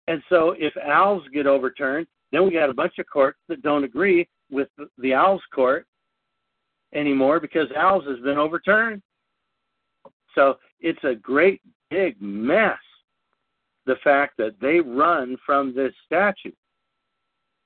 And 0.07 0.23
so 0.30 0.55
if 0.57 0.73
Alves 0.84 1.32
get 1.32 1.45
overturned, 1.45 2.07
then 2.32 2.43
we 2.43 2.53
got 2.53 2.71
a 2.71 2.73
bunch 2.73 2.97
of 2.97 3.05
courts 3.07 3.38
that 3.47 3.61
don't 3.61 3.84
agree 3.84 4.28
with 4.49 4.69
the 4.97 5.11
Alves 5.11 5.41
court 5.53 5.86
anymore 6.95 7.39
because 7.39 7.67
Alves 7.78 8.09
has 8.09 8.19
been 8.21 8.39
overturned. 8.39 9.03
So 10.34 10.57
it's 10.80 11.03
a 11.03 11.13
great 11.13 11.61
big 11.91 12.19
mess 12.19 12.80
the 13.88 13.95
fact 14.03 14.35
that 14.38 14.55
they 14.61 14.79
run 14.81 15.38
from 15.43 15.73
this 15.73 15.93
statute. 16.05 16.55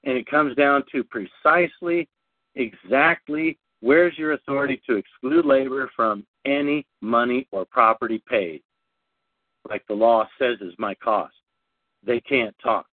And 0.04 0.18
it 0.18 0.30
comes 0.30 0.56
down 0.56 0.84
to 0.92 1.04
precisely, 1.04 2.08
exactly 2.56 3.58
where's 3.82 4.18
your 4.18 4.34
authority 4.34 4.82
to 4.88 4.96
exclude 4.96 5.46
labor 5.46 5.90
from 5.96 6.26
any 6.46 6.86
money 7.02 7.48
or 7.52 7.66
property 7.66 8.24
paid, 8.28 8.62
like 9.70 9.86
the 9.88 9.94
law 9.94 10.28
says 10.40 10.58
is 10.62 10.74
my 10.78 10.96
cost. 10.96 11.34
They 12.06 12.20
can't 12.22 12.56
talk. 12.64 12.86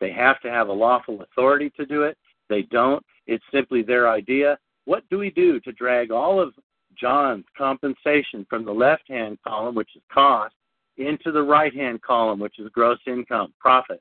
They 0.00 0.12
have 0.12 0.40
to 0.40 0.50
have 0.50 0.68
a 0.68 0.72
lawful 0.72 1.22
authority 1.22 1.70
to 1.76 1.86
do 1.86 2.02
it. 2.02 2.18
They 2.48 2.62
don't. 2.62 3.04
It's 3.26 3.44
simply 3.52 3.82
their 3.82 4.08
idea. 4.08 4.58
What 4.84 5.04
do 5.10 5.18
we 5.18 5.30
do 5.30 5.60
to 5.60 5.72
drag 5.72 6.10
all 6.10 6.40
of 6.40 6.52
John's 6.98 7.44
compensation 7.56 8.46
from 8.48 8.64
the 8.64 8.72
left 8.72 9.08
hand 9.08 9.38
column, 9.46 9.74
which 9.74 9.96
is 9.96 10.02
cost, 10.12 10.54
into 10.98 11.32
the 11.32 11.42
right 11.42 11.74
hand 11.74 12.02
column, 12.02 12.38
which 12.38 12.58
is 12.58 12.68
gross 12.70 12.98
income, 13.06 13.52
profit. 13.60 14.00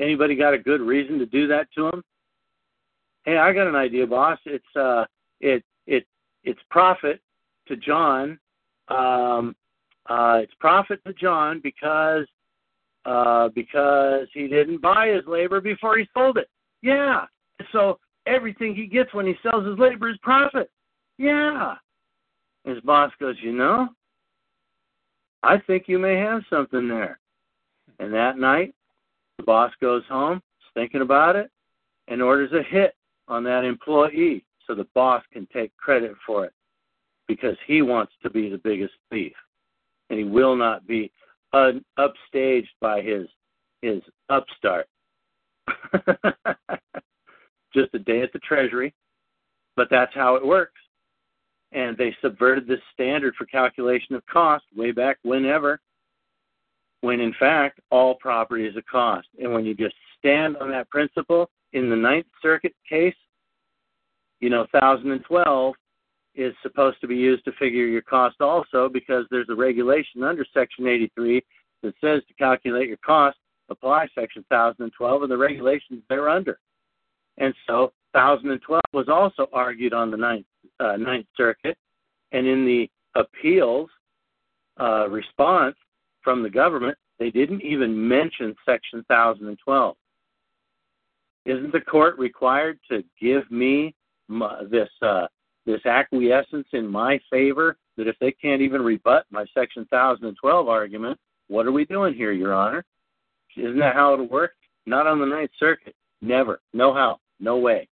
Anybody 0.00 0.34
got 0.34 0.54
a 0.54 0.58
good 0.58 0.80
reason 0.80 1.18
to 1.18 1.26
do 1.26 1.46
that 1.46 1.68
to 1.76 1.86
him? 1.88 2.02
Hey, 3.24 3.38
I 3.38 3.52
got 3.52 3.66
an 3.66 3.74
idea, 3.74 4.06
boss. 4.06 4.38
It's 4.44 4.76
uh 4.76 5.04
it 5.40 5.64
it 5.86 6.06
it's 6.44 6.60
profit 6.70 7.20
to 7.68 7.76
John. 7.76 8.38
Um 8.88 9.56
uh 10.08 10.40
it's 10.42 10.54
profit 10.60 11.00
to 11.06 11.12
John 11.14 11.60
because 11.62 12.26
uh 13.04 13.48
because 13.54 14.28
he 14.34 14.48
didn't 14.48 14.82
buy 14.82 15.08
his 15.08 15.26
labor 15.26 15.60
before 15.60 15.98
he 15.98 16.06
sold 16.12 16.36
it. 16.36 16.48
Yeah. 16.82 17.24
So 17.72 17.98
everything 18.26 18.74
he 18.74 18.86
gets 18.86 19.14
when 19.14 19.26
he 19.26 19.34
sells 19.42 19.66
his 19.66 19.78
labor 19.78 20.10
is 20.10 20.18
profit. 20.22 20.70
Yeah. 21.16 21.74
His 22.64 22.80
boss 22.80 23.12
goes, 23.18 23.36
you 23.40 23.52
know, 23.52 23.88
I 25.46 25.58
think 25.66 25.84
you 25.86 25.98
may 26.00 26.16
have 26.16 26.42
something 26.50 26.88
there. 26.88 27.20
And 28.00 28.12
that 28.12 28.36
night, 28.36 28.74
the 29.38 29.44
boss 29.44 29.70
goes 29.80 30.02
home, 30.08 30.42
thinking 30.74 31.02
about 31.02 31.36
it, 31.36 31.50
and 32.08 32.20
orders 32.20 32.50
a 32.52 32.62
hit 32.62 32.96
on 33.28 33.44
that 33.44 33.64
employee 33.64 34.44
so 34.66 34.74
the 34.74 34.88
boss 34.94 35.22
can 35.32 35.46
take 35.52 35.76
credit 35.76 36.14
for 36.26 36.44
it 36.46 36.52
because 37.28 37.56
he 37.66 37.80
wants 37.80 38.12
to 38.22 38.30
be 38.30 38.48
the 38.48 38.58
biggest 38.58 38.94
thief. 39.10 39.32
And 40.10 40.18
he 40.18 40.24
will 40.24 40.56
not 40.56 40.84
be 40.86 41.12
un- 41.52 41.84
upstaged 41.98 42.68
by 42.80 43.02
his 43.02 43.28
his 43.82 44.02
upstart. 44.30 44.88
Just 47.74 47.94
a 47.94 47.98
day 47.98 48.22
at 48.22 48.32
the 48.32 48.38
treasury, 48.40 48.94
but 49.76 49.88
that's 49.90 50.14
how 50.14 50.34
it 50.36 50.44
works 50.44 50.80
and 51.72 51.96
they 51.96 52.14
subverted 52.22 52.66
this 52.66 52.80
standard 52.92 53.34
for 53.36 53.44
calculation 53.46 54.14
of 54.14 54.24
cost 54.26 54.64
way 54.74 54.92
back 54.92 55.18
whenever, 55.22 55.80
when 57.00 57.20
in 57.20 57.34
fact 57.38 57.80
all 57.90 58.14
property 58.14 58.66
is 58.66 58.76
a 58.76 58.82
cost. 58.82 59.28
And 59.40 59.52
when 59.52 59.64
you 59.64 59.74
just 59.74 59.94
stand 60.18 60.56
on 60.58 60.70
that 60.70 60.88
principle 60.90 61.50
in 61.72 61.90
the 61.90 61.96
Ninth 61.96 62.26
Circuit 62.40 62.74
case, 62.88 63.14
you 64.40 64.50
know, 64.50 64.66
1012 64.70 65.74
is 66.34 66.54
supposed 66.62 67.00
to 67.00 67.06
be 67.06 67.16
used 67.16 67.44
to 67.46 67.52
figure 67.52 67.86
your 67.86 68.02
cost 68.02 68.40
also 68.40 68.88
because 68.88 69.24
there's 69.30 69.48
a 69.48 69.54
regulation 69.54 70.22
under 70.22 70.44
Section 70.52 70.86
83 70.86 71.42
that 71.82 71.94
says 72.00 72.22
to 72.28 72.34
calculate 72.34 72.88
your 72.88 72.98
cost, 72.98 73.38
apply 73.70 74.06
Section 74.14 74.44
1012 74.48 75.22
and 75.22 75.30
the 75.30 75.36
regulations 75.36 76.02
they're 76.08 76.28
under. 76.28 76.58
And 77.38 77.54
so 77.66 77.92
1012 78.12 78.80
was 78.92 79.08
also 79.08 79.48
argued 79.52 79.92
on 79.92 80.10
the 80.10 80.16
Ninth 80.16 80.46
uh, 80.80 80.96
Ninth 80.96 81.26
Circuit, 81.36 81.76
and 82.32 82.46
in 82.46 82.64
the 82.64 82.88
appeals 83.14 83.88
uh, 84.80 85.08
response 85.08 85.76
from 86.22 86.42
the 86.42 86.50
government, 86.50 86.96
they 87.18 87.30
didn't 87.30 87.62
even 87.62 88.08
mention 88.08 88.54
Section 88.64 89.04
1012. 89.06 89.96
Isn't 91.46 91.72
the 91.72 91.80
court 91.80 92.18
required 92.18 92.78
to 92.90 93.04
give 93.20 93.50
me 93.50 93.94
my, 94.28 94.64
this 94.70 94.88
uh, 95.02 95.26
this 95.64 95.84
acquiescence 95.86 96.66
in 96.72 96.86
my 96.86 97.18
favor 97.30 97.76
that 97.96 98.06
if 98.06 98.16
they 98.20 98.30
can't 98.30 98.62
even 98.62 98.82
rebut 98.82 99.24
my 99.30 99.44
Section 99.54 99.86
1012 99.88 100.68
argument, 100.68 101.18
what 101.48 101.66
are 101.66 101.72
we 101.72 101.84
doing 101.84 102.14
here, 102.14 102.32
Your 102.32 102.54
Honor? 102.54 102.84
Isn't 103.56 103.78
that 103.78 103.94
how 103.94 104.12
it'll 104.12 104.28
work? 104.28 104.52
Not 104.84 105.06
on 105.06 105.18
the 105.18 105.26
Ninth 105.26 105.50
Circuit. 105.58 105.94
Never. 106.20 106.60
No 106.72 106.92
how. 106.92 107.18
No 107.40 107.58
way 107.58 107.88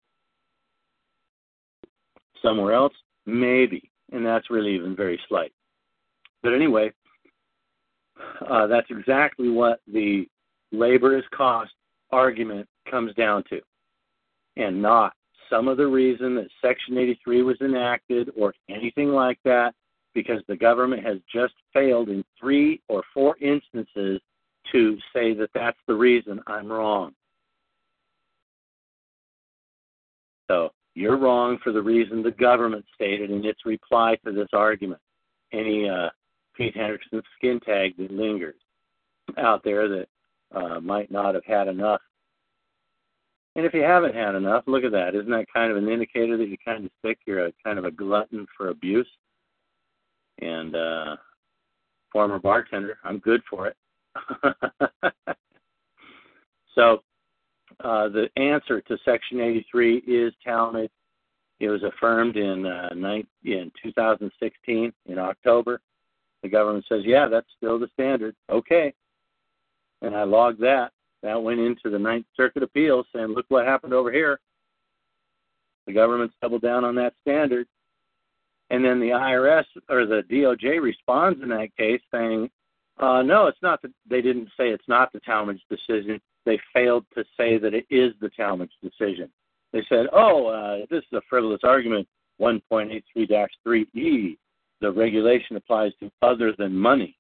somewhere 2.45 2.73
else? 2.73 2.93
Maybe. 3.27 3.91
And 4.13 4.25
that's 4.25 4.51
really 4.51 4.75
even 4.75 4.95
very 4.95 5.19
slight. 5.29 5.53
But 6.43 6.55
anyway, 6.55 6.93
uh, 8.49 8.67
that's 8.67 8.87
exactly 8.91 9.49
what 9.49 9.81
the 9.91 10.29
labor 10.73 11.17
is 11.17 11.25
cost 11.35 11.73
argument 12.13 12.69
comes 12.91 13.15
down 13.15 13.43
to, 13.51 13.61
and 14.57 14.81
not 14.81 15.15
some 15.51 15.69
of 15.69 15.79
the 15.79 15.87
reason 15.87 16.35
that 16.37 16.49
Section 16.63 16.99
83 16.99 17.43
was 17.43 17.57
enacted 17.61 18.31
or 18.37 18.55
anything 18.69 19.09
like 19.09 19.39
that, 19.45 19.75
because 20.15 20.43
the 20.47 20.57
government 20.57 21.05
has 21.05 21.19
just 21.33 21.55
failed 21.73 22.09
in 22.09 22.25
three 22.39 22.81
or 22.89 23.03
four 23.13 23.37
instances 23.41 24.21
to 24.71 24.97
say 25.13 25.35
that 25.35 25.51
that's 25.55 25.79
the 25.87 25.95
reason 25.95 26.41
I'm 26.47 26.71
wrong. 26.71 27.13
So 30.51 30.71
you're 30.95 31.19
wrong 31.19 31.59
for 31.63 31.73
the 31.73 31.83
reason 31.83 32.23
the 32.23 32.31
government 32.31 32.85
stated 32.95 33.31
in 33.31 33.45
its 33.45 33.67
reply 33.67 34.17
to 34.25 34.33
this 34.33 34.49
argument. 34.53 35.01
Any 35.53 35.89
uh, 35.89 36.09
Pete 36.57 36.77
Hendrickson 36.77 37.23
skin 37.37 37.61
tag 37.61 37.97
that 37.99 38.11
lingers 38.11 38.55
out 39.39 39.63
there 39.65 39.89
that 39.89 40.09
uh, 40.55 40.81
might 40.81 41.11
not 41.11 41.35
have 41.35 41.45
had 41.45 41.69
enough. 41.69 42.01
And 43.57 43.65
if 43.65 43.73
you 43.73 43.83
haven't 43.83 44.15
had 44.15 44.35
enough, 44.35 44.65
look 44.67 44.85
at 44.85 44.93
that. 44.93 45.15
Isn't 45.15 45.31
that 45.31 45.47
kind 45.53 45.71
of 45.71 45.77
an 45.77 45.89
indicator 45.89 46.37
that 46.37 46.49
you're 46.49 46.57
kind 46.65 46.85
of 46.85 46.91
sick? 47.05 47.19
You're 47.27 47.47
a 47.47 47.53
kind 47.63 47.79
of 47.79 47.85
a 47.85 47.91
glutton 47.91 48.47
for 48.57 48.69
abuse. 48.69 49.09
And 50.41 50.75
uh, 50.75 51.17
former 52.13 52.41
bartender, 52.41 52.99
I'm 53.05 53.19
good 53.19 53.43
for 53.49 53.69
it. 53.69 53.77
so 56.75 57.03
uh, 57.85 58.09
the 58.09 58.29
answer 58.37 58.81
to 58.81 58.99
Section 59.05 59.41
83 59.41 59.99
is 59.99 60.33
Talmadge. 60.43 60.91
It 61.61 61.69
was 61.69 61.83
affirmed 61.83 62.37
in 62.37 62.67
uh, 62.67 62.89
in 62.93 63.73
2016 63.83 64.93
in 65.07 65.19
October 65.19 65.81
The 66.43 66.49
government 66.49 66.85
says, 66.89 67.03
yeah, 67.05 67.29
that's 67.29 67.47
still 67.57 67.79
the 67.79 67.89
standard. 67.93 68.35
Okay. 68.51 68.93
And 70.03 70.17
I 70.17 70.25
logged 70.25 70.61
that. 70.63 70.93
That 71.23 71.43
went 71.43 71.61
into 71.61 71.91
the 71.91 71.99
Ninth 71.99 72.27
Circuit 72.37 72.63
Appeals 72.63 73.07
saying, 73.15 73.29
look 73.29 73.47
what 73.49 73.67
happened 73.67 73.95
over 73.95 74.11
here. 74.11 74.41
The 75.87 75.93
government's 75.93 76.35
doubled 76.43 76.63
down 76.63 76.85
on 76.85 76.95
that 76.97 77.15
standard. 77.21 77.67
And 78.71 78.85
then 78.85 78.99
the 78.99 79.11
IRS 79.11 79.65
or 79.89 80.07
the 80.07 80.23
DOJ 80.31 80.83
responds 80.83 81.43
in 81.43 81.51
that 81.51 81.77
case 81.77 82.01
saying, 82.13 82.51
uh, 82.99 83.23
no, 83.23 83.47
it's 83.47 83.63
not. 83.63 83.83
The, 83.83 83.93
they 84.09 84.23
didn't 84.23 84.49
say 84.57 84.71
it's 84.71 84.89
not 84.89 85.13
the 85.13 85.21
Talmadge 85.21 85.63
decision. 85.69 86.21
They 86.45 86.59
failed 86.73 87.05
to 87.15 87.25
say 87.37 87.59
that 87.59 87.75
it 87.75 87.87
is 87.91 88.13
the 88.21 88.31
Talmadge 88.31 88.73
decision. 88.83 89.31
They 89.73 89.83
said, 89.89 90.07
oh, 90.13 90.47
uh, 90.47 90.87
this 90.91 91.03
is 91.11 91.19
a 91.19 91.23
frivolous 91.29 91.61
argument. 91.65 92.07
1.83-3E, 92.41 94.37
the 94.81 94.91
regulation 94.91 95.57
applies 95.57 95.93
to 96.01 96.11
other 96.23 96.53
than 96.57 96.77
money. 96.77 97.17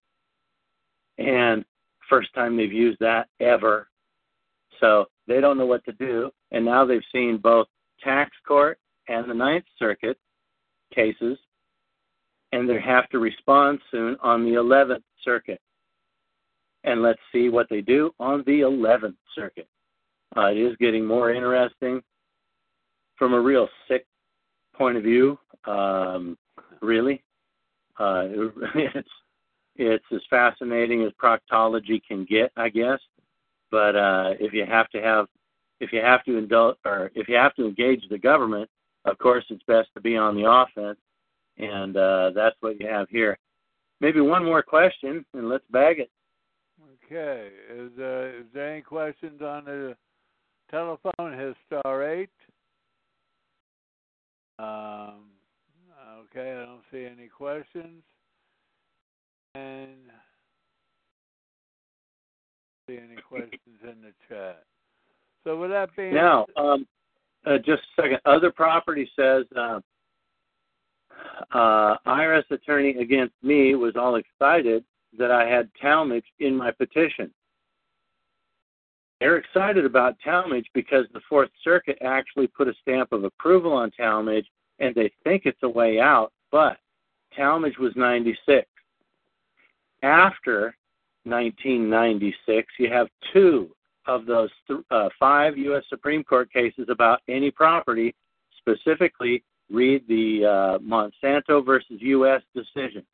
And 1.18 1.64
first 2.08 2.34
time 2.34 2.56
they've 2.56 2.72
used 2.72 2.98
that 3.00 3.28
ever. 3.40 3.88
So 4.80 5.06
they 5.26 5.40
don't 5.40 5.56
know 5.56 5.66
what 5.66 5.84
to 5.84 5.92
do. 5.92 6.30
And 6.50 6.64
now 6.64 6.84
they've 6.84 7.00
seen 7.12 7.38
both 7.38 7.68
tax 8.02 8.30
court 8.46 8.78
and 9.08 9.28
the 9.28 9.34
Ninth 9.34 9.64
Circuit 9.78 10.18
cases, 10.94 11.38
and 12.52 12.68
they 12.68 12.80
have 12.80 13.08
to 13.10 13.18
respond 13.18 13.80
soon 13.90 14.16
on 14.22 14.44
the 14.44 14.52
11th 14.52 15.02
Circuit. 15.24 15.60
And 16.84 17.02
let's 17.02 17.20
see 17.32 17.48
what 17.48 17.66
they 17.70 17.80
do 17.80 18.12
on 18.20 18.44
the 18.46 18.60
11th 18.60 19.16
Circuit. 19.34 19.68
Uh, 20.36 20.46
it 20.46 20.58
is 20.58 20.76
getting 20.78 21.04
more 21.04 21.32
interesting 21.32 22.02
from 23.16 23.34
a 23.34 23.40
real 23.40 23.68
sick 23.88 24.06
point 24.74 24.96
of 24.96 25.02
view. 25.02 25.38
Um, 25.64 26.36
really, 26.82 27.22
uh, 27.98 28.24
it's 28.74 29.08
it's 29.76 30.04
as 30.12 30.20
fascinating 30.30 31.02
as 31.02 31.12
proctology 31.20 32.00
can 32.06 32.24
get, 32.24 32.52
I 32.56 32.68
guess. 32.68 33.00
But 33.70 33.96
uh, 33.96 34.34
if 34.38 34.52
you 34.52 34.64
have 34.66 34.88
to 34.90 35.00
have 35.00 35.26
if 35.80 35.92
you 35.92 36.00
have 36.00 36.24
to 36.24 36.36
indulge 36.36 36.76
or 36.84 37.10
if 37.14 37.28
you 37.28 37.36
have 37.36 37.54
to 37.56 37.66
engage 37.66 38.08
the 38.08 38.18
government, 38.18 38.68
of 39.04 39.18
course 39.18 39.44
it's 39.50 39.62
best 39.64 39.88
to 39.94 40.00
be 40.00 40.16
on 40.16 40.36
the 40.36 40.48
offense, 40.50 40.98
and 41.58 41.96
uh, 41.96 42.30
that's 42.34 42.56
what 42.60 42.78
you 42.80 42.86
have 42.86 43.08
here. 43.08 43.38
Maybe 44.00 44.20
one 44.20 44.44
more 44.44 44.62
question, 44.62 45.24
and 45.34 45.48
let's 45.48 45.64
bag 45.70 45.98
it. 45.98 46.10
Okay. 47.06 47.48
Is, 47.70 47.90
uh, 47.98 48.40
is 48.40 48.46
there 48.54 48.72
any 48.72 48.82
questions 48.82 49.42
on 49.42 49.64
the 49.64 49.96
telephone? 50.70 51.38
His 51.38 51.54
star 51.66 52.08
eight. 52.08 52.30
Um, 54.58 55.30
okay, 56.20 56.52
I 56.52 56.64
don't 56.64 56.82
see 56.92 57.04
any 57.04 57.28
questions. 57.28 58.02
And 59.54 60.10
see 62.88 62.98
any 62.98 63.20
questions 63.28 63.60
in 63.82 64.02
the 64.02 64.12
chat. 64.28 64.64
So 65.44 65.58
with 65.58 65.70
that 65.70 65.94
being 65.96 66.14
now, 66.14 66.46
um, 66.56 66.86
uh, 67.46 67.58
just 67.58 67.82
a 67.98 68.02
second. 68.02 68.18
Other 68.24 68.50
property 68.50 69.08
says 69.14 69.44
uh, 69.56 69.80
uh, 71.52 71.96
IRS 72.06 72.50
attorney 72.50 72.96
against 72.98 73.34
me 73.42 73.74
was 73.74 73.94
all 73.96 74.16
excited 74.16 74.84
that 75.18 75.30
I 75.30 75.46
had 75.46 75.70
Talmadge 75.80 76.26
in 76.40 76.56
my 76.56 76.70
petition. 76.70 77.30
They're 79.20 79.36
excited 79.36 79.84
about 79.84 80.16
Talmadge 80.22 80.68
because 80.74 81.06
the 81.12 81.20
Fourth 81.28 81.50
Circuit 81.62 81.98
actually 82.02 82.46
put 82.46 82.68
a 82.68 82.74
stamp 82.82 83.12
of 83.12 83.24
approval 83.24 83.72
on 83.72 83.90
Talmadge, 83.92 84.46
and 84.80 84.94
they 84.94 85.10
think 85.22 85.42
it's 85.44 85.62
a 85.62 85.68
way 85.68 86.00
out. 86.00 86.32
But 86.50 86.78
Talmadge 87.36 87.78
was 87.78 87.92
96. 87.96 88.66
After 90.02 90.76
1996, 91.24 92.72
you 92.78 92.90
have 92.90 93.08
two 93.32 93.74
of 94.06 94.26
those 94.26 94.50
th- 94.68 94.80
uh, 94.90 95.08
five 95.18 95.56
U.S. 95.56 95.84
Supreme 95.88 96.22
Court 96.22 96.52
cases 96.52 96.88
about 96.90 97.20
any 97.28 97.50
property, 97.50 98.14
specifically 98.58 99.42
read 99.70 100.06
the 100.08 100.44
uh, 100.44 100.78
Monsanto 100.80 101.64
versus 101.64 101.96
U.S. 102.00 102.42
decision, 102.54 103.04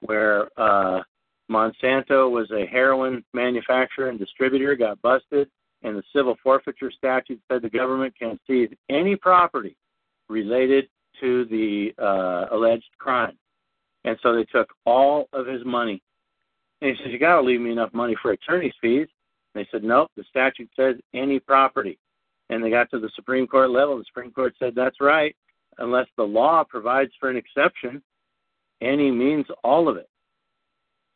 where 0.00 0.48
uh, 0.56 1.02
Monsanto 1.50 2.30
was 2.30 2.50
a 2.50 2.66
heroin 2.66 3.24
manufacturer 3.32 4.08
and 4.08 4.18
distributor, 4.18 4.74
got 4.74 5.00
busted, 5.02 5.48
and 5.82 5.96
the 5.96 6.02
civil 6.14 6.36
forfeiture 6.42 6.90
statute 6.90 7.40
said 7.50 7.62
the 7.62 7.70
government 7.70 8.14
can 8.18 8.38
seize 8.46 8.70
any 8.88 9.16
property 9.16 9.76
related 10.28 10.88
to 11.20 11.44
the 11.46 11.92
uh, 12.02 12.54
alleged 12.54 12.90
crime. 12.98 13.36
And 14.04 14.18
so 14.22 14.34
they 14.34 14.44
took 14.44 14.68
all 14.84 15.28
of 15.32 15.46
his 15.46 15.64
money. 15.64 16.02
And 16.80 16.90
he 16.90 16.96
says, 17.02 17.12
You 17.12 17.18
got 17.18 17.36
to 17.36 17.42
leave 17.42 17.60
me 17.60 17.72
enough 17.72 17.92
money 17.92 18.16
for 18.20 18.32
attorney's 18.32 18.74
fees. 18.80 19.08
And 19.54 19.64
they 19.64 19.68
said, 19.70 19.82
Nope, 19.82 20.10
the 20.16 20.24
statute 20.28 20.70
says 20.76 20.96
any 21.14 21.40
property. 21.40 21.98
And 22.50 22.62
they 22.62 22.70
got 22.70 22.90
to 22.90 23.00
the 23.00 23.10
Supreme 23.16 23.46
Court 23.46 23.70
level. 23.70 23.98
The 23.98 24.04
Supreme 24.06 24.30
Court 24.30 24.54
said, 24.58 24.74
That's 24.74 25.00
right, 25.00 25.34
unless 25.78 26.06
the 26.16 26.22
law 26.22 26.64
provides 26.64 27.10
for 27.18 27.30
an 27.30 27.36
exception. 27.36 28.02
Any 28.80 29.10
means 29.10 29.46
all 29.64 29.88
of 29.88 29.96
it. 29.96 30.08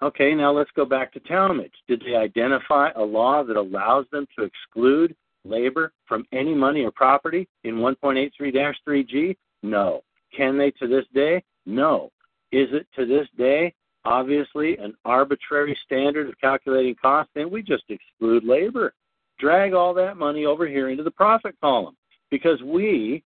Okay, 0.02 0.34
now 0.34 0.50
let's 0.50 0.70
go 0.74 0.86
back 0.86 1.12
to 1.12 1.20
Talmadge. 1.20 1.74
Did 1.86 2.02
they 2.06 2.16
identify 2.16 2.90
a 2.96 3.02
law 3.02 3.44
that 3.44 3.56
allows 3.56 4.06
them 4.10 4.26
to 4.38 4.44
exclude 4.44 5.14
labor 5.44 5.92
from 6.06 6.24
any 6.32 6.54
money 6.54 6.84
or 6.84 6.90
property 6.90 7.46
in 7.64 7.76
1.83 7.76 8.32
3G? 8.86 9.36
No. 9.62 10.02
Can 10.34 10.56
they 10.56 10.70
to 10.72 10.86
this 10.86 11.04
day? 11.14 11.42
No. 11.66 12.10
Is 12.52 12.68
it 12.72 12.86
to 12.96 13.04
this 13.04 13.28
day 13.36 13.74
obviously 14.06 14.78
an 14.78 14.94
arbitrary 15.04 15.76
standard 15.84 16.28
of 16.28 16.40
calculating 16.40 16.94
cost? 16.94 17.28
Then 17.34 17.50
we 17.50 17.62
just 17.62 17.84
exclude 17.88 18.44
labor. 18.44 18.94
Drag 19.38 19.74
all 19.74 19.92
that 19.94 20.16
money 20.16 20.46
over 20.46 20.66
here 20.66 20.88
into 20.88 21.02
the 21.02 21.10
profit 21.10 21.54
column 21.60 21.96
because 22.30 22.60
we, 22.62 23.22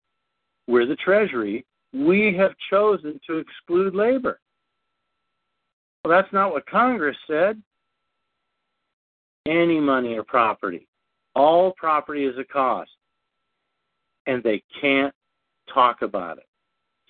we're 0.67 0.85
the 0.85 0.95
Treasury, 0.95 1.65
we 1.93 2.35
have 2.37 2.51
chosen 2.69 3.19
to 3.27 3.37
exclude 3.37 3.93
labor. 3.93 4.39
Well, 6.03 6.15
that's 6.15 6.33
not 6.33 6.51
what 6.51 6.65
Congress 6.65 7.15
said. 7.27 7.61
Any 9.47 9.79
money 9.79 10.15
or 10.17 10.23
property. 10.23 10.87
All 11.35 11.73
property 11.77 12.25
is 12.25 12.37
a 12.37 12.43
cost. 12.43 12.91
And 14.25 14.41
they 14.41 14.63
can't 14.81 15.13
talk 15.73 16.01
about 16.01 16.37
it. 16.37 16.47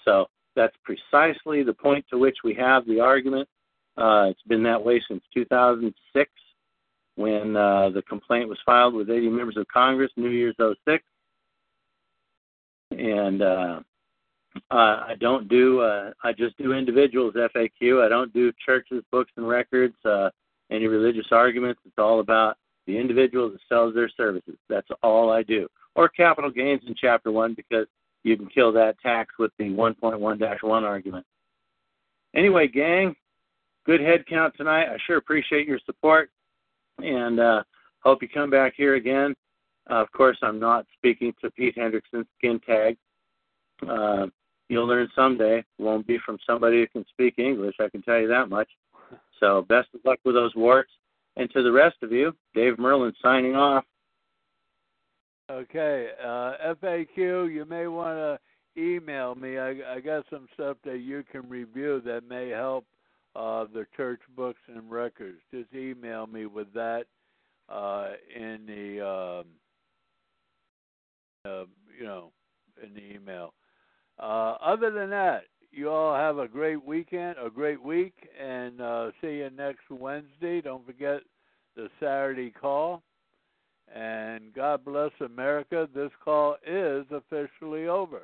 So 0.03 0.27
that's 0.55 0.75
precisely 0.83 1.63
the 1.63 1.73
point 1.73 2.05
to 2.09 2.17
which 2.17 2.37
we 2.43 2.53
have 2.55 2.85
the 2.85 2.99
argument. 2.99 3.47
Uh, 3.97 4.27
it's 4.29 4.41
been 4.47 4.63
that 4.63 4.83
way 4.83 5.01
since 5.07 5.23
2006 5.33 6.31
when 7.15 7.55
uh, 7.55 7.89
the 7.89 8.01
complaint 8.03 8.49
was 8.49 8.57
filed 8.65 8.95
with 8.95 9.09
80 9.09 9.29
members 9.29 9.57
of 9.57 9.67
Congress, 9.67 10.11
New 10.17 10.29
Year's 10.29 10.55
06. 10.59 11.03
And 12.91 13.41
uh, 13.41 13.79
uh, 14.71 15.03
I 15.07 15.15
don't 15.19 15.47
do. 15.47 15.81
Uh, 15.81 16.11
I 16.23 16.33
just 16.33 16.57
do 16.57 16.73
individuals 16.73 17.33
FAQ. 17.35 18.05
I 18.05 18.09
don't 18.09 18.33
do 18.33 18.51
churches, 18.65 19.03
books, 19.11 19.31
and 19.37 19.47
records. 19.47 19.95
Uh, 20.05 20.29
any 20.71 20.87
religious 20.87 21.27
arguments. 21.31 21.81
It's 21.85 21.97
all 21.97 22.19
about 22.19 22.57
the 22.87 22.97
individual 22.97 23.49
that 23.49 23.59
sells 23.69 23.93
their 23.93 24.09
services. 24.09 24.55
That's 24.69 24.87
all 25.01 25.31
I 25.31 25.43
do. 25.43 25.67
Or 25.95 26.09
capital 26.09 26.49
gains 26.49 26.81
in 26.87 26.95
Chapter 26.99 27.31
One 27.31 27.53
because 27.53 27.87
you 28.23 28.35
can 28.37 28.47
kill 28.47 28.71
that 28.73 28.99
tax 28.99 29.33
with 29.37 29.51
the 29.57 29.65
1.1-1 29.65 30.83
argument. 30.83 31.25
Anyway, 32.35 32.67
gang, 32.67 33.15
good 33.85 34.01
head 34.01 34.25
count 34.27 34.55
tonight. 34.57 34.87
I 34.87 34.97
sure 35.05 35.17
appreciate 35.17 35.67
your 35.67 35.79
support, 35.85 36.31
and 36.99 37.39
uh, 37.39 37.63
hope 37.99 38.21
you 38.21 38.29
come 38.29 38.49
back 38.49 38.73
here 38.75 38.95
again. 38.95 39.35
Uh, 39.89 39.95
of 39.95 40.11
course, 40.13 40.37
I'm 40.41 40.59
not 40.59 40.85
speaking 40.97 41.33
to 41.41 41.51
Pete 41.51 41.75
Hendrickson 41.75 42.25
skin 42.37 42.59
tag. 42.65 42.97
Uh, 43.87 44.27
you'll 44.73 44.87
learn 44.87 45.09
someday. 45.15 45.63
Won't 45.77 46.07
be 46.07 46.17
from 46.25 46.37
somebody 46.45 46.81
who 46.81 46.87
can 46.87 47.05
speak 47.09 47.35
English, 47.37 47.75
I 47.79 47.89
can 47.89 48.01
tell 48.01 48.19
you 48.19 48.27
that 48.27 48.49
much. 48.49 48.69
So 49.39 49.65
best 49.67 49.89
of 49.93 50.01
luck 50.05 50.19
with 50.25 50.35
those 50.35 50.55
warts. 50.55 50.91
And 51.35 51.49
to 51.51 51.63
the 51.63 51.71
rest 51.71 51.97
of 52.03 52.11
you, 52.11 52.33
Dave 52.53 52.77
Merrill 52.77 53.11
signing 53.21 53.55
off. 53.55 53.83
Okay, 55.51 56.09
uh, 56.23 56.73
FAQ, 56.81 57.53
you 57.53 57.65
may 57.67 57.87
want 57.87 58.17
to 58.17 58.81
email 58.81 59.35
me. 59.35 59.57
I, 59.57 59.95
I 59.95 59.99
got 59.99 60.25
some 60.29 60.47
stuff 60.53 60.77
that 60.85 60.99
you 60.99 61.23
can 61.31 61.47
review 61.49 62.01
that 62.05 62.27
may 62.27 62.49
help 62.49 62.85
uh, 63.35 63.65
the 63.73 63.85
church 63.95 64.21
books 64.35 64.61
and 64.67 64.89
records. 64.89 65.39
Just 65.53 65.73
email 65.73 66.27
me 66.27 66.45
with 66.45 66.73
that 66.73 67.05
uh, 67.69 68.11
in 68.35 68.65
the 68.65 69.05
um, 69.05 69.45
uh, 71.45 71.65
you 71.99 72.05
know 72.05 72.31
in 72.81 72.93
the 72.93 73.15
email. 73.15 73.53
Uh, 74.19 74.55
other 74.63 74.91
than 74.91 75.09
that, 75.09 75.43
you 75.71 75.89
all 75.89 76.15
have 76.15 76.37
a 76.37 76.47
great 76.47 76.83
weekend, 76.83 77.35
a 77.43 77.49
great 77.49 77.81
week, 77.81 78.13
and 78.39 78.79
uh, 78.79 79.11
see 79.21 79.37
you 79.37 79.49
next 79.55 79.89
Wednesday. 79.89 80.61
Don't 80.61 80.85
forget 80.85 81.21
the 81.75 81.89
Saturday 81.99 82.51
call. 82.51 83.01
And 83.93 84.53
God 84.53 84.85
bless 84.85 85.11
America. 85.19 85.87
This 85.93 86.11
call 86.23 86.57
is 86.65 87.05
officially 87.11 87.87
over. 87.87 88.23